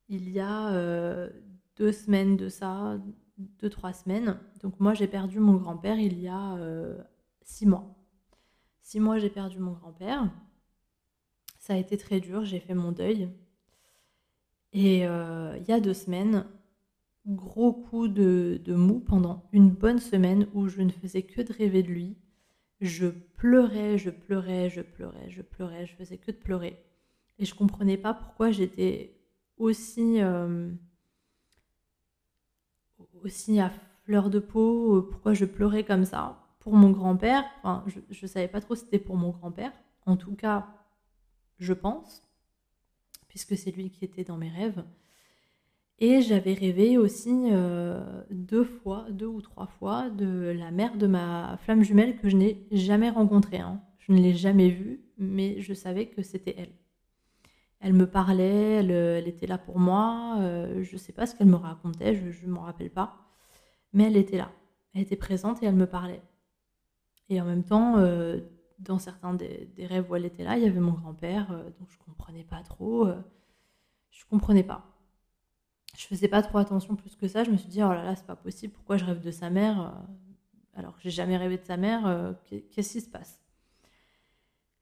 il 0.10 0.32
y 0.32 0.40
a 0.40 0.74
euh, 0.74 1.30
deux 1.76 1.92
semaines 1.92 2.38
de 2.38 2.50
ça, 2.50 3.00
deux, 3.38 3.70
trois 3.70 3.94
semaines. 3.94 4.40
Donc 4.64 4.80
moi 4.80 4.96
j'ai 4.96 5.06
perdu 5.06 5.40
mon 5.40 5.58
grand-père 5.58 6.00
il 6.00 6.20
y 6.20 6.28
a 6.28 6.56
euh, 6.56 6.98
six 7.44 7.68
mois. 7.68 7.96
Six 8.82 9.00
mois 9.00 9.20
j'ai 9.20 9.30
perdu 9.30 9.60
mon 9.60 9.74
grand-père. 9.74 10.28
Ça 11.60 11.76
a 11.76 11.78
été 11.78 11.96
très 11.96 12.20
dur, 12.20 12.44
j'ai 12.44 12.60
fait 12.60 12.74
mon 12.74 12.92
deuil. 12.92 13.30
Et 14.72 15.02
il 15.02 15.66
y 15.68 15.72
a 15.72 15.80
deux 15.80 15.94
semaines, 15.94 16.48
gros 17.28 17.74
coup 17.74 18.08
de 18.08 18.74
mou 18.74 19.00
pendant 19.00 19.48
une 19.52 19.70
bonne 19.70 20.00
semaine 20.00 20.48
où 20.56 20.68
je 20.68 20.82
ne 20.82 20.90
faisais 20.90 21.22
que 21.22 21.44
de 21.44 21.54
rêver 21.54 21.84
de 21.84 21.90
lui 21.90 22.18
je 22.84 23.08
pleurais, 23.08 23.98
je 23.98 24.10
pleurais, 24.10 24.70
je 24.70 24.82
pleurais, 24.82 25.30
je 25.30 25.42
pleurais, 25.42 25.86
je 25.86 25.96
faisais 25.96 26.18
que 26.18 26.32
de 26.32 26.36
pleurer. 26.36 26.78
Et 27.40 27.46
je 27.46 27.56
comprenais 27.56 27.98
pas 27.98 28.14
pourquoi 28.14 28.52
j'étais 28.52 29.18
aussi, 29.58 30.22
euh, 30.22 30.70
aussi 33.24 33.62
à 33.62 33.72
fleur 34.04 34.30
de 34.30 34.40
peau, 34.40 35.02
pourquoi 35.04 35.34
je 35.34 35.46
pleurais 35.46 35.86
comme 35.86 36.04
ça. 36.04 36.46
Pour 36.60 36.74
mon 36.74 36.92
grand-père, 36.92 37.46
enfin, 37.64 37.86
je 38.10 38.28
savais 38.28 38.50
pas 38.50 38.60
trop 38.60 38.76
si 38.76 38.84
c'était 38.84 39.00
pour 39.00 39.16
mon 39.16 39.30
grand-père. 39.30 39.72
En 40.06 40.18
tout 40.18 40.36
cas, 40.36 40.68
je 41.60 41.72
pense, 41.72 42.22
puisque 43.30 43.58
c'est 43.58 43.72
lui 43.72 43.92
qui 43.92 44.04
était 44.04 44.26
dans 44.26 44.38
mes 44.38 44.50
rêves. 44.50 44.84
Et 46.06 46.22
j'avais 46.22 46.54
rêvé 46.54 46.98
aussi 46.98 47.48
euh, 47.50 48.04
deux 48.30 48.66
fois, 48.66 49.06
deux 49.10 49.26
ou 49.26 49.40
trois 49.40 49.68
fois, 49.68 50.10
de 50.10 50.52
la 50.52 50.70
mère 50.70 50.98
de 50.98 51.08
ma 51.08 51.56
flamme 51.62 51.82
jumelle 51.82 52.18
que 52.18 52.28
je 52.28 52.36
n'ai 52.36 52.68
jamais 52.72 53.10
rencontrée. 53.10 53.60
Hein. 53.60 53.82
Je 54.00 54.12
ne 54.12 54.18
l'ai 54.18 54.34
jamais 54.34 54.68
vue, 54.68 55.00
mais 55.18 55.62
je 55.62 55.74
savais 55.74 56.08
que 56.08 56.22
c'était 56.22 56.56
elle. 56.58 56.74
Elle 57.80 57.94
me 57.94 58.06
parlait, 58.06 58.84
elle, 58.84 59.30
était 59.30 59.48
là 59.48 59.58
pour 59.58 59.80
moi. 59.80 60.40
Euh, 60.42 60.84
je 60.84 60.92
ne 60.92 60.98
sais 60.98 61.14
pas 61.14 61.26
ce 61.26 61.36
qu'elle 61.38 61.48
me 61.48 61.56
racontait, 61.56 62.16
je 62.16 62.46
ne 62.48 62.52
m'en 62.52 62.64
rappelle 62.64 62.92
pas. 62.92 63.16
Mais 63.94 64.04
elle 64.04 64.18
était 64.18 64.36
là. 64.36 64.52
Elle 64.94 65.04
était 65.04 65.16
présente 65.16 65.64
et 65.64 65.68
elle 65.68 65.76
me 65.76 65.88
parlait. 65.88 66.22
Et 67.30 67.40
en 67.40 67.46
même 67.46 67.64
temps, 67.64 67.96
euh, 68.00 68.42
dans 68.78 69.00
certains 69.00 69.36
des, 69.36 69.70
rêves 69.80 70.12
où 70.12 70.18
elle 70.18 70.26
était 70.26 70.44
là, 70.44 70.58
il 70.58 70.66
y 70.66 70.68
avait 70.68 70.82
mon 70.82 70.92
grand-père, 70.92 71.48
donc 71.80 71.90
je 71.92 71.98
ne 71.98 72.04
comprenais 72.04 72.44
pas 72.44 72.62
trop. 72.62 73.08
je 74.12 74.26
ne 74.26 74.30
comprenais 74.30 74.64
pas 74.64 74.93
je 75.98 76.08
faisais 76.08 76.28
pas 76.28 76.42
trop 76.42 76.58
attention 76.58 76.96
plus 76.96 77.16
que 77.16 77.28
ça. 77.28 77.44
Je 77.44 77.52
me 77.52 77.58
suis 77.58 77.68
dit, 77.68 77.84
oh 77.84 77.90
là 77.90 78.04
là, 78.04 78.16
c'est 78.16 78.26
pas 78.26 78.36
possible. 78.36 78.74
Pourquoi 78.74 78.98
je 78.98 79.06
rêve 79.06 79.22
de 79.22 79.32
sa 79.32 79.50
mère 79.50 79.82
euh, 79.82 80.80
alors 80.80 80.96
que 80.96 81.04
j'ai 81.04 81.12
jamais 81.12 81.38
rêvé 81.38 81.58
de 81.58 81.66
sa 81.66 81.78
mère 81.78 82.08
euh, 82.08 82.34
Qu'est-ce 82.72 82.94
qui 82.94 83.02
se 83.02 83.10
passe? 83.10 83.40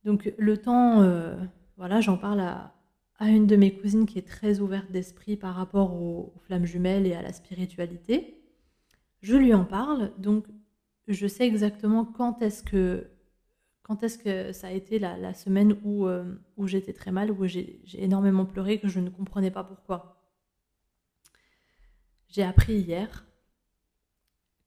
Donc 0.03 0.33
le 0.37 0.57
temps, 0.57 1.01
euh, 1.01 1.35
voilà, 1.77 2.01
j'en 2.01 2.17
parle 2.17 2.39
à, 2.39 2.73
une 3.19 3.45
de 3.45 3.55
mes 3.55 3.75
cousines 3.77 4.07
qui 4.07 4.17
est 4.17 4.27
très 4.27 4.61
ouverte 4.61 4.91
d'esprit 4.91 5.35
par 5.37 5.53
rapport 5.53 5.93
aux, 5.93 6.33
flammes 6.47 6.65
jumelles 6.65 7.05
et 7.05 7.13
à 7.13 7.21
la 7.21 7.33
spiritualité. 7.33 8.41
Je 9.21 9.35
lui 9.35 9.53
en 9.53 9.63
parle, 9.63 10.11
donc 10.17 10.47
je 11.07 11.27
sais 11.27 11.45
exactement 11.45 12.03
quand 12.03 12.41
est-ce 12.41 12.63
que 12.63 14.51
ça 14.53 14.67
a 14.67 14.71
été 14.71 14.97
la, 14.97 15.33
semaine 15.35 15.77
où, 15.83 16.07
où 16.57 16.67
j'étais 16.67 16.93
très 16.93 17.11
mal, 17.11 17.29
où 17.29 17.45
j'ai 17.45 17.83
énormément 17.93 18.45
pleuré, 18.45 18.79
que 18.79 18.87
je 18.87 18.99
ne 18.99 19.11
comprenais 19.11 19.51
pas 19.51 19.63
pourquoi. 19.63 20.20
J'ai 22.31 22.43
appris 22.43 22.75
hier 22.75 23.25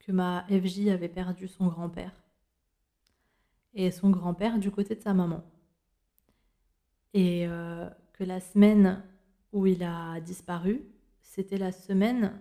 que 0.01 0.13
ma 0.13 0.45
FJ 0.51 0.89
avait 0.89 1.09
perdu 1.09 1.49
son 1.49 1.67
grand-père 1.67 2.13
et 3.73 3.91
son 3.91 4.11
grand-père 4.11 4.59
du 4.59 4.71
côté 4.71 4.95
de 4.95 5.01
sa 5.01 5.15
maman. 5.15 5.43
Et 7.15 7.49
euh, 7.49 7.89
que 8.13 8.23
la 8.23 8.41
semaine 8.41 9.03
où 9.53 9.67
il 9.67 9.83
a 9.83 10.21
disparu, 10.21 10.83
c'était 11.23 11.57
la 11.57 11.73
semaine 11.73 12.39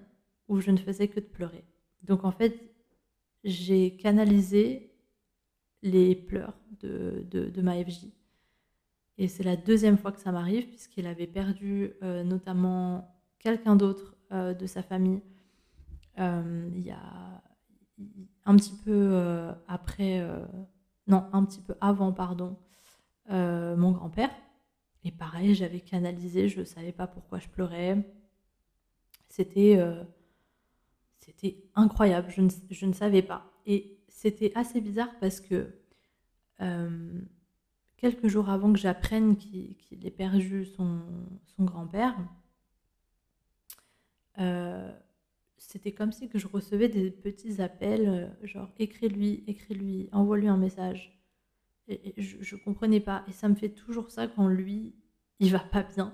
où 0.49 0.59
je 0.59 0.71
ne 0.71 0.77
faisais 0.77 1.07
que 1.07 1.21
de 1.21 1.25
pleurer. 1.25 1.63
Donc 2.01 2.25
en 2.25 2.31
fait, 2.31 2.59
j'ai 3.45 3.95
canalisé 3.95 4.91
les 5.83 6.15
pleurs 6.15 6.57
de, 6.81 7.25
de, 7.31 7.61
ma 7.61 7.81
FJ. 7.81 8.07
Et 9.17 9.29
c'est 9.29 9.43
la 9.43 9.55
deuxième 9.55 9.97
fois 9.97 10.11
que 10.11 10.19
ça 10.19 10.33
m'arrive, 10.33 10.67
puisqu'il 10.67 11.07
avait 11.07 11.27
perdu 11.27 11.93
euh, 12.01 12.23
notamment 12.25 13.09
quelqu'un 13.39 13.77
d'autre 13.77 14.17
euh, 14.33 14.55
de 14.55 14.65
sa 14.65 14.81
famille. 14.81 15.21
Euh, 16.17 16.67
il 16.73 16.81
y 16.81 16.89
a 16.89 17.43
un 18.45 18.55
petit 18.55 18.75
peu 18.83 18.91
euh, 18.91 19.53
après, 19.67 20.27
non, 21.05 21.27
un 21.33 21.45
petit 21.45 21.61
peu 21.61 21.75
avant, 21.81 22.11
pardon, 22.11 22.57
mon 23.29 23.91
grand-père. 23.91 24.31
Et 25.03 25.11
pareil, 25.11 25.53
j'avais 25.53 25.81
canalisé, 25.81 26.47
je 26.49 26.61
ne 26.61 26.65
savais 26.65 26.91
pas 26.91 27.05
pourquoi 27.05 27.37
je 27.37 27.47
pleurais. 27.47 28.03
C'était 29.29 29.79
c'était 31.19 31.63
incroyable, 31.75 32.29
je 32.31 32.41
ne, 32.41 32.49
je 32.69 32.85
ne, 32.85 32.93
savais 32.93 33.21
pas. 33.21 33.51
Et 33.65 33.99
c'était 34.09 34.51
assez 34.55 34.81
bizarre 34.81 35.13
parce 35.19 35.39
que 35.39 35.79
quelques 37.97 38.27
jours 38.27 38.49
avant 38.49 38.73
que 38.73 38.79
j'apprenne 38.79 39.37
qu'il 39.37 40.05
ait 40.05 40.11
perdu 40.11 40.65
son, 40.65 41.01
son 41.55 41.63
grand-père, 41.65 42.17
euh, 44.39 44.91
c'était 45.57 45.91
comme 45.91 46.11
si 46.11 46.29
que 46.29 46.39
je 46.39 46.47
recevais 46.47 46.89
des 46.89 47.11
petits 47.11 47.61
appels, 47.61 48.07
euh, 48.07 48.45
genre 48.47 48.69
écris-lui, 48.79 49.43
écris-lui, 49.47 50.09
envoie-lui 50.11 50.47
un 50.47 50.57
message. 50.57 51.19
Et, 51.87 52.13
je, 52.17 52.37
je 52.41 52.55
comprenais 52.55 52.99
pas. 52.99 53.23
Et 53.27 53.31
ça 53.31 53.47
me 53.49 53.55
fait 53.55 53.69
toujours 53.69 54.11
ça 54.11 54.27
quand 54.27 54.47
lui, 54.47 54.95
il 55.39 55.51
va 55.51 55.59
pas 55.59 55.83
bien. 55.83 56.13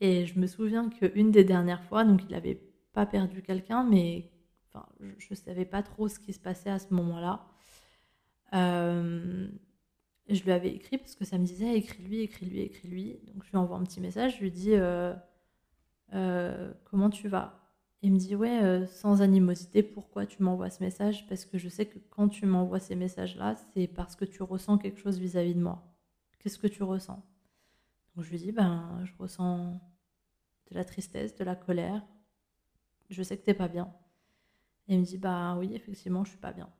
Et 0.00 0.26
je 0.26 0.38
me 0.38 0.46
souviens 0.46 0.88
qu'une 0.88 1.30
des 1.30 1.44
dernières 1.44 1.82
fois, 1.84 2.04
donc 2.04 2.22
il 2.28 2.34
avait 2.34 2.60
pas 2.92 3.06
perdu 3.06 3.42
quelqu'un, 3.42 3.84
mais 3.84 4.30
enfin, 4.68 4.86
je 5.18 5.26
ne 5.30 5.34
savais 5.34 5.64
pas 5.64 5.82
trop 5.82 6.08
ce 6.08 6.18
qui 6.18 6.32
se 6.32 6.40
passait 6.40 6.70
à 6.70 6.78
ce 6.78 6.92
moment-là. 6.94 7.46
Euh, 8.54 9.48
je 10.28 10.42
lui 10.42 10.52
avais 10.52 10.70
écrit 10.70 10.98
parce 10.98 11.14
que 11.14 11.24
ça 11.24 11.38
me 11.38 11.44
disait 11.44 11.76
écris-lui, 11.76 12.20
écris-lui, 12.20 12.60
écris-lui. 12.60 13.20
Donc 13.26 13.44
je 13.44 13.50
lui 13.50 13.58
envoie 13.58 13.76
un 13.76 13.84
petit 13.84 14.00
message, 14.00 14.36
je 14.36 14.42
lui 14.42 14.50
dis 14.50 14.74
euh, 16.14 16.72
comment 16.84 17.10
tu 17.10 17.28
vas? 17.28 17.54
Il 18.02 18.12
me 18.12 18.18
dit 18.18 18.36
ouais, 18.36 18.86
sans 18.86 19.22
animosité, 19.22 19.82
pourquoi 19.82 20.24
tu 20.26 20.42
m'envoies 20.42 20.70
ce 20.70 20.82
message? 20.82 21.26
Parce 21.28 21.44
que 21.44 21.58
je 21.58 21.68
sais 21.68 21.86
que 21.86 21.98
quand 22.10 22.28
tu 22.28 22.46
m'envoies 22.46 22.80
ces 22.80 22.94
messages-là, 22.94 23.56
c'est 23.74 23.88
parce 23.88 24.14
que 24.14 24.24
tu 24.24 24.42
ressens 24.42 24.78
quelque 24.78 25.00
chose 25.00 25.18
vis-à-vis 25.18 25.54
de 25.54 25.60
moi. 25.60 25.84
Qu'est-ce 26.38 26.58
que 26.58 26.68
tu 26.68 26.82
ressens? 26.84 27.22
Donc 28.14 28.24
je 28.24 28.30
lui 28.30 28.38
dis 28.38 28.52
ben 28.52 29.00
je 29.04 29.12
ressens 29.18 29.80
de 30.70 30.74
la 30.74 30.84
tristesse, 30.84 31.34
de 31.36 31.44
la 31.44 31.56
colère. 31.56 32.06
Je 33.10 33.22
sais 33.22 33.36
que 33.36 33.44
t'es 33.44 33.54
pas 33.54 33.68
bien. 33.68 33.92
Il 34.86 35.00
me 35.00 35.04
dit 35.04 35.18
bah 35.18 35.56
oui, 35.58 35.74
effectivement, 35.74 36.24
je 36.24 36.30
suis 36.30 36.38
pas 36.38 36.52
bien. 36.52 36.70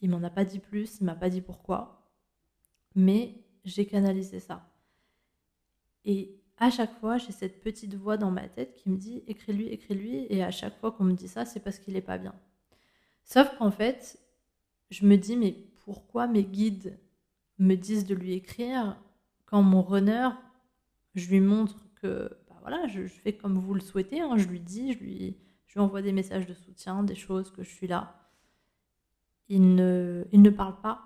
Il 0.00 0.10
m'en 0.10 0.22
a 0.22 0.30
pas 0.30 0.44
dit 0.44 0.60
plus, 0.60 1.00
il 1.00 1.04
m'a 1.04 1.14
pas 1.16 1.30
dit 1.30 1.40
pourquoi, 1.40 2.10
mais 2.94 3.44
j'ai 3.64 3.86
canalisé 3.86 4.40
ça. 4.40 4.68
Et 6.04 6.37
à 6.60 6.70
chaque 6.70 6.98
fois, 6.98 7.18
j'ai 7.18 7.32
cette 7.32 7.60
petite 7.60 7.94
voix 7.94 8.16
dans 8.16 8.30
ma 8.30 8.48
tête 8.48 8.74
qui 8.74 8.90
me 8.90 8.96
dit 8.96 9.22
écris-lui, 9.26 9.68
écris-lui, 9.68 10.26
et 10.28 10.42
à 10.42 10.50
chaque 10.50 10.78
fois 10.78 10.92
qu'on 10.92 11.04
me 11.04 11.14
dit 11.14 11.28
ça, 11.28 11.44
c'est 11.44 11.60
parce 11.60 11.78
qu'il 11.78 11.96
est 11.96 12.00
pas 12.00 12.18
bien. 12.18 12.34
Sauf 13.24 13.56
qu'en 13.58 13.70
fait, 13.70 14.18
je 14.90 15.06
me 15.06 15.16
dis 15.16 15.36
mais 15.36 15.52
pourquoi 15.84 16.26
mes 16.26 16.44
guides 16.44 16.98
me 17.58 17.74
disent 17.74 18.06
de 18.06 18.14
lui 18.14 18.32
écrire 18.32 18.96
quand 19.46 19.62
mon 19.62 19.82
runner, 19.82 20.28
je 21.14 21.28
lui 21.28 21.40
montre 21.40 21.86
que 22.00 22.30
voilà, 22.60 22.86
je, 22.86 23.06
fais 23.06 23.32
comme 23.32 23.58
vous 23.58 23.74
le 23.74 23.80
souhaitez. 23.80 24.20
Hein. 24.20 24.36
je 24.36 24.46
lui 24.46 24.60
dis, 24.60 24.92
je 24.92 24.98
lui, 24.98 25.36
je 25.66 25.74
lui 25.74 25.80
envoie 25.80 26.02
des 26.02 26.12
messages 26.12 26.46
de 26.46 26.54
soutien, 26.54 27.02
des 27.02 27.14
choses 27.14 27.50
que 27.50 27.62
je 27.62 27.70
suis 27.70 27.86
là. 27.86 28.28
Il 29.48 29.74
ne, 29.74 30.24
il 30.32 30.42
ne 30.42 30.50
parle 30.50 30.78
pas. 30.80 31.02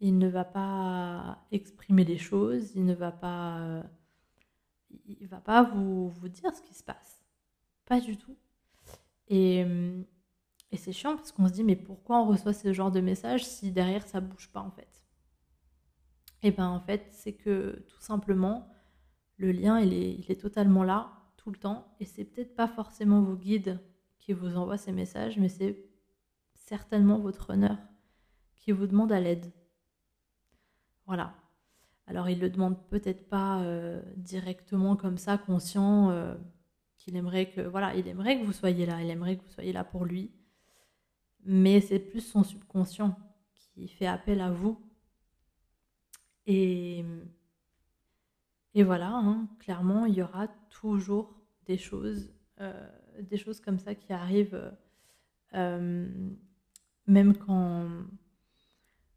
Il 0.00 0.18
ne 0.18 0.28
va 0.28 0.44
pas 0.44 1.46
exprimer 1.52 2.04
les 2.04 2.18
choses. 2.18 2.72
Il 2.74 2.86
ne 2.86 2.94
va 2.94 3.12
pas, 3.12 3.82
il 5.06 5.26
va 5.26 5.40
pas 5.40 5.62
vous, 5.62 6.08
vous 6.08 6.28
dire 6.28 6.54
ce 6.54 6.62
qui 6.62 6.74
se 6.74 6.82
passe. 6.82 7.24
Pas 7.84 8.00
du 8.00 8.16
tout. 8.16 8.36
Et, 9.28 9.60
et 10.70 10.76
c'est 10.76 10.92
chiant 10.92 11.16
parce 11.16 11.32
qu'on 11.32 11.48
se 11.48 11.52
dit 11.52 11.64
mais 11.64 11.76
pourquoi 11.76 12.20
on 12.20 12.26
reçoit 12.26 12.52
ce 12.52 12.72
genre 12.72 12.90
de 12.90 13.00
messages 13.00 13.44
si 13.44 13.72
derrière 13.72 14.06
ça 14.06 14.20
bouge 14.20 14.48
pas 14.52 14.60
en 14.60 14.70
fait? 14.70 15.04
Et 16.42 16.50
ben 16.50 16.68
en 16.68 16.80
fait 16.80 17.08
c'est 17.12 17.34
que 17.34 17.84
tout 17.88 18.00
simplement 18.00 18.68
le 19.36 19.52
lien, 19.52 19.78
il 19.80 19.92
est, 19.92 20.14
il 20.14 20.30
est 20.30 20.40
totalement 20.40 20.82
là, 20.82 21.12
tout 21.36 21.50
le 21.50 21.58
temps. 21.58 21.94
Et 22.00 22.04
c'est 22.04 22.24
peut-être 22.24 22.54
pas 22.54 22.68
forcément 22.68 23.20
vos 23.20 23.36
guides 23.36 23.80
qui 24.18 24.32
vous 24.32 24.56
envoient 24.56 24.78
ces 24.78 24.92
messages, 24.92 25.38
mais 25.38 25.48
c'est 25.48 25.84
certainement 26.54 27.18
votre 27.18 27.50
honneur 27.50 27.78
qui 28.56 28.72
vous 28.72 28.86
demande 28.86 29.12
à 29.12 29.20
l'aide. 29.20 29.52
Voilà. 31.06 31.34
Alors 32.06 32.28
il 32.28 32.38
le 32.40 32.50
demande 32.50 32.76
peut-être 32.88 33.28
pas 33.28 33.60
euh, 33.62 34.00
directement 34.16 34.96
comme 34.96 35.18
ça, 35.18 35.38
conscient, 35.38 36.10
euh, 36.10 36.34
qu'il 36.98 37.16
aimerait 37.16 37.50
que 37.50 37.60
voilà, 37.60 37.94
il 37.96 38.06
aimerait 38.06 38.38
que 38.40 38.44
vous 38.44 38.52
soyez 38.52 38.86
là, 38.86 39.02
il 39.02 39.10
aimerait 39.10 39.36
que 39.36 39.42
vous 39.42 39.50
soyez 39.50 39.72
là 39.72 39.84
pour 39.84 40.04
lui. 40.04 40.30
Mais 41.44 41.80
c'est 41.80 41.98
plus 41.98 42.20
son 42.20 42.44
subconscient 42.44 43.16
qui 43.54 43.88
fait 43.88 44.06
appel 44.06 44.40
à 44.40 44.50
vous. 44.50 44.80
Et 46.46 47.04
voilà, 48.76 49.10
hein, 49.10 49.48
clairement, 49.58 50.06
il 50.06 50.14
y 50.14 50.22
aura 50.22 50.46
toujours 50.70 51.34
des 51.64 51.78
choses, 51.78 52.30
euh, 52.60 52.88
comme 53.64 53.78
ça 53.78 53.96
qui 53.96 54.12
arrivent, 54.12 54.72
même 55.52 57.36
quand, 57.36 57.88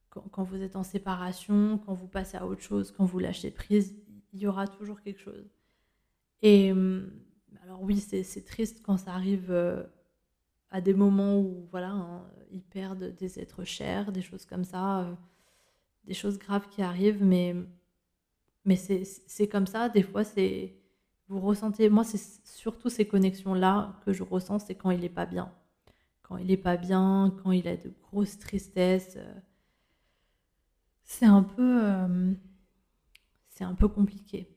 quand, 0.09 0.43
vous 0.43 0.61
êtes 0.61 0.75
en 0.75 0.83
séparation, 0.83 1.79
quand 1.85 1.93
vous 1.93 2.07
passez 2.07 2.37
à 2.37 2.45
autre 2.45 2.61
chose, 2.61 2.91
quand 2.91 3.05
vous 3.05 3.19
lâchez 3.19 3.51
prise, 3.51 3.95
il 4.33 4.39
y 4.39 4.47
aura 4.47 4.67
toujours 4.67 5.01
quelque 5.01 5.19
chose. 5.19 5.49
Et 6.41 6.71
euh, 6.71 7.07
alors 7.63 7.81
oui, 7.81 7.99
c'est 7.99 8.45
triste 8.45 8.81
quand 8.83 8.97
ça 8.97 9.13
arrive 9.13 9.51
à 10.71 10.81
des 10.81 10.93
moments 10.93 11.39
où 11.39 11.67
voilà, 11.71 11.91
hein, 11.91 12.23
ils 12.51 12.63
perdent 12.63 13.15
des 13.15 13.39
êtres 13.39 13.63
chers, 13.63 14.11
des 14.11 14.21
choses 14.21 14.45
comme 14.45 14.63
ça, 14.63 15.17
des 16.05 16.13
choses 16.13 16.37
graves 16.37 16.67
qui 16.69 16.81
arrivent, 16.81 17.23
mais 17.23 17.55
mais 18.65 18.75
c'est 18.75 19.47
comme 19.47 19.67
ça, 19.67 19.89
des 19.89 20.03
fois, 20.03 20.23
c'est. 20.23 20.75
Vous 21.27 21.39
ressentez. 21.39 21.89
Moi, 21.89 22.03
c'est 22.03 22.21
surtout 22.45 22.89
ces 22.89 23.07
connexions-là 23.07 23.99
que 24.05 24.13
je 24.13 24.23
ressens, 24.23 24.59
c'est 24.59 24.75
quand 24.75 24.91
il 24.91 25.01
n'est 25.01 25.09
pas 25.09 25.25
bien. 25.25 25.51
Quand 26.23 26.37
il 26.37 26.47
n'est 26.47 26.57
pas 26.57 26.77
bien, 26.77 27.35
quand 27.43 27.51
il 27.51 27.67
a 27.67 27.77
de 27.77 27.91
grosses 28.01 28.39
tristesses. 28.39 29.15
Euh, 29.17 29.33
c'est 31.09 31.25
un 31.25 31.41
peu. 31.41 31.83
Euh, 31.83 32.33
c'est 33.47 33.63
un 33.63 33.73
peu 33.73 33.87
compliqué. 33.87 34.55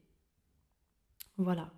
Voilà. 1.39 1.73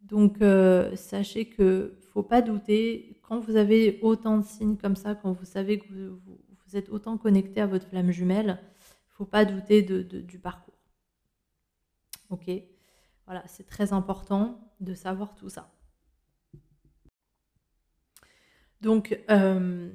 Donc, 0.00 0.40
euh, 0.40 0.96
sachez 0.96 1.50
que 1.50 1.98
faut 2.12 2.22
pas 2.22 2.40
douter. 2.40 3.20
Quand 3.22 3.38
vous 3.40 3.56
avez 3.56 4.00
autant 4.00 4.38
de 4.38 4.44
signes 4.44 4.78
comme 4.78 4.96
ça, 4.96 5.14
quand 5.14 5.32
vous 5.32 5.44
savez 5.44 5.78
que 5.78 5.92
vous, 5.92 6.76
êtes 6.76 6.88
autant 6.88 7.18
connecté 7.18 7.60
à 7.60 7.66
votre 7.66 7.86
flamme 7.86 8.10
jumelle, 8.10 8.58
faut 9.08 9.26
pas 9.26 9.44
douter 9.44 9.82
de, 9.82 10.02
du 10.02 10.38
parcours. 10.38 10.74
Ok? 12.30 12.50
Voilà, 13.26 13.46
c'est 13.46 13.66
très 13.66 13.92
important 13.92 14.72
de 14.80 14.94
savoir 14.94 15.34
tout 15.34 15.50
ça. 15.50 15.70
Donc, 18.80 19.22
euh, 19.30 19.92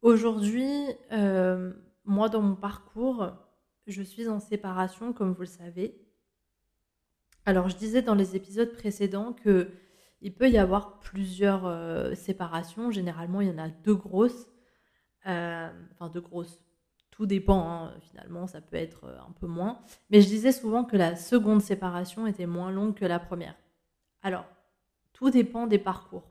aujourd'hui, 0.00 0.72
moi, 2.04 2.28
dans 2.28 2.42
mon 2.42 2.56
parcours, 2.56 3.30
je 3.86 4.02
suis 4.02 4.28
en 4.28 4.40
séparation, 4.40 5.12
comme 5.12 5.32
vous 5.32 5.42
le 5.42 5.46
savez. 5.46 6.00
Alors, 7.46 7.68
je 7.68 7.76
disais 7.76 8.02
dans 8.02 8.14
les 8.14 8.36
épisodes 8.36 8.72
précédents 8.72 9.32
que 9.32 9.70
il 10.20 10.32
peut 10.32 10.48
y 10.48 10.58
avoir 10.58 11.00
plusieurs 11.00 11.66
euh, 11.66 12.14
séparations. 12.14 12.92
Généralement, 12.92 13.40
il 13.40 13.48
y 13.48 13.50
en 13.50 13.58
a 13.58 13.68
deux 13.68 13.96
grosses. 13.96 14.48
enfin, 15.24 16.08
deux 16.12 16.20
grosses 16.20 16.60
tout 17.12 17.26
dépend, 17.26 17.70
hein, 17.70 17.94
finalement, 18.00 18.48
ça 18.48 18.60
peut 18.60 18.76
être 18.76 19.04
euh, 19.04 19.16
un 19.20 19.32
peu 19.32 19.46
moins. 19.46 19.80
Mais 20.10 20.20
je 20.20 20.26
disais 20.26 20.50
souvent 20.50 20.82
que 20.82 20.96
la 20.96 21.14
seconde 21.14 21.60
séparation 21.60 22.26
était 22.26 22.46
moins 22.46 22.72
longue 22.72 22.94
que 22.94 23.04
la 23.04 23.20
première. 23.20 23.54
Alors, 24.22 24.46
tout 25.12 25.30
dépend 25.30 25.68
des 25.68 25.78
parcours. 25.78 26.28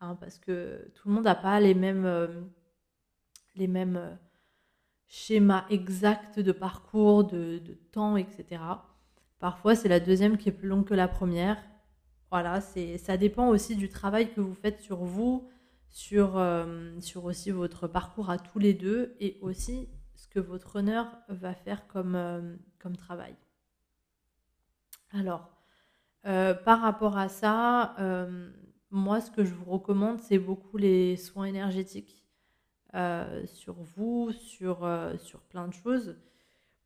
Hein, 0.00 0.16
parce 0.20 0.38
que 0.38 0.92
tout 0.94 1.08
le 1.08 1.14
monde 1.14 1.24
n'a 1.24 1.34
pas 1.34 1.58
les 1.60 1.74
mêmes, 1.74 2.04
euh, 2.04 2.28
les 3.56 3.66
mêmes 3.66 4.18
euh, 5.12 5.16
schémas 5.16 5.64
exacts 5.70 6.40
de 6.40 6.52
parcours, 6.52 7.24
de, 7.24 7.60
temps, 7.92 8.16
etc. 8.16 8.62
Parfois, 9.38 9.74
c'est 9.74 9.88
la 9.88 10.00
deuxième 10.00 10.38
qui 10.38 10.48
est 10.48 10.52
plus 10.52 10.68
longue 10.68 10.86
que 10.86 10.94
la 10.94 11.08
première. 11.08 11.58
Voilà, 12.30 12.60
ça 12.60 13.16
dépend 13.16 13.48
aussi 13.48 13.76
du 13.76 13.88
travail 13.88 14.32
que 14.32 14.40
vous 14.40 14.54
faites 14.54 14.80
sur 14.80 15.04
vous, 15.04 15.48
sur, 15.90 16.42
sur 17.00 17.24
aussi 17.26 17.50
votre 17.50 17.86
parcours 17.86 18.30
à 18.30 18.38
tous 18.38 18.58
les 18.58 18.72
deux 18.72 19.14
et 19.20 19.38
aussi 19.42 19.90
que 20.32 20.40
votre 20.40 20.76
honneur 20.76 21.06
va 21.28 21.54
faire 21.54 21.86
comme, 21.86 22.14
euh, 22.14 22.56
comme 22.78 22.96
travail. 22.96 23.36
Alors, 25.10 25.50
euh, 26.26 26.54
par 26.54 26.80
rapport 26.80 27.18
à 27.18 27.28
ça, 27.28 27.94
euh, 27.98 28.50
moi, 28.90 29.20
ce 29.20 29.30
que 29.30 29.44
je 29.44 29.52
vous 29.52 29.70
recommande, 29.70 30.20
c'est 30.20 30.38
beaucoup 30.38 30.78
les 30.78 31.16
soins 31.16 31.44
énergétiques 31.44 32.21
sur 33.46 33.74
vous, 33.96 34.32
sur, 34.32 34.88
sur 35.18 35.40
plein 35.40 35.68
de 35.68 35.74
choses. 35.74 36.16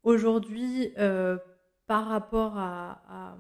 Aujourd'hui, 0.03 0.93
par 1.87 2.07
rapport 2.07 2.57
à, 2.57 3.37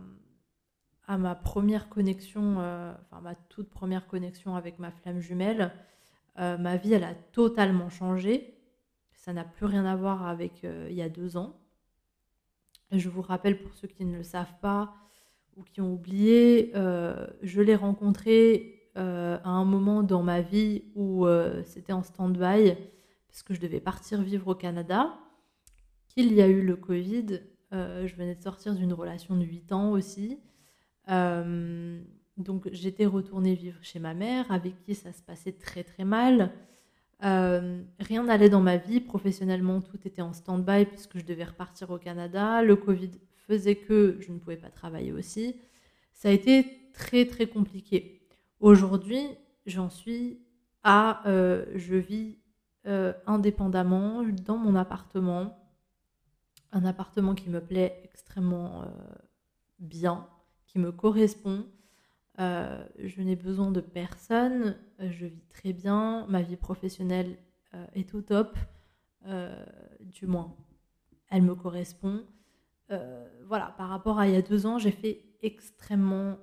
à, 1.06 1.18
ma 1.18 1.34
première 1.34 1.88
connexion, 1.88 2.58
enfin 2.58 3.20
ma 3.22 3.34
toute 3.34 3.70
première 3.70 4.06
connexion 4.06 4.56
avec 4.56 4.78
ma 4.78 4.90
flamme 4.90 5.20
jumelle, 5.20 5.72
ma 6.36 6.76
vie, 6.76 6.92
elle 6.92 7.04
a 7.04 7.14
totalement 7.14 7.88
changé. 7.88 8.56
Ça 9.26 9.32
n'a 9.32 9.42
plus 9.42 9.66
rien 9.66 9.84
à 9.84 9.96
voir 9.96 10.24
avec 10.24 10.62
euh, 10.62 10.86
il 10.88 10.94
y 10.94 11.02
a 11.02 11.08
deux 11.08 11.36
ans. 11.36 11.58
Je 12.92 13.08
vous 13.08 13.22
rappelle 13.22 13.60
pour 13.60 13.74
ceux 13.74 13.88
qui 13.88 14.04
ne 14.04 14.18
le 14.18 14.22
savent 14.22 14.54
pas 14.60 14.94
ou 15.56 15.64
qui 15.64 15.80
ont 15.80 15.92
oublié, 15.92 16.70
euh, 16.76 17.26
je 17.42 17.60
l'ai 17.60 17.74
rencontré 17.74 18.75
euh, 18.96 19.38
à 19.44 19.50
un 19.50 19.64
moment 19.64 20.02
dans 20.02 20.22
ma 20.22 20.40
vie 20.40 20.84
où 20.94 21.26
c'était 21.64 21.92
en 21.92 22.02
stand-by 22.02 22.74
parce 23.28 23.42
que 23.42 23.54
je 23.54 23.60
devais 23.60 23.80
partir 23.80 24.22
vivre 24.22 24.48
au 24.48 24.54
Canada, 24.54 25.14
qu'il 26.08 26.32
y 26.32 26.40
a 26.40 26.48
eu 26.48 26.62
le 26.62 26.76
Covid. 26.76 27.40
je 27.72 28.14
venais 28.16 28.34
de 28.34 28.42
sortir 28.42 28.74
d'une 28.74 28.92
relation 28.92 29.36
de 29.36 29.44
8 29.44 29.72
ans 29.72 29.90
aussi. 29.90 30.38
donc 31.06 32.68
j'étais 32.72 33.06
retournée 33.06 33.54
vivre 33.54 33.78
chez 33.82 33.98
ma 33.98 34.14
mère 34.14 34.50
avec 34.50 34.80
qui 34.82 34.94
ça 34.94 35.12
se 35.12 35.22
passait 35.22 35.52
très 35.52 35.84
très 35.84 36.04
mal. 36.04 36.52
Euh, 37.24 37.82
rien 37.98 38.24
n'allait 38.24 38.48
dans 38.48 38.60
ma 38.60 38.76
vie. 38.76 39.00
Professionnellement, 39.00 39.80
tout 39.80 39.98
était 40.04 40.22
en 40.22 40.32
stand-by 40.32 40.86
puisque 40.86 41.18
je 41.18 41.24
devais 41.24 41.44
repartir 41.44 41.90
au 41.90 41.98
Canada. 41.98 42.62
Le 42.62 42.76
Covid 42.76 43.12
faisait 43.46 43.76
que 43.76 44.18
je 44.20 44.32
ne 44.32 44.38
pouvais 44.38 44.56
pas 44.56 44.70
travailler 44.70 45.12
aussi. 45.12 45.56
Ça 46.12 46.28
a 46.28 46.32
été 46.32 46.90
très 46.92 47.26
très 47.26 47.46
compliqué. 47.46 48.15
Aujourd'hui, 48.60 49.26
j'en 49.66 49.90
suis 49.90 50.40
à 50.82 51.22
je 51.26 51.96
vis 51.96 52.38
indépendamment 53.26 54.22
dans 54.44 54.56
mon 54.56 54.76
appartement, 54.76 55.58
un 56.72 56.84
appartement 56.84 57.34
qui 57.34 57.50
me 57.50 57.60
plaît 57.60 58.00
extrêmement 58.04 58.84
bien, 59.78 60.26
qui 60.66 60.78
me 60.78 60.92
correspond. 60.92 61.66
je 62.38 63.22
n'ai 63.22 63.36
besoin 63.36 63.70
de 63.70 63.80
personne, 63.80 64.76
je 64.98 65.26
vis 65.26 65.46
très 65.48 65.72
bien, 65.72 66.26
ma 66.28 66.42
vie 66.42 66.56
professionnelle 66.56 67.36
est 67.94 68.14
au 68.14 68.22
top, 68.22 68.56
du 70.00 70.26
moins 70.26 70.54
elle 71.28 71.42
me 71.42 71.54
correspond. 71.54 72.24
Euh, 72.90 73.26
voilà, 73.46 73.74
par 73.76 73.88
rapport 73.88 74.18
à 74.18 74.28
il 74.28 74.34
y 74.34 74.36
a 74.36 74.42
deux 74.42 74.66
ans, 74.66 74.78
j'ai 74.78 74.90
fait 74.90 75.22
extrêmement 75.42 76.38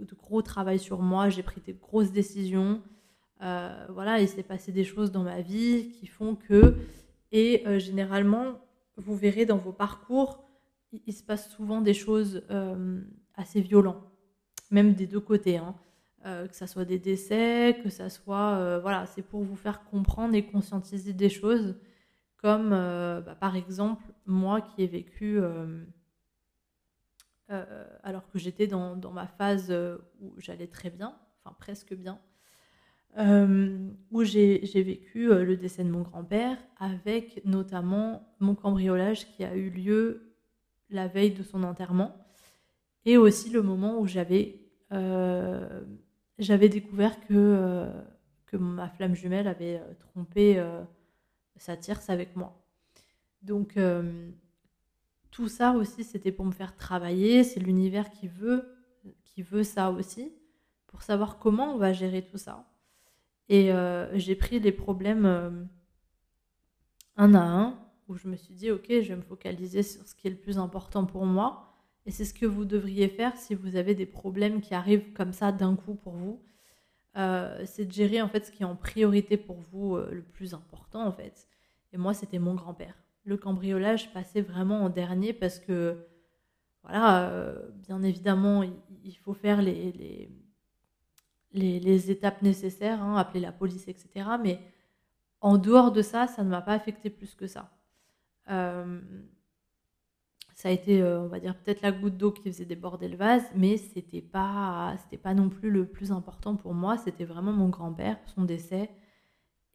euh, 0.00 0.04
de, 0.04 0.14
gros 0.14 0.42
travail 0.42 0.78
sur 0.78 1.00
moi, 1.00 1.28
j'ai 1.28 1.42
pris 1.42 1.60
des 1.60 1.74
grosses 1.74 2.12
décisions. 2.12 2.82
Euh, 3.42 3.86
voilà, 3.90 4.20
il 4.20 4.28
s'est 4.28 4.42
passé 4.42 4.72
des 4.72 4.84
choses 4.84 5.12
dans 5.12 5.22
ma 5.22 5.40
vie 5.40 5.90
qui 5.90 6.06
font 6.06 6.36
que, 6.36 6.76
et 7.32 7.64
généralement, 7.78 8.60
vous 8.96 9.14
verrez 9.14 9.44
dans 9.44 9.58
vos 9.58 9.72
parcours, 9.72 10.44
il, 10.92 11.12
se 11.12 11.22
passe 11.22 11.50
souvent 11.50 11.82
des 11.82 11.92
choses 11.92 12.44
assez 13.34 13.60
violentes, 13.60 14.02
même 14.70 14.94
des 14.94 15.06
deux 15.06 15.20
côtés. 15.20 15.58
Hein. 15.58 15.74
que 16.24 16.56
ça 16.56 16.66
soit 16.66 16.86
des 16.86 16.98
décès, 16.98 17.78
que 17.82 17.90
ça 17.90 18.08
soit, 18.08 18.78
voilà, 18.78 19.04
c'est 19.04 19.22
pour 19.22 19.42
vous 19.42 19.56
faire 19.56 19.84
comprendre 19.84 20.34
et 20.34 20.46
conscientiser 20.46 21.12
des 21.12 21.28
choses 21.28 21.76
comme 22.46 22.70
euh, 22.72 23.20
bah, 23.20 23.34
par 23.34 23.56
exemple 23.56 24.04
moi 24.26 24.60
qui 24.60 24.82
ai 24.82 24.86
vécu, 24.86 25.40
euh, 27.50 27.64
euh, 27.68 27.86
alors 28.02 28.28
que 28.28 28.38
j'étais 28.38 28.66
dans, 28.66 28.96
ma 29.12 29.26
phase 29.26 29.72
où 30.20 30.32
j'allais 30.38 30.66
très 30.66 30.90
bien, 30.90 31.16
enfin 31.42 31.54
presque 31.58 31.94
bien, 31.94 32.18
où 34.10 34.24
j'ai 34.24 34.82
vécu 34.82 35.28
le 35.28 35.56
décès 35.56 35.84
de 35.84 35.90
mon 35.90 36.02
grand-père 36.02 36.58
avec 36.78 37.44
notamment 37.44 38.34
mon 38.40 38.54
cambriolage 38.54 39.26
qui 39.28 39.44
a 39.44 39.56
eu 39.56 39.70
lieu 39.70 40.34
la 40.90 41.08
veille 41.08 41.32
de 41.32 41.42
son 41.42 41.62
enterrement 41.62 42.16
et 43.04 43.16
aussi 43.16 43.50
le 43.50 43.62
moment 43.62 43.98
où 44.00 44.06
j'avais 44.06 44.60
découvert 46.38 47.20
que, 47.26 47.88
que 48.46 48.56
ma 48.56 48.90
flamme 48.90 49.14
jumelle 49.14 49.48
avait 49.48 49.80
trompé 49.98 50.62
ça 51.56 51.76
tierce 51.76 52.10
avec 52.10 52.36
moi. 52.36 52.62
Donc 53.42 53.76
euh, 53.76 54.30
tout 55.36 55.48
ça 55.48 55.72
aussi, 55.72 56.02
c'était 56.02 56.32
pour 56.32 56.46
me 56.46 56.50
faire 56.50 56.74
travailler. 56.74 57.44
C'est 57.44 57.60
l'univers 57.60 58.10
qui 58.10 58.26
veut, 58.26 58.74
qui 59.22 59.42
veut 59.42 59.64
ça 59.64 59.90
aussi, 59.90 60.32
pour 60.86 61.02
savoir 61.02 61.38
comment 61.38 61.74
on 61.74 61.76
va 61.76 61.92
gérer 61.92 62.22
tout 62.22 62.38
ça. 62.38 62.64
Et 63.50 63.70
euh, 63.70 64.18
j'ai 64.18 64.34
pris 64.34 64.60
les 64.60 64.72
problèmes 64.72 65.26
euh, 65.26 65.50
un 67.16 67.34
à 67.34 67.42
un, 67.42 67.78
où 68.08 68.16
je 68.16 68.28
me 68.28 68.36
suis 68.36 68.54
dit, 68.54 68.70
ok, 68.70 68.86
je 68.88 69.08
vais 69.08 69.16
me 69.16 69.20
focaliser 69.20 69.82
sur 69.82 70.08
ce 70.08 70.14
qui 70.14 70.26
est 70.26 70.30
le 70.30 70.38
plus 70.38 70.56
important 70.58 71.04
pour 71.04 71.26
moi. 71.26 71.74
Et 72.06 72.10
c'est 72.10 72.24
ce 72.24 72.32
que 72.32 72.46
vous 72.46 72.64
devriez 72.64 73.08
faire 73.08 73.36
si 73.36 73.54
vous 73.54 73.76
avez 73.76 73.94
des 73.94 74.06
problèmes 74.06 74.62
qui 74.62 74.74
arrivent 74.74 75.12
comme 75.12 75.34
ça 75.34 75.52
d'un 75.52 75.76
coup 75.76 75.96
pour 75.96 76.14
vous. 76.14 76.42
Euh, 77.18 77.62
c'est 77.66 77.84
de 77.84 77.92
gérer 77.92 78.22
en 78.22 78.28
fait 78.28 78.46
ce 78.46 78.50
qui 78.50 78.62
est 78.62 78.66
en 78.66 78.76
priorité 78.76 79.36
pour 79.36 79.60
vous 79.60 79.98
le 79.98 80.22
plus 80.22 80.54
important 80.54 81.06
en 81.06 81.12
fait. 81.12 81.46
Et 81.92 81.98
moi, 81.98 82.14
c'était 82.14 82.38
mon 82.38 82.54
grand-père. 82.54 82.94
Le 83.26 83.36
cambriolage 83.36 84.12
passait 84.14 84.40
vraiment 84.40 84.84
en 84.84 84.88
dernier 84.88 85.34
parce 85.34 85.58
que, 85.58 86.06
voilà, 86.82 87.28
euh, 87.28 87.70
bien 87.86 88.02
évidemment, 88.02 88.62
il, 88.62 89.16
faut 89.18 89.34
faire 89.34 89.60
les, 89.60 89.92
les, 91.52 91.80
les, 91.80 92.10
étapes 92.10 92.40
nécessaires, 92.40 93.02
hein, 93.02 93.16
appeler 93.16 93.40
la 93.40 93.52
police, 93.52 93.88
etc. 93.88 94.30
Mais 94.42 94.60
en 95.42 95.58
dehors 95.58 95.92
de 95.92 96.00
ça, 96.00 96.26
ça 96.26 96.44
ne 96.44 96.48
m'a 96.48 96.62
pas 96.62 96.72
affecté 96.72 97.10
plus 97.10 97.34
que 97.34 97.46
ça 97.46 97.70
ça 100.56 100.70
a 100.70 100.72
été, 100.72 101.02
euh, 101.02 101.20
on 101.20 101.28
va 101.28 101.38
dire, 101.38 101.54
peut-être 101.54 101.82
la 101.82 101.92
goutte 101.92 102.16
d'eau 102.16 102.32
qui 102.32 102.42
faisait 102.50 102.64
déborder 102.64 103.08
le 103.08 103.16
vase, 103.18 103.44
mais 103.54 103.76
c'était 103.76 104.22
pas, 104.22 104.96
pas 105.22 105.34
non 105.34 105.50
plus 105.50 105.70
le 105.70 105.84
plus 105.86 106.12
important 106.12 106.56
pour 106.56 106.72
moi. 106.72 106.96
C'était 106.96 107.26
vraiment 107.26 107.52
mon 107.52 107.68
grand-père, 107.68 108.18
son 108.34 108.44
décès, 108.44 108.90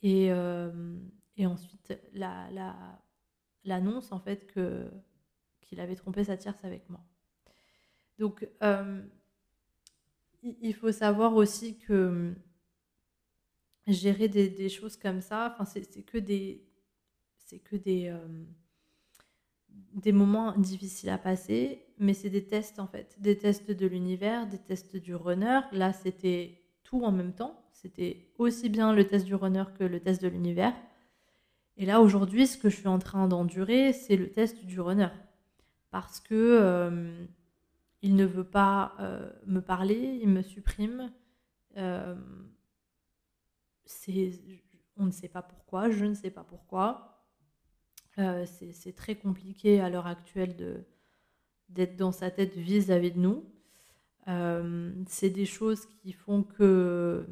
et, 0.01 0.31
euh, 0.31 0.97
et 1.37 1.45
ensuite 1.45 1.93
la, 2.13 2.75
l'annonce 3.63 4.11
en 4.11 4.19
fait 4.19 4.51
qu'il 4.51 5.79
avait 5.79 5.95
trompé 5.95 6.23
sa 6.23 6.37
tierce 6.37 6.63
avec 6.63 6.89
moi. 6.89 7.01
Donc, 8.19 8.47
euh, 8.61 9.01
il 10.43 10.73
faut 10.73 10.91
savoir 10.91 11.35
aussi 11.35 11.77
que 11.77 12.33
gérer 13.87 14.27
des, 14.27 14.69
choses 14.69 14.97
comme 14.97 15.21
ça, 15.21 15.51
enfin, 15.53 15.65
c'est, 15.65 16.03
que 16.03 16.17
des, 16.17 16.63
des 17.73 18.11
des 19.93 20.11
moments 20.11 20.57
difficiles 20.57 21.09
à 21.09 21.17
passer, 21.17 21.85
mais 21.97 22.13
c'est 22.13 22.29
des 22.29 22.45
tests 22.45 22.79
en 22.79 22.87
fait, 22.87 23.15
des 23.19 23.37
tests 23.37 23.71
de 23.71 23.87
l'univers, 23.87 24.47
des 24.47 24.57
tests 24.57 24.95
du 24.95 25.15
runner. 25.15 25.59
Là, 25.71 25.93
c'était 25.93 26.61
tout 26.83 27.03
en 27.03 27.11
même 27.11 27.33
temps. 27.33 27.57
C'était 27.73 28.27
aussi 28.37 28.69
bien 28.69 28.93
le 28.93 29.07
test 29.07 29.25
du 29.25 29.35
runner 29.35 29.63
que 29.77 29.83
le 29.83 29.99
test 29.99 30.21
de 30.21 30.27
l'univers. 30.27 30.73
Et 31.77 31.85
là, 31.85 32.01
aujourd'hui, 32.01 32.47
ce 32.47 32.57
que 32.57 32.69
je 32.69 32.75
suis 32.75 32.87
en 32.87 32.99
train 32.99 33.27
d'endurer, 33.27 33.93
c'est 33.93 34.17
le 34.17 34.31
test 34.31 34.65
du 34.65 34.79
runner. 34.79 35.09
Parce 35.89 36.19
que 36.19 36.35
euh, 36.35 37.25
il 38.01 38.15
ne 38.15 38.25
veut 38.25 38.43
pas 38.43 38.95
euh, 38.99 39.29
me 39.45 39.61
parler, 39.61 40.19
il 40.21 40.29
me 40.29 40.41
supprime. 40.41 41.11
Euh, 41.77 42.15
on 44.97 45.05
ne 45.05 45.11
sait 45.11 45.29
pas 45.29 45.41
pourquoi, 45.41 45.89
je 45.89 46.05
ne 46.05 46.13
sais 46.13 46.31
pas 46.31 46.43
pourquoi. 46.43 47.25
Euh, 48.17 48.45
c'est 48.45 48.95
très 48.95 49.15
compliqué 49.15 49.79
à 49.79 49.89
l'heure 49.89 50.07
actuelle 50.07 50.85
d'être 51.69 51.95
dans 51.95 52.11
sa 52.11 52.31
tête 52.31 52.55
vis-à-vis 52.55 53.11
de 53.11 53.19
nous. 53.19 53.45
C'est 55.07 55.29
des 55.29 55.45
choses 55.45 55.85
qui 55.85 56.13
font 56.13 56.43
que, 56.43 57.25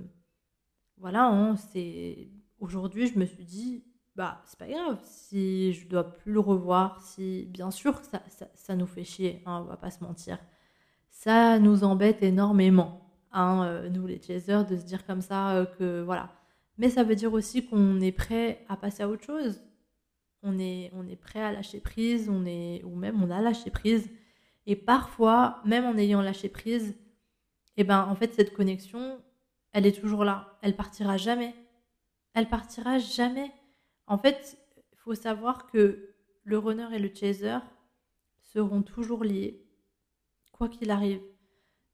voilà, 0.98 1.28
hein, 1.28 1.56
aujourd'hui, 2.60 3.08
je 3.08 3.18
me 3.18 3.26
suis 3.26 3.46
dit, 3.46 3.84
bah, 4.20 4.42
c'est 4.46 4.60
pas 4.60 4.68
grave 4.68 5.00
si 5.04 5.74
je 5.74 5.88
dois 5.88 6.16
plus 6.16 6.34
le 6.34 6.40
revoir, 6.40 7.02
si, 7.02 7.48
bien 7.50 7.72
sûr, 7.72 8.00
ça, 8.04 8.22
ça, 8.56 8.76
nous 8.76 8.88
fait 8.88 9.04
chier, 9.04 9.42
hein, 9.46 9.62
on 9.64 9.70
va 9.70 9.78
pas 9.78 9.92
se 9.92 10.04
mentir. 10.04 10.38
Ça 11.10 11.60
nous 11.60 11.84
embête 11.84 12.22
énormément, 12.24 13.02
hein, 13.32 13.64
euh, 13.66 13.90
nous 13.90 14.08
les 14.08 14.22
chasers, 14.22 14.66
de 14.66 14.76
se 14.78 14.86
dire 14.86 15.06
comme 15.06 15.22
ça 15.22 15.66
que, 15.78 16.02
voilà. 16.02 16.30
Mais 16.78 16.90
ça 16.90 17.04
veut 17.04 17.16
dire 17.16 17.34
aussi 17.34 17.66
qu'on 17.66 18.00
est 18.02 18.12
prêt 18.12 18.66
à 18.70 18.78
passer 18.78 19.04
à 19.04 19.10
autre 19.10 19.26
chose 19.26 19.62
on 20.44 20.60
est, 20.60 20.92
on 20.94 21.08
est 21.08 21.16
prêt 21.16 21.42
à 21.42 21.52
lâcher 21.52 21.80
prise, 21.80 22.30
on 22.30 22.46
est, 22.46 22.84
ou 22.84 22.96
même 22.96 23.22
on 23.22 23.30
a 23.30 23.42
lâché 23.42 23.70
prise. 23.70 24.10
Et 24.66 24.76
parfois, 24.76 25.62
même 25.66 25.86
en 25.86 25.98
ayant 25.98 26.22
lâché 26.22 26.50
prise, 26.50 26.96
et 27.78 27.82
eh 27.82 27.84
ben, 27.86 28.06
en 28.10 28.16
fait, 28.16 28.34
cette 28.34 28.54
connexion, 28.54 29.22
elle 29.72 29.86
est 29.86 29.98
toujours 29.98 30.26
là. 30.26 30.58
Elle 30.62 30.76
partira 30.76 31.16
jamais. 31.16 31.56
Elle 32.34 32.50
partira 32.50 33.00
jamais. 33.00 33.52
En 34.10 34.18
fait, 34.18 34.58
il 34.92 34.98
faut 34.98 35.16
savoir 35.16 35.68
que 35.68 36.16
le 36.44 36.58
runner 36.58 36.88
et 36.94 37.00
le 37.00 37.14
chaser 37.14 37.60
seront 38.42 38.82
toujours 38.82 39.24
liés, 39.24 39.66
quoi 40.52 40.68
qu'il 40.68 40.90
arrive. 40.90 41.22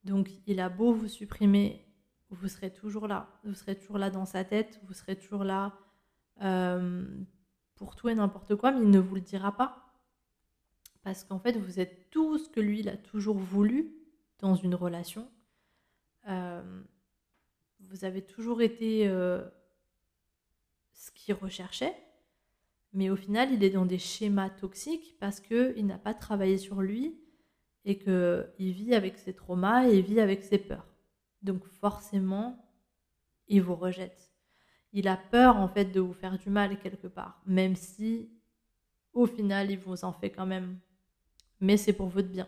Donc, 0.05 0.29
il 0.47 0.59
a 0.61 0.69
beau 0.69 0.93
vous 0.93 1.09
supprimer, 1.09 1.85
vous 2.29 2.47
serez 2.47 2.71
toujours 2.71 3.07
là. 3.07 3.29
Vous 3.43 3.53
serez 3.53 3.77
toujours 3.77 3.97
là 3.97 4.09
dans 4.09 4.25
sa 4.25 4.45
tête, 4.45 4.79
vous 4.83 4.93
serez 4.93 5.17
toujours 5.17 5.43
là 5.43 5.77
euh, 6.41 7.05
pour 7.75 7.95
tout 7.95 8.07
et 8.07 8.15
n'importe 8.15 8.55
quoi, 8.55 8.71
mais 8.71 8.81
il 8.81 8.89
ne 8.89 8.99
vous 8.99 9.15
le 9.15 9.21
dira 9.21 9.55
pas. 9.55 9.93
Parce 11.03 11.25
qu'en 11.25 11.39
fait, 11.39 11.57
vous 11.57 11.81
êtes 11.81 12.09
tout 12.09 12.37
ce 12.37 12.49
que 12.49 12.61
lui, 12.61 12.79
il 12.79 12.89
a 12.89 12.97
toujours 12.97 13.37
voulu 13.37 13.93
dans 14.39 14.55
une 14.55 14.73
relation. 14.73 15.29
Euh, 16.29 16.83
vous 17.81 18.05
avez 18.05 18.23
toujours 18.23 18.61
été 18.61 19.07
euh, 19.07 19.43
ce 20.93 21.11
qu'il 21.11 21.35
recherchait, 21.35 21.95
mais 22.95 23.09
au 23.09 23.15
final, 23.15 23.51
il 23.51 23.63
est 23.63 23.69
dans 23.69 23.85
des 23.85 23.99
schémas 23.99 24.49
toxiques 24.49 25.17
parce 25.19 25.39
qu'il 25.39 25.85
n'a 25.85 25.97
pas 25.97 26.13
travaillé 26.13 26.57
sur 26.57 26.81
lui 26.81 27.19
et 27.83 27.99
qu'il 27.99 28.71
vit 28.71 28.95
avec 28.95 29.17
ses 29.17 29.33
traumas 29.33 29.87
et 29.87 30.01
vit 30.01 30.19
avec 30.19 30.43
ses 30.43 30.57
peurs. 30.57 30.87
Donc 31.43 31.63
forcément, 31.67 32.65
il 33.47 33.61
vous 33.61 33.75
rejette 33.75 34.35
il 34.95 35.09
a 35.09 35.17
peur 35.17 35.57
en 35.57 35.67
fait 35.67 35.91
de 35.91 35.99
vous 35.99 36.13
faire 36.13 36.39
du 36.39 36.49
mal 36.49 36.79
quelque 36.79 37.07
part, 37.07 37.41
même 37.45 37.75
si 37.75 38.31
au 39.11 39.25
final 39.25 39.69
il 39.69 39.77
vous 39.77 40.05
en 40.05 40.13
fait 40.13 40.29
quand 40.29 40.45
même. 40.45 40.79
Mais 41.59 41.75
c'est 41.75 41.91
pour 41.91 42.07
votre 42.07 42.29
bien. 42.29 42.47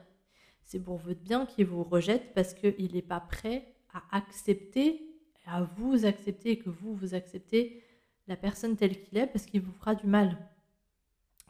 C'est 0.64 0.80
pour 0.80 0.98
votre 0.98 1.20
bien 1.20 1.46
qu'il 1.46 1.66
vous 1.66 1.84
rejette 1.84 2.34
parce 2.34 2.54
qu'il 2.54 2.94
n'est 2.94 3.02
pas 3.02 3.20
prêt 3.20 3.76
à 3.94 4.02
accepter, 4.16 5.14
à 5.46 5.64
vous 5.64 6.06
accepter 6.06 6.52
et 6.52 6.58
que 6.58 6.70
vous 6.70 6.96
vous 6.96 7.14
acceptez 7.14 7.84
la 8.28 8.36
personne 8.36 8.76
telle 8.76 9.02
qu'il 9.02 9.18
est 9.18 9.28
parce 9.28 9.46
qu'il 9.46 9.62
vous 9.62 9.72
fera 9.72 9.96
du 9.96 10.08
mal. 10.08 10.38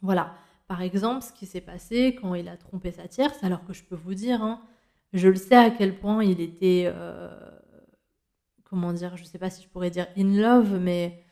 Voilà. 0.02 0.34
Par 0.66 0.82
exemple, 0.82 1.24
ce 1.24 1.32
qui 1.32 1.46
s'est 1.46 1.62
passé 1.62 2.16
quand 2.20 2.34
il 2.34 2.48
a 2.48 2.56
trompé 2.56 2.92
sa 2.92 3.08
tierce, 3.08 3.42
alors 3.42 3.64
que 3.64 3.72
je 3.72 3.82
peux 3.82 3.96
vous 3.96 4.14
dire, 4.14 4.42
hein, 4.42 4.62
je 5.12 5.28
le 5.28 5.36
sais 5.36 5.56
à 5.56 5.70
quel 5.70 5.98
point 5.98 6.22
il 6.22 6.40
était, 6.40 6.84
euh, 6.86 7.30
comment 8.64 8.92
dire, 8.92 9.16
je 9.16 9.24
sais 9.24 9.38
pas 9.38 9.50
si 9.50 9.62
je 9.62 9.68
pourrais 9.68 9.90
dire 9.90 10.06
in 10.16 10.36
love, 10.36 10.78
mais 10.78 11.24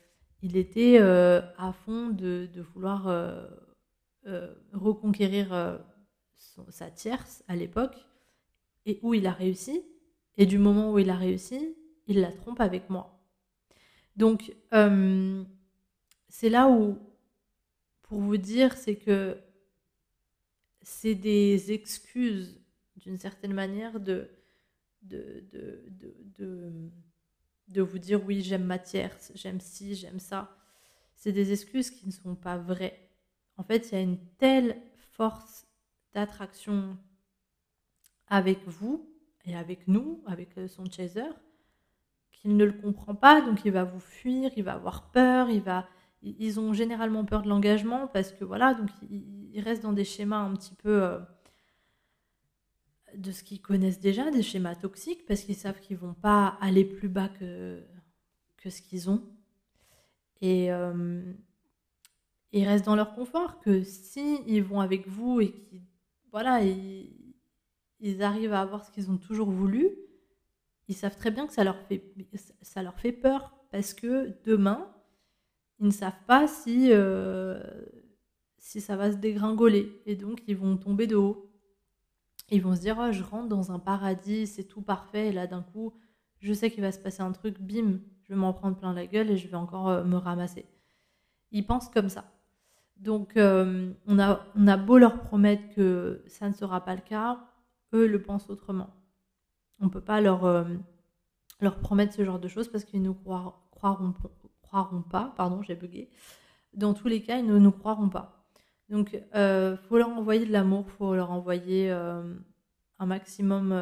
il 0.42 0.56
était 0.56 0.98
à 0.98 1.72
fond 1.84 2.08
de, 2.08 2.48
vouloir 2.74 3.10
reconquérir 4.72 5.78
sa 6.68 6.90
tierce 6.90 7.44
à 7.48 7.56
l'époque 7.56 8.06
et 8.86 9.00
où 9.02 9.14
il 9.14 9.26
a 9.26 9.32
réussi. 9.32 9.82
Et 10.38 10.46
du 10.46 10.58
moment 10.58 10.92
où 10.92 10.98
il 10.98 11.10
a 11.10 11.16
réussi, 11.16 11.76
il 12.06 12.20
la 12.20 12.32
trompe 12.32 12.60
avec 12.60 12.88
moi. 12.90 13.15
Donc, 14.16 14.54
euh, 14.72 15.44
c'est 16.28 16.48
là 16.48 16.68
où, 16.68 16.98
pour 18.02 18.20
vous 18.20 18.36
dire, 18.36 18.76
c'est 18.76 18.96
que 18.96 19.38
c'est 20.82 21.14
des 21.14 21.72
excuses, 21.72 22.60
d'une 22.96 23.18
certaine 23.18 23.52
manière, 23.52 24.00
de, 24.00 24.30
de, 25.02 25.44
de, 25.52 26.90
de, 27.68 27.82
vous 27.82 27.98
dire 27.98 28.24
oui, 28.24 28.42
j'aime 28.42 28.64
ma 28.64 28.78
tierce, 28.78 29.32
j'aime 29.34 29.60
ci, 29.60 29.94
j'aime 29.94 30.20
ça. 30.20 30.56
C'est 31.14 31.32
des 31.32 31.52
excuses 31.52 31.90
qui 31.90 32.06
ne 32.06 32.12
sont 32.12 32.34
pas 32.34 32.56
vraies. 32.56 33.10
En 33.56 33.64
fait, 33.64 33.88
il 33.90 33.94
y 33.94 33.98
a 33.98 34.00
une 34.00 34.18
telle 34.38 34.80
force 35.12 35.66
d'attraction 36.12 36.96
avec 38.28 38.66
vous 38.66 39.10
et 39.44 39.56
avec 39.56 39.88
nous, 39.88 40.22
avec 40.26 40.56
euh, 40.58 40.68
son 40.68 40.84
chaser, 40.90 41.30
qu'il 42.36 42.56
ne 42.56 42.64
le 42.64 42.72
comprend 42.72 43.14
pas, 43.14 43.40
donc 43.40 43.64
il 43.64 43.72
va 43.72 43.84
vous 43.84 44.00
fuir, 44.00 44.50
il 44.56 44.64
va 44.64 44.74
avoir 44.74 45.10
peur, 45.10 45.50
il 45.50 45.60
va, 45.60 45.86
ils 46.22 46.60
ont 46.60 46.72
généralement 46.72 47.24
peur 47.24 47.42
de 47.42 47.48
l'engagement 47.48 48.06
parce 48.08 48.32
que 48.32 48.44
voilà, 48.44 48.74
donc 48.74 48.90
ils 49.10 49.60
restent 49.60 49.82
dans 49.82 49.92
des 49.92 50.04
schémas 50.04 50.38
un 50.38 50.54
petit 50.54 50.74
peu 50.74 51.02
euh, 51.02 51.18
de 53.16 53.32
ce 53.32 53.42
qu'ils 53.42 53.60
connaissent 53.60 54.00
déjà, 54.00 54.30
des 54.30 54.42
schémas 54.42 54.74
toxiques, 54.74 55.26
parce 55.26 55.42
qu'ils 55.42 55.56
savent 55.56 55.80
qu'ils 55.80 55.96
vont 55.96 56.14
pas 56.14 56.56
aller 56.60 56.84
plus 56.84 57.08
bas 57.08 57.28
que, 57.28 57.82
que 58.56 58.70
ce 58.70 58.82
qu'ils 58.82 59.10
ont. 59.10 59.22
Et 60.42 60.70
euh, 60.72 61.22
ils 62.52 62.66
restent 62.66 62.84
dans 62.86 62.96
leur 62.96 63.14
confort, 63.14 63.60
que 63.60 63.82
si 63.82 64.40
ils 64.46 64.62
vont 64.62 64.80
avec 64.80 65.08
vous 65.08 65.40
et 65.40 65.52
qu'ils 65.52 65.82
voilà, 66.36 66.62
ils, 66.62 67.34
ils 68.00 68.22
arrivent 68.22 68.52
à 68.52 68.60
avoir 68.60 68.84
ce 68.84 68.90
qu'ils 68.90 69.10
ont 69.10 69.16
toujours 69.16 69.50
voulu, 69.50 69.88
ils 70.88 70.94
savent 70.94 71.16
très 71.16 71.30
bien 71.30 71.46
que 71.46 71.52
ça 71.52 71.64
leur 71.64 71.78
fait, 71.82 72.14
ça 72.62 72.82
leur 72.82 72.98
fait 72.98 73.12
peur 73.12 73.52
parce 73.70 73.94
que 73.94 74.34
demain, 74.44 74.88
ils 75.78 75.86
ne 75.86 75.92
savent 75.92 76.24
pas 76.26 76.46
si, 76.46 76.88
euh, 76.92 77.60
si 78.58 78.80
ça 78.80 78.96
va 78.96 79.10
se 79.10 79.16
dégringoler 79.16 80.00
et 80.06 80.16
donc 80.16 80.42
ils 80.46 80.56
vont 80.56 80.76
tomber 80.76 81.06
de 81.06 81.16
haut. 81.16 81.50
Ils 82.50 82.62
vont 82.62 82.76
se 82.76 82.80
dire 82.80 82.96
oh, 83.00 83.10
je 83.10 83.22
rentre 83.22 83.48
dans 83.48 83.72
un 83.72 83.78
paradis, 83.78 84.46
c'est 84.46 84.64
tout 84.64 84.82
parfait 84.82 85.28
et 85.28 85.32
là 85.32 85.46
d'un 85.46 85.62
coup, 85.62 85.92
je 86.38 86.52
sais 86.52 86.70
qu'il 86.70 86.82
va 86.82 86.92
se 86.92 86.98
passer 86.98 87.22
un 87.22 87.32
truc, 87.32 87.60
bim, 87.60 87.98
je 88.22 88.28
vais 88.28 88.38
m'en 88.38 88.52
prendre 88.52 88.76
plein 88.76 88.92
la 88.92 89.06
gueule 89.06 89.30
et 89.30 89.36
je 89.36 89.48
vais 89.48 89.56
encore 89.56 89.88
euh, 89.88 90.04
me 90.04 90.16
ramasser. 90.16 90.64
Ils 91.50 91.66
pensent 91.66 91.88
comme 91.88 92.08
ça. 92.08 92.24
Donc 92.96 93.36
euh, 93.36 93.92
on, 94.06 94.18
a, 94.18 94.46
on 94.54 94.66
a 94.68 94.76
beau 94.76 94.98
leur 94.98 95.20
promettre 95.20 95.74
que 95.74 96.22
ça 96.28 96.48
ne 96.48 96.54
sera 96.54 96.84
pas 96.84 96.94
le 96.94 97.02
cas, 97.02 97.40
eux 97.92 98.06
le 98.06 98.22
pensent 98.22 98.48
autrement. 98.48 98.95
On 99.80 99.86
ne 99.86 99.90
peut 99.90 100.00
pas 100.00 100.20
leur, 100.20 100.44
euh, 100.44 100.64
leur 101.60 101.78
promettre 101.78 102.14
ce 102.14 102.24
genre 102.24 102.38
de 102.38 102.48
choses 102.48 102.68
parce 102.68 102.84
qu'ils 102.84 103.02
ne 103.02 103.06
nous 103.06 103.14
croiront, 103.14 103.54
croiront, 104.62 105.02
pas. 105.02 105.32
Pardon, 105.36 105.62
j'ai 105.62 105.74
bugué. 105.74 106.10
Dans 106.74 106.94
tous 106.94 107.08
les 107.08 107.22
cas, 107.22 107.38
ils 107.38 107.46
ne 107.46 107.58
nous 107.58 107.72
croiront 107.72 108.08
pas. 108.08 108.46
Donc, 108.88 109.10
il 109.12 109.26
euh, 109.34 109.76
faut 109.76 109.98
leur 109.98 110.10
envoyer 110.10 110.46
de 110.46 110.52
l'amour, 110.52 110.84
il 110.86 110.92
faut 110.92 111.14
leur 111.14 111.30
envoyer 111.30 111.90
euh, 111.90 112.34
un 112.98 113.06
maximum 113.06 113.74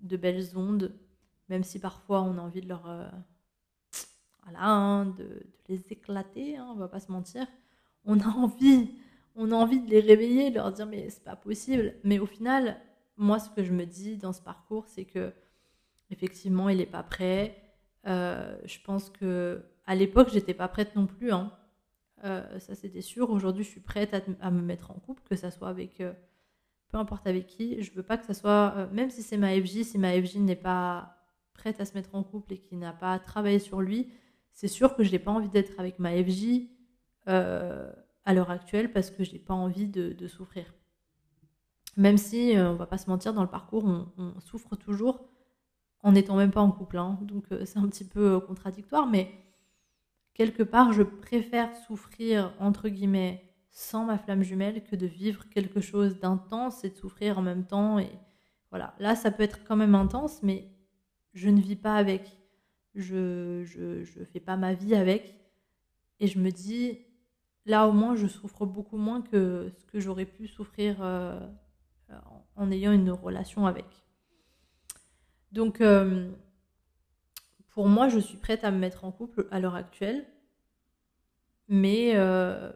de 0.00 0.16
belles 0.16 0.56
ondes, 0.56 0.94
même 1.48 1.64
si 1.64 1.78
parfois 1.78 2.22
on 2.22 2.38
a 2.38 2.40
envie 2.40 2.60
de 2.60 2.68
leur. 2.68 2.82
voilà, 4.42 5.04
de, 5.18 5.42
les 5.68 5.92
éclater, 5.92 6.56
hein, 6.56 6.68
on 6.70 6.76
va 6.76 6.88
pas 6.88 7.00
se 7.00 7.10
mentir. 7.10 7.46
On 8.04 8.20
a 8.20 8.26
envie, 8.28 8.90
on 9.34 9.50
a 9.50 9.54
envie 9.54 9.80
de 9.80 9.90
les 9.90 10.00
réveiller, 10.00 10.50
de 10.50 10.56
leur 10.56 10.72
dire 10.72 10.86
mais 10.86 11.08
c'est 11.10 11.24
pas 11.24 11.36
possible. 11.36 11.94
Mais 12.04 12.18
au 12.18 12.26
final, 12.26 12.80
moi, 13.16 13.38
ce 13.38 13.50
que 13.50 13.62
je 13.62 13.72
me 13.72 13.86
dis 13.86 14.16
dans 14.16 14.32
ce 14.32 14.42
parcours, 14.42 14.86
c'est 14.88 15.04
que 15.04 15.32
effectivement, 16.10 16.68
il 16.68 16.78
n'est 16.78 16.86
pas 16.86 17.02
prêt. 17.02 17.56
Euh, 18.06 18.56
je 18.64 18.78
pense 18.80 19.10
que 19.10 19.64
à 19.86 19.94
l'époque, 19.94 20.30
j'étais 20.32 20.54
pas 20.54 20.68
prête 20.68 20.94
non 20.96 21.06
plus. 21.06 21.32
Hein. 21.32 21.52
Euh, 22.24 22.58
ça, 22.58 22.74
c'était 22.74 23.02
sûr. 23.02 23.30
Aujourd'hui, 23.30 23.64
je 23.64 23.70
suis 23.70 23.80
prête 23.80 24.14
à, 24.40 24.50
me 24.50 24.62
mettre 24.62 24.90
en 24.90 24.94
couple, 24.94 25.22
que 25.28 25.36
ça 25.36 25.50
soit 25.50 25.68
avec 25.68 26.00
euh, 26.00 26.12
peu 26.88 26.98
importe 26.98 27.26
avec 27.26 27.46
qui. 27.46 27.82
Je 27.82 27.92
veux 27.92 28.02
pas 28.02 28.16
que 28.16 28.24
ça 28.24 28.34
soit, 28.34 28.88
même 28.92 29.10
si 29.10 29.22
c'est 29.22 29.36
ma 29.36 29.54
FJ, 29.60 29.82
si 29.82 29.98
ma 29.98 30.20
FJ 30.20 30.36
n'est 30.36 30.56
pas 30.56 31.16
prête 31.52 31.80
à 31.80 31.84
se 31.84 31.94
mettre 31.94 32.14
en 32.14 32.22
couple 32.22 32.54
et 32.54 32.58
qui 32.58 32.76
n'a 32.76 32.92
pas 32.92 33.18
travaillé 33.18 33.58
sur 33.58 33.80
lui, 33.80 34.12
c'est 34.52 34.68
sûr 34.68 34.96
que 34.96 35.04
je 35.04 35.12
n'ai 35.12 35.18
pas 35.18 35.30
envie 35.30 35.48
d'être 35.48 35.78
avec 35.78 35.98
ma 35.98 36.12
FJ 36.12 36.68
à 37.26 38.32
l'heure 38.32 38.50
actuelle 38.50 38.92
parce 38.92 39.10
que 39.10 39.24
je 39.24 39.32
n'ai 39.32 39.38
pas 39.38 39.54
envie 39.54 39.88
de 39.88 40.26
souffrir. 40.28 40.72
Même 41.96 42.18
si, 42.18 42.56
euh, 42.56 42.70
on 42.72 42.74
va 42.74 42.86
pas 42.86 42.98
se 42.98 43.08
mentir, 43.08 43.34
dans 43.34 43.42
le 43.42 43.48
parcours, 43.48 43.84
on, 43.84 44.40
souffre 44.40 44.76
toujours 44.76 45.20
en 46.02 46.12
n'étant 46.12 46.36
même 46.36 46.50
pas 46.50 46.60
en 46.60 46.70
couple. 46.70 46.98
Hein. 46.98 47.18
Donc 47.22 47.44
euh, 47.52 47.64
c'est 47.64 47.78
un 47.78 47.88
petit 47.88 48.04
peu 48.04 48.34
euh, 48.34 48.40
contradictoire, 48.40 49.06
mais 49.06 49.30
quelque 50.34 50.62
part, 50.62 50.92
je 50.92 51.02
préfère 51.02 51.74
souffrir, 51.76 52.52
entre 52.58 52.88
guillemets, 52.88 53.42
sans 53.70 54.04
ma 54.04 54.18
flamme 54.18 54.42
jumelle 54.42 54.84
que 54.84 54.96
de 54.96 55.06
vivre 55.06 55.48
quelque 55.48 55.80
chose 55.80 56.18
d'intense 56.18 56.84
et 56.84 56.90
de 56.90 56.96
souffrir 56.96 57.38
en 57.38 57.42
même 57.42 57.64
temps. 57.64 57.98
Et 57.98 58.10
voilà, 58.70 58.94
là, 58.98 59.14
ça 59.14 59.30
peut 59.30 59.42
être 59.42 59.64
quand 59.64 59.76
même 59.76 59.94
intense, 59.94 60.42
mais 60.42 60.68
je 61.32 61.48
ne 61.48 61.60
vis 61.60 61.76
pas 61.76 61.94
avec. 61.94 62.38
Je 62.94 63.64
je, 63.64 64.24
fais 64.24 64.40
pas 64.40 64.56
ma 64.56 64.74
vie 64.74 64.94
avec. 64.94 65.36
Et 66.20 66.26
je 66.26 66.38
me 66.38 66.50
dis, 66.50 66.98
là 67.66 67.88
au 67.88 67.92
moins, 67.92 68.14
je 68.14 68.26
souffre 68.26 68.66
beaucoup 68.66 68.96
moins 68.96 69.22
que 69.22 69.70
ce 69.76 69.84
que 69.86 70.00
j'aurais 70.00 70.26
pu 70.26 70.46
souffrir 70.46 71.02
en 72.56 72.70
ayant 72.70 72.92
une 72.92 73.10
relation 73.10 73.66
avec. 73.66 73.86
Donc, 75.52 75.80
euh, 75.80 76.30
pour 77.70 77.88
moi, 77.88 78.08
je 78.08 78.18
suis 78.18 78.36
prête 78.36 78.64
à 78.64 78.70
me 78.70 78.78
mettre 78.78 79.04
en 79.04 79.12
couple 79.12 79.46
à 79.50 79.60
l'heure 79.60 79.74
actuelle, 79.74 80.26
mais 81.68 82.12
euh, 82.14 82.72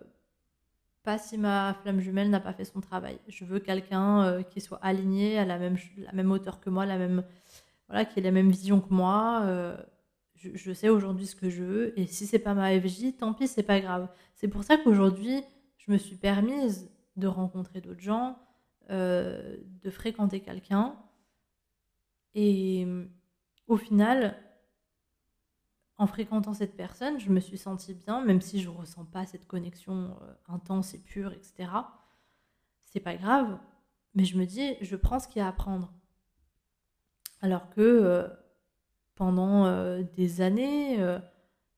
pas 1.02 1.18
si 1.18 1.38
ma 1.38 1.74
flamme 1.82 2.00
jumelle 2.00 2.30
n'a 2.30 2.40
pas 2.40 2.52
fait 2.52 2.64
son 2.64 2.80
travail. 2.80 3.18
Je 3.28 3.44
veux 3.44 3.58
quelqu'un 3.60 4.42
qui 4.44 4.60
soit 4.60 4.78
aligné 4.82 5.38
à 5.38 5.44
la 5.44 5.58
même, 5.58 5.76
la 5.96 6.12
même 6.12 6.30
hauteur 6.30 6.60
que 6.60 6.70
moi, 6.70 6.86
la 6.86 6.98
même, 6.98 7.24
voilà, 7.88 8.04
qui 8.04 8.18
ait 8.18 8.22
la 8.22 8.30
même 8.30 8.50
vision 8.50 8.80
que 8.80 8.92
moi. 8.92 9.44
Je, 10.34 10.50
je, 10.54 10.72
sais 10.72 10.88
aujourd'hui 10.88 11.26
ce 11.26 11.34
que 11.34 11.50
je 11.50 11.64
veux, 11.64 11.98
et 11.98 12.06
si 12.06 12.24
c'est 12.24 12.38
pas 12.38 12.54
ma 12.54 12.70
FJ, 12.80 13.16
tant 13.18 13.34
pis, 13.34 13.48
c'est 13.48 13.64
pas 13.64 13.80
grave. 13.80 14.08
C'est 14.36 14.46
pour 14.46 14.62
ça 14.62 14.76
qu'aujourd'hui, 14.76 15.42
je 15.78 15.90
me 15.90 15.98
suis 15.98 16.16
permise 16.16 16.90
de 17.16 17.26
rencontrer 17.26 17.80
d'autres 17.80 18.00
gens, 18.00 18.38
euh, 18.90 19.56
de 19.82 19.90
fréquenter 19.90 20.40
quelqu'un. 20.40 20.96
Et 22.34 22.86
au 23.66 23.76
final, 23.76 24.38
en 25.98 26.06
fréquentant 26.06 26.54
cette 26.54 26.76
personne, 26.76 27.18
je 27.20 27.30
me 27.30 27.40
suis 27.40 27.58
sentie 27.58 27.92
bien, 27.92 28.24
même 28.24 28.40
si 28.40 28.62
je 28.62 28.70
ne 28.70 28.74
ressens 28.74 29.04
pas 29.04 29.26
cette 29.26 29.46
connexion 29.46 30.16
euh, 30.22 30.32
intense 30.48 30.94
et 30.94 30.98
pure, 30.98 31.32
etc. 31.32 31.70
C'est 32.84 33.00
pas 33.00 33.16
grave, 33.16 33.58
mais 34.14 34.24
je 34.24 34.38
me 34.38 34.46
dis, 34.46 34.76
je 34.80 34.96
prends 34.96 35.18
ce 35.18 35.28
qu'il 35.28 35.40
y 35.40 35.42
a 35.42 35.48
à 35.48 35.52
prendre. 35.52 35.92
Alors 37.42 37.68
que 37.68 37.80
euh, 37.80 38.28
pendant 39.14 40.00
des 40.16 40.40
années, 40.40 41.04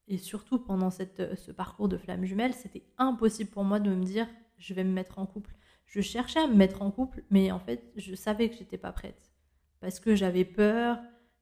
et 0.07 0.19
surtout 0.19 0.59
pendant 0.59 0.91
ce 0.91 1.51
parcours 1.51 1.89
de 1.89 1.97
flamme 1.97 2.25
jumelle, 2.25 2.53
c'était 2.53 2.85
impossible 2.99 3.51
pour 3.51 3.65
moi 3.65 3.81
de 3.81 3.95
me 3.95 4.05
dire, 4.05 4.29
je 4.59 4.75
vais 4.75 4.85
me 4.85 4.93
mettre 4.93 5.19
en 5.19 5.27
couple 5.27 5.55
je 5.91 6.01
cherchais 6.01 6.39
à 6.39 6.47
me 6.47 6.55
mettre 6.55 6.83
en 6.83 6.91
couple, 6.93 7.25
mais 7.31 7.51
en 7.51 7.59
fait, 7.59 7.93
je 7.97 8.15
savais 8.15 8.49
que 8.49 8.57
j'étais 8.57 8.79
pas 8.79 8.93
prête. 8.93 9.33
Parce 9.81 9.99
que 9.99 10.15
j'avais 10.15 10.45
peur, 10.45 10.99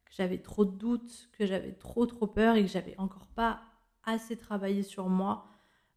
que 0.06 0.12
j'avais 0.16 0.38
trop 0.38 0.64
de 0.64 0.74
doutes, 0.74 1.28
que 1.32 1.44
j'avais 1.44 1.72
trop 1.72 2.06
trop 2.06 2.26
peur 2.26 2.56
et 2.56 2.62
que 2.62 2.70
j'avais 2.70 2.94
encore 2.96 3.26
pas 3.26 3.60
assez 4.04 4.36
travaillé 4.36 4.82
sur 4.82 5.10
moi 5.10 5.46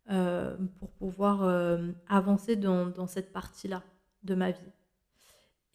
euh, 0.10 0.58
pour 0.80 0.92
pouvoir 0.92 1.44
euh, 1.44 1.92
avancer 2.10 2.58
dans, 2.58 3.08
cette 3.08 3.32
partie-là 3.32 3.84
de 4.24 4.36
ma 4.36 4.52
vie. 4.52 4.72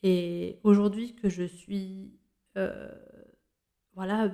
Et 0.03 0.61
aujourd'hui 0.63 1.15
que 1.15 1.31
je 1.31 1.45
suis 1.45 2.13
euh, 2.59 2.93
voilà 3.95 4.31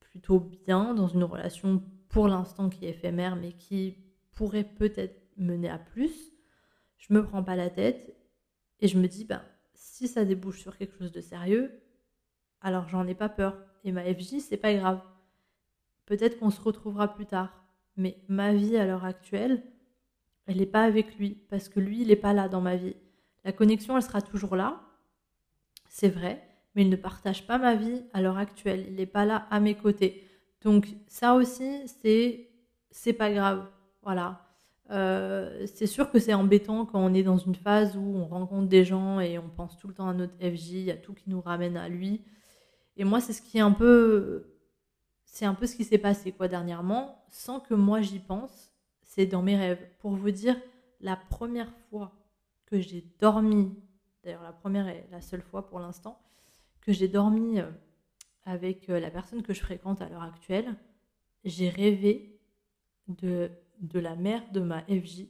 plutôt 0.00 0.40
bien 0.40 0.94
dans 0.94 1.08
une 1.08 1.24
relation 1.24 1.82
pour 2.08 2.28
l'instant 2.28 2.70
qui 2.70 2.86
est 2.86 2.90
éphémère 2.90 3.36
mais 3.36 3.52
qui 3.52 3.98
pourrait 4.32 4.64
peut-être 4.64 5.20
mener 5.36 5.68
à 5.68 5.78
plus, 5.78 6.33
je 7.08 7.12
me 7.12 7.22
prends 7.22 7.42
pas 7.42 7.56
la 7.56 7.68
tête 7.68 8.16
et 8.80 8.88
je 8.88 8.98
me 8.98 9.06
dis, 9.06 9.24
ben, 9.24 9.42
si 9.74 10.08
ça 10.08 10.24
débouche 10.24 10.60
sur 10.60 10.76
quelque 10.78 10.96
chose 10.96 11.12
de 11.12 11.20
sérieux, 11.20 11.70
alors 12.62 12.88
j'en 12.88 13.06
ai 13.06 13.14
pas 13.14 13.28
peur. 13.28 13.58
Et 13.84 13.92
ma 13.92 14.02
FJ, 14.02 14.38
c'est 14.38 14.56
pas 14.56 14.72
grave. 14.72 15.02
Peut-être 16.06 16.38
qu'on 16.38 16.50
se 16.50 16.60
retrouvera 16.60 17.14
plus 17.14 17.26
tard. 17.26 17.62
Mais 17.96 18.16
ma 18.28 18.54
vie 18.54 18.76
à 18.78 18.86
l'heure 18.86 19.04
actuelle, 19.04 19.62
elle 20.46 20.56
n'est 20.56 20.66
pas 20.66 20.84
avec 20.84 21.18
lui. 21.18 21.34
Parce 21.50 21.68
que 21.68 21.78
lui, 21.78 22.00
il 22.00 22.08
n'est 22.08 22.16
pas 22.16 22.32
là 22.32 22.48
dans 22.48 22.62
ma 22.62 22.76
vie. 22.76 22.96
La 23.44 23.52
connexion, 23.52 23.96
elle 23.96 24.02
sera 24.02 24.22
toujours 24.22 24.56
là. 24.56 24.80
C'est 25.88 26.08
vrai. 26.08 26.42
mais 26.74 26.82
il 26.82 26.90
ne 26.90 26.96
partage 26.96 27.46
pas 27.46 27.58
ma 27.58 27.76
vie 27.76 28.02
à 28.14 28.22
l'heure 28.22 28.38
actuelle. 28.38 28.86
Il 28.88 28.94
n'est 28.94 29.06
pas 29.06 29.26
là 29.26 29.46
à 29.50 29.60
mes 29.60 29.76
côtés. 29.76 30.26
Donc 30.62 30.88
ça 31.06 31.34
aussi, 31.34 31.86
c'est 31.86 32.48
c'est 32.90 33.12
pas 33.12 33.30
grave. 33.30 33.68
Voilà. 34.02 34.43
Euh, 34.90 35.66
c'est 35.66 35.86
sûr 35.86 36.10
que 36.10 36.18
c'est 36.18 36.34
embêtant 36.34 36.84
quand 36.84 37.00
on 37.00 37.14
est 37.14 37.22
dans 37.22 37.38
une 37.38 37.54
phase 37.54 37.96
où 37.96 38.16
on 38.16 38.26
rencontre 38.26 38.68
des 38.68 38.84
gens 38.84 39.18
et 39.20 39.38
on 39.38 39.48
pense 39.48 39.78
tout 39.78 39.88
le 39.88 39.94
temps 39.94 40.08
à 40.08 40.14
notre 40.14 40.34
FJ, 40.38 40.70
il 40.70 40.84
y 40.84 40.90
a 40.90 40.96
tout 40.96 41.14
qui 41.14 41.30
nous 41.30 41.40
ramène 41.40 41.76
à 41.76 41.88
lui. 41.88 42.22
Et 42.96 43.04
moi, 43.04 43.20
c'est 43.20 43.32
ce 43.32 43.42
qui 43.42 43.58
est 43.58 43.62
un 43.62 43.72
peu, 43.72 44.58
c'est 45.24 45.46
un 45.46 45.54
peu 45.54 45.66
ce 45.66 45.76
qui 45.76 45.84
s'est 45.84 45.98
passé 45.98 46.32
quoi 46.32 46.48
dernièrement, 46.48 47.24
sans 47.30 47.60
que 47.60 47.74
moi 47.74 48.00
j'y 48.00 48.18
pense. 48.18 48.72
C'est 49.02 49.26
dans 49.26 49.42
mes 49.42 49.56
rêves. 49.56 49.84
Pour 50.00 50.12
vous 50.12 50.30
dire, 50.30 50.56
la 51.00 51.16
première 51.16 51.72
fois 51.88 52.12
que 52.66 52.80
j'ai 52.80 53.04
dormi, 53.20 53.74
d'ailleurs 54.22 54.42
la 54.42 54.52
première 54.52 54.88
et 54.88 55.06
la 55.10 55.20
seule 55.20 55.42
fois 55.42 55.66
pour 55.66 55.78
l'instant, 55.78 56.20
que 56.80 56.92
j'ai 56.92 57.08
dormi 57.08 57.60
euh, 57.60 57.70
avec 58.44 58.90
euh, 58.90 59.00
la 59.00 59.10
personne 59.10 59.42
que 59.42 59.54
je 59.54 59.60
fréquente 59.60 60.02
à 60.02 60.08
l'heure 60.08 60.22
actuelle, 60.22 60.74
j'ai 61.44 61.68
rêvé 61.68 62.40
de, 63.08 63.50
de 63.88 63.98
la 63.98 64.16
mère 64.16 64.42
de 64.52 64.60
ma 64.60 64.82
FJ. 64.82 65.26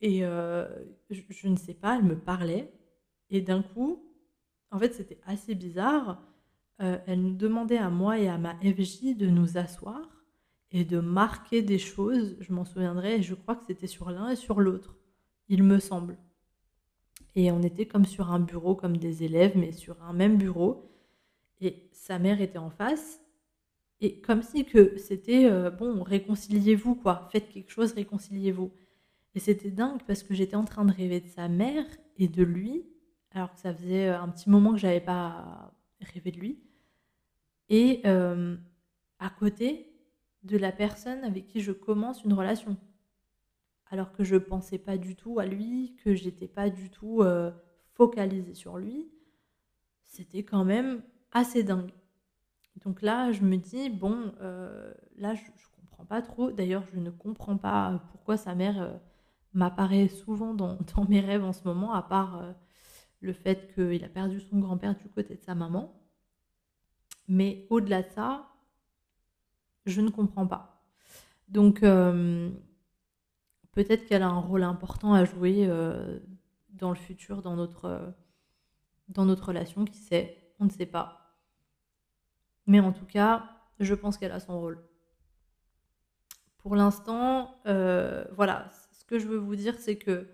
Et 0.00 0.24
euh, 0.24 0.66
je, 1.10 1.48
ne 1.48 1.56
sais 1.56 1.74
pas, 1.74 1.96
elle 1.96 2.04
me 2.04 2.18
parlait. 2.18 2.72
Et 3.30 3.40
d'un 3.40 3.62
coup, 3.62 4.04
en 4.70 4.78
fait, 4.78 4.94
c'était 4.94 5.20
assez 5.24 5.54
bizarre. 5.54 6.22
elle 6.78 7.22
nous 7.22 7.34
demandait 7.34 7.78
à 7.78 7.88
moi 7.90 8.18
et 8.18 8.28
à 8.28 8.38
ma 8.38 8.54
FJ 8.56 9.16
de 9.16 9.26
nous 9.26 9.56
asseoir 9.56 10.22
et 10.72 10.84
de 10.84 10.98
marquer 10.98 11.62
des 11.62 11.78
choses. 11.78 12.36
Je 12.40 12.52
m'en 12.52 12.64
souviendrai, 12.64 13.22
je 13.22 13.34
crois 13.34 13.54
que 13.54 13.66
c'était 13.66 13.86
sur 13.86 14.10
l'un 14.10 14.30
et 14.30 14.36
sur 14.36 14.60
l'autre, 14.60 14.96
il 15.48 15.62
me 15.62 15.78
semble. 15.78 16.18
Et 17.34 17.50
on 17.50 17.62
était 17.62 17.86
comme 17.86 18.04
sur 18.04 18.30
un 18.30 18.40
bureau, 18.40 18.74
comme 18.74 18.96
des 18.96 19.22
élèves, 19.22 19.56
mais 19.56 19.72
sur 19.72 20.02
un 20.02 20.12
même 20.12 20.36
bureau. 20.36 20.90
Et 21.60 21.88
sa 21.92 22.18
mère 22.18 22.40
était 22.40 22.58
en 22.58 22.70
face. 22.70 23.21
Et 24.02 24.20
comme 24.20 24.42
si 24.42 24.66
que 24.66 24.98
c'était, 24.98 25.46
euh, 25.46 25.70
bon, 25.70 26.02
réconciliez-vous, 26.02 26.96
quoi. 26.96 27.28
Faites 27.32 27.48
quelque 27.48 27.70
chose, 27.70 27.92
réconciliez-vous. 27.92 28.70
Et 29.34 29.40
c'était 29.40 29.70
dingue 29.70 30.02
parce 30.06 30.22
que 30.22 30.34
j'étais 30.34 30.56
en 30.56 30.64
train 30.64 30.84
de 30.84 30.92
rêver 30.92 31.20
de 31.20 31.28
sa 31.28 31.48
mère 31.48 31.86
et 32.18 32.28
de 32.28 32.42
lui, 32.42 32.84
alors 33.30 33.54
que 33.54 33.60
ça 33.60 33.72
faisait 33.72 34.08
un 34.08 34.28
petit 34.28 34.50
moment 34.50 34.72
que 34.72 34.78
j'avais 34.78 35.00
pas 35.00 35.72
rêvé 36.02 36.30
de 36.30 36.38
lui. 36.38 36.58
Et 37.70 38.02
euh, 38.04 38.56
à 39.18 39.30
côté 39.30 39.88
de 40.42 40.58
la 40.58 40.72
personne 40.72 41.24
avec 41.24 41.46
qui 41.46 41.60
je 41.60 41.72
commence 41.72 42.24
une 42.24 42.34
relation 42.34 42.76
alors 43.92 44.10
que 44.12 44.24
je 44.24 44.36
pensais 44.36 44.78
pas 44.78 44.96
du 44.96 45.14
tout 45.14 45.38
à 45.38 45.44
lui, 45.44 45.94
que 46.02 46.14
j'étais 46.14 46.48
pas 46.48 46.70
du 46.70 46.88
tout 46.88 47.20
euh, 47.20 47.52
focalisée 47.92 48.54
sur 48.54 48.78
lui, 48.78 49.12
c'était 50.02 50.42
quand 50.44 50.64
même 50.64 51.02
assez 51.30 51.62
dingue. 51.62 51.92
Donc 52.84 53.02
là, 53.02 53.32
je 53.32 53.42
me 53.42 53.56
dis, 53.56 53.90
bon, 53.90 54.32
euh, 54.40 54.92
là, 55.16 55.34
je, 55.34 55.42
comprends 55.76 56.04
pas 56.04 56.22
trop. 56.22 56.50
D'ailleurs, 56.50 56.84
je 56.92 56.98
ne 56.98 57.10
comprends 57.10 57.56
pas 57.56 58.02
pourquoi 58.10 58.36
sa 58.36 58.54
mère 58.54 58.80
euh, 58.82 58.92
m'apparaît 59.54 60.08
souvent 60.08 60.54
dans, 60.54 60.78
mes 61.08 61.20
rêves 61.20 61.44
en 61.44 61.52
ce 61.52 61.64
moment, 61.64 61.92
à 61.92 62.02
part 62.02 62.54
le 63.20 63.32
fait 63.32 63.72
qu'il 63.74 64.04
a 64.04 64.08
perdu 64.08 64.40
son 64.40 64.58
grand-père 64.58 64.96
du 64.96 65.08
côté 65.08 65.36
de 65.36 65.42
sa 65.42 65.54
maman. 65.54 65.94
Mais 67.28 67.66
au-delà 67.70 68.02
de 68.02 68.08
ça, 68.08 68.48
je 69.86 70.00
ne 70.00 70.10
comprends 70.10 70.46
pas. 70.46 70.84
Donc, 71.48 71.84
peut-être 73.72 74.06
qu'elle 74.06 74.22
a 74.22 74.28
un 74.28 74.40
rôle 74.40 74.62
important 74.62 75.14
à 75.14 75.24
jouer 75.24 75.66
euh, 75.66 76.20
dans 76.70 76.90
le 76.90 76.96
futur, 76.96 77.38
euh, 77.38 78.10
dans 79.08 79.24
notre 79.24 79.46
relation, 79.48 79.84
qui 79.84 79.98
sait, 79.98 80.54
on 80.60 80.66
ne 80.66 80.70
sait 80.70 80.86
pas. 80.86 81.21
Mais 82.66 82.80
en 82.80 82.92
tout 82.92 83.06
cas, 83.06 83.44
je 83.80 83.94
pense 83.94 84.16
qu'elle 84.16 84.32
a 84.32 84.40
son 84.40 84.60
rôle. 84.60 84.82
Pour 86.58 86.76
l'instant, 86.76 87.56
euh, 87.66 88.24
voilà, 88.36 88.70
ce 88.92 89.04
que 89.04 89.18
je 89.18 89.26
veux 89.26 89.38
vous 89.38 89.56
dire, 89.56 89.74
c'est 89.78 89.96
que 89.96 90.28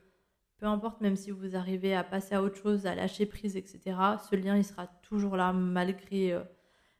peu 0.58 0.66
importe, 0.66 1.00
même 1.00 1.16
si 1.16 1.30
vous 1.30 1.56
arrivez 1.56 1.94
à 1.94 2.04
passer 2.04 2.34
à 2.34 2.42
autre 2.42 2.56
chose, 2.56 2.86
à 2.86 2.94
lâcher 2.94 3.26
prise, 3.26 3.56
etc., 3.56 3.96
ce 4.28 4.36
lien, 4.36 4.56
il 4.56 4.64
sera 4.64 4.86
toujours 5.02 5.36
là 5.36 5.52
malgré 5.52 6.36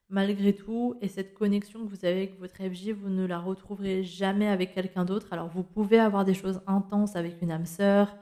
malgré 0.09 0.55
tout. 0.55 0.97
Et 1.01 1.09
cette 1.09 1.35
connexion 1.35 1.85
que 1.85 1.91
vous 1.91 2.05
avez 2.05 2.17
avec 2.17 2.39
votre 2.39 2.57
FJ, 2.57 2.91
vous 2.91 3.11
ne 3.11 3.27
la 3.27 3.39
retrouverez 3.39 4.03
jamais 4.05 4.49
avec 4.49 4.75
quelqu'un 4.75 5.05
d'autre. 5.05 5.33
Alors 5.33 5.49
vous 5.49 5.63
pouvez 5.63 5.99
avoir 5.99 6.25
des 6.25 6.35
choses 6.35 6.61
intenses 6.67 7.17
avec 7.17 7.41
une 7.43 7.51
âme 7.51 7.67
sœur, 7.67 8.17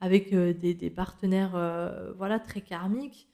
avec 0.00 0.32
euh, 0.32 0.52
des, 0.52 0.90
partenaires 0.90 1.54
euh, 1.54 2.12
voilà, 2.16 2.38
très 2.38 2.60
karmiques, 2.60 3.28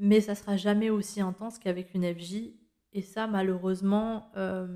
mais 0.00 0.20
ça 0.22 0.34
sera 0.34 0.56
jamais 0.56 0.90
aussi 0.90 1.20
intense 1.20 1.58
qu'avec 1.58 1.94
une 1.94 2.12
FJ. 2.12 2.54
Et 2.92 3.02
ça, 3.02 3.26
malheureusement, 3.26 4.32
euh, 4.36 4.66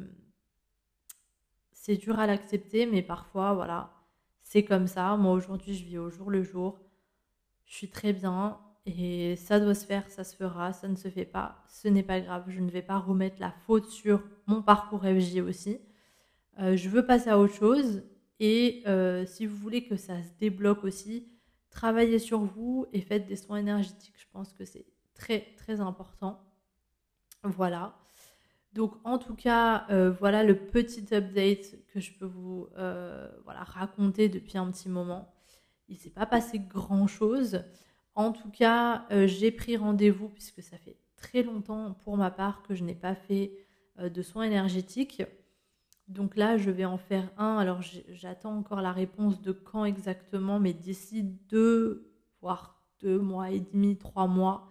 c'est 1.73 1.97
dur 1.97 2.19
à 2.19 2.27
l'accepter, 2.27 2.87
mais 2.87 3.03
parfois, 3.03 3.55
voilà, 3.55 3.91
c'est 4.43 4.65
comme 4.65 4.87
ça. 4.87 5.17
Moi, 5.17 5.33
aujourd'hui, 5.33 5.75
je 5.75 5.85
vis 5.85 5.99
au 5.99 6.11
jour 6.11 6.31
le 6.31 6.43
jour. 6.43 6.79
Je 7.65 7.75
suis 7.75 7.91
très 7.91 8.13
bien. 8.13 8.61
Et 8.87 9.37
ça 9.37 9.59
doit 9.61 9.75
se 9.75 9.87
faire, 9.87 10.11
ça 10.11 10.25
se 10.25 10.37
fera, 10.37 10.75
ça 10.75 10.89
ne 10.89 10.97
se 10.97 11.09
fait 11.09 11.25
pas, 11.25 11.65
ce 11.69 11.89
n'est 11.89 12.03
pas 12.03 12.21
grave. 12.21 12.45
Je 12.49 12.61
ne 12.61 12.71
vais 12.71 12.83
pas 12.83 12.99
remettre 12.99 13.41
la 13.41 13.51
faute 13.51 13.87
sur 13.87 14.23
mon 14.47 14.61
parcours 14.63 15.05
FJ 15.05 15.39
aussi. 15.39 15.79
Euh, 16.61 16.77
je 16.77 16.91
veux 16.91 17.07
passer 17.07 17.31
à 17.31 17.39
autre 17.39 17.55
chose. 17.55 18.03
Et 18.41 18.83
euh, 18.87 19.25
si 19.25 19.47
vous 19.47 19.57
voulez 19.57 19.85
que 19.87 19.97
ça 19.97 20.23
se 20.23 20.29
débloque 20.39 20.85
aussi, 20.85 21.33
travaillez 21.71 22.19
sur 22.19 22.41
vous 22.41 22.87
et 22.93 23.01
faites 23.01 23.27
des 23.27 23.37
soins 23.37 23.57
énergétiques. 23.57 24.17
Je 24.19 24.27
pense 24.31 24.53
que 24.53 24.67
c'est 24.67 24.85
très 25.15 25.55
très 25.57 25.81
important. 25.81 26.41
Voilà. 27.43 27.97
Donc 28.73 28.95
en 29.05 29.19
tout 29.19 29.35
cas, 29.35 29.87
euh, 29.91 30.11
voilà 30.11 30.43
le 30.43 30.57
petit 30.57 31.15
update 31.15 31.87
que 31.89 32.01
je 32.01 32.13
peux 32.13 32.27
vous 32.27 32.69
voilà, 33.45 33.63
raconter 33.65 34.29
depuis 34.29 34.59
un 34.59 34.71
petit 34.71 34.89
moment. 34.89 35.35
Il 35.89 35.95
ne 35.97 36.01
s'est 36.01 36.11
pas 36.11 36.27
passé 36.27 36.59
grand 36.59 37.07
chose. 37.07 37.63
En 38.15 38.33
tout 38.33 38.51
cas, 38.51 39.07
euh, 39.11 39.27
j'ai 39.27 39.51
pris 39.51 39.77
rendez-vous 39.77 40.29
puisque 40.29 40.63
ça 40.63 40.79
fait 40.79 40.97
très 41.17 41.43
longtemps 41.43 41.95
pour 42.05 42.17
ma 42.17 42.31
part 42.31 42.63
que 42.63 42.75
je 42.75 42.85
n'ai 42.85 42.95
pas 42.95 43.15
fait 43.15 43.53
euh, 43.99 44.09
de 44.09 44.23
soins 44.23 44.45
énergétiques. 44.45 45.23
Donc 46.07 46.37
là, 46.37 46.57
je 46.57 46.71
vais 46.71 46.85
en 46.85 46.99
faire 46.99 47.31
un. 47.39 47.59
Alors 47.59 47.81
j'attends 48.11 48.57
encore 48.57 48.83
la 48.83 48.93
réponse 48.93 49.41
de 49.41 49.53
quand 49.53 49.85
exactement, 49.85 50.61
mais 50.61 50.73
d'ici 50.73 51.23
deux, 51.23 52.13
voire 52.41 52.83
deux 53.01 53.19
mois 53.19 53.51
et 53.51 53.61
demi, 53.61 53.97
trois 53.97 54.27
mois, 54.27 54.71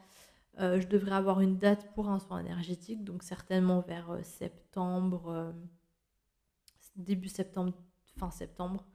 euh, 0.59 0.79
je 0.79 0.87
devrais 0.87 1.15
avoir 1.15 1.41
une 1.41 1.57
date 1.57 1.93
pour 1.93 2.09
un 2.09 2.19
soin 2.19 2.39
énergétique. 2.39 3.03
Donc 3.03 3.23
certainement 3.23 3.81
vers 3.81 4.19
septembre, 4.23 5.53
début 6.95 7.29
septembre, 7.29 7.73
fin 8.17 8.31
septembre, 8.31 8.85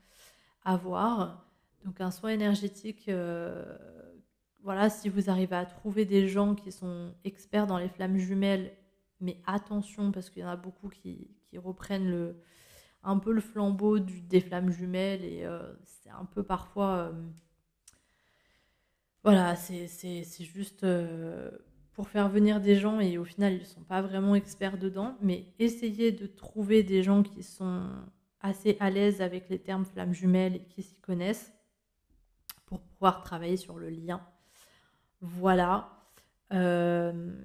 à 0.64 0.76
voir. 0.76 1.50
Donc 1.84 2.00
un 2.00 2.10
soin 2.10 2.30
énergétique 2.30 3.10
voilà, 4.62 4.90
si 4.90 5.08
vous 5.08 5.30
arrivez 5.30 5.56
à 5.56 5.64
trouver 5.64 6.04
des 6.04 6.28
gens 6.28 6.54
qui 6.54 6.72
sont 6.72 7.14
experts 7.24 7.66
dans 7.66 7.78
les 7.78 7.88
flammes 7.88 8.18
jumelles, 8.18 8.76
mais 9.20 9.40
attention 9.46 10.12
parce 10.12 10.30
qu'il 10.30 10.42
y 10.42 10.44
en 10.44 10.50
a 10.50 10.56
beaucoup 10.56 10.88
qui, 10.88 11.30
reprennent 11.56 12.10
le, 12.10 12.42
un 13.02 13.18
peu 13.18 13.32
le 13.32 13.40
flambeau 13.40 13.98
des 13.98 14.40
flammes 14.40 14.70
jumelles 14.70 15.24
et 15.24 15.44
euh, 15.44 15.72
c'est 15.84 16.10
un 16.10 16.24
peu 16.26 16.42
parfois... 16.42 17.12
Voilà, 19.30 19.56
c'est 19.56 20.24
juste 20.40 20.84
euh, 20.84 21.50
pour 21.92 22.08
faire 22.08 22.30
venir 22.30 22.62
des 22.62 22.76
gens 22.76 22.98
et 22.98 23.18
au 23.18 23.24
final 23.24 23.52
ils 23.52 23.60
ne 23.60 23.64
sont 23.66 23.82
pas 23.82 24.00
vraiment 24.00 24.34
experts 24.34 24.78
dedans, 24.78 25.18
mais 25.20 25.52
essayez 25.58 26.12
de 26.12 26.26
trouver 26.26 26.82
des 26.82 27.02
gens 27.02 27.22
qui 27.22 27.42
sont 27.42 27.90
assez 28.40 28.78
à 28.80 28.88
l'aise 28.88 29.20
avec 29.20 29.50
les 29.50 29.58
termes 29.58 29.84
flammes 29.84 30.14
jumelles 30.14 30.56
et 30.56 30.64
qui 30.64 30.82
s'y 30.82 30.98
connaissent 31.00 31.52
pour 32.64 32.80
pouvoir 32.80 33.22
travailler 33.22 33.58
sur 33.58 33.78
le 33.78 33.90
lien 33.90 34.26
voilà. 35.20 35.90
Euh, 36.54 37.36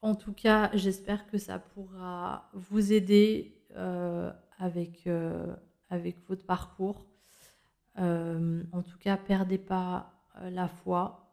en 0.00 0.14
tout 0.14 0.32
cas, 0.32 0.70
j'espère 0.72 1.26
que 1.26 1.36
ça 1.36 1.58
pourra 1.58 2.48
vous 2.54 2.94
aider 2.94 3.60
euh, 3.76 4.32
avec, 4.58 5.06
avec 5.90 6.26
votre 6.26 6.46
parcours. 6.46 7.04
en 7.98 8.82
tout 8.82 8.98
cas, 8.98 9.18
perdez 9.18 9.58
pas 9.58 10.15
la 10.42 10.68
foi. 10.68 11.30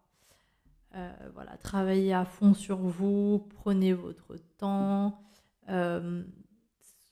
voilà, 1.34 1.58
travaillez 1.58 2.14
à 2.14 2.26
fond 2.26 2.54
sur 2.54 2.78
vous, 2.78 3.48
prenez 3.56 3.94
votre 3.94 4.38
temps. 4.58 5.20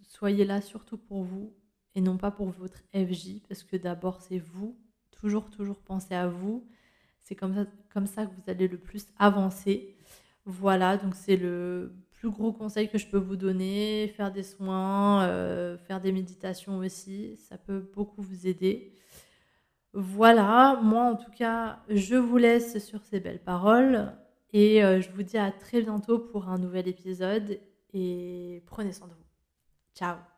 soyez 0.01 0.45
là 0.45 0.61
surtout 0.61 0.97
pour 0.97 1.23
vous 1.23 1.53
et 1.95 2.01
non 2.01 2.17
pas 2.17 2.31
pour 2.31 2.49
votre 2.49 2.83
FJ, 2.93 3.41
parce 3.47 3.63
que 3.63 3.75
d'abord 3.75 4.21
c'est 4.21 4.39
vous. 4.39 4.77
Toujours, 5.11 5.49
toujours 5.49 5.79
penser 5.79 6.15
à 6.15 6.27
vous. 6.27 6.65
C'est 7.21 7.35
comme 7.35 7.53
ça, 7.53 7.65
comme 7.93 8.07
ça 8.07 8.25
que 8.25 8.31
vous 8.31 8.49
allez 8.49 8.67
le 8.67 8.77
plus 8.77 9.07
avancer. 9.19 9.95
Voilà, 10.45 10.97
donc 10.97 11.15
c'est 11.15 11.37
le 11.37 11.93
plus 12.11 12.29
gros 12.29 12.51
conseil 12.51 12.89
que 12.89 12.97
je 12.97 13.07
peux 13.07 13.17
vous 13.17 13.35
donner. 13.35 14.07
Faire 14.15 14.31
des 14.31 14.43
soins, 14.43 15.23
euh, 15.23 15.77
faire 15.77 16.01
des 16.01 16.11
méditations 16.11 16.77
aussi, 16.77 17.37
ça 17.37 17.57
peut 17.57 17.79
beaucoup 17.93 18.21
vous 18.21 18.47
aider. 18.47 18.93
Voilà, 19.93 20.79
moi 20.81 21.03
en 21.03 21.15
tout 21.15 21.31
cas, 21.31 21.79
je 21.89 22.15
vous 22.15 22.37
laisse 22.37 22.83
sur 22.85 23.03
ces 23.03 23.19
belles 23.19 23.43
paroles 23.43 24.13
et 24.53 24.83
euh, 24.83 25.01
je 25.01 25.09
vous 25.11 25.23
dis 25.23 25.37
à 25.37 25.51
très 25.51 25.81
bientôt 25.81 26.17
pour 26.19 26.47
un 26.49 26.57
nouvel 26.57 26.87
épisode 26.87 27.59
et 27.93 28.63
prenez 28.67 28.93
soin 28.93 29.07
de 29.07 29.13
vous. 29.13 29.25
Ciao 29.95 30.30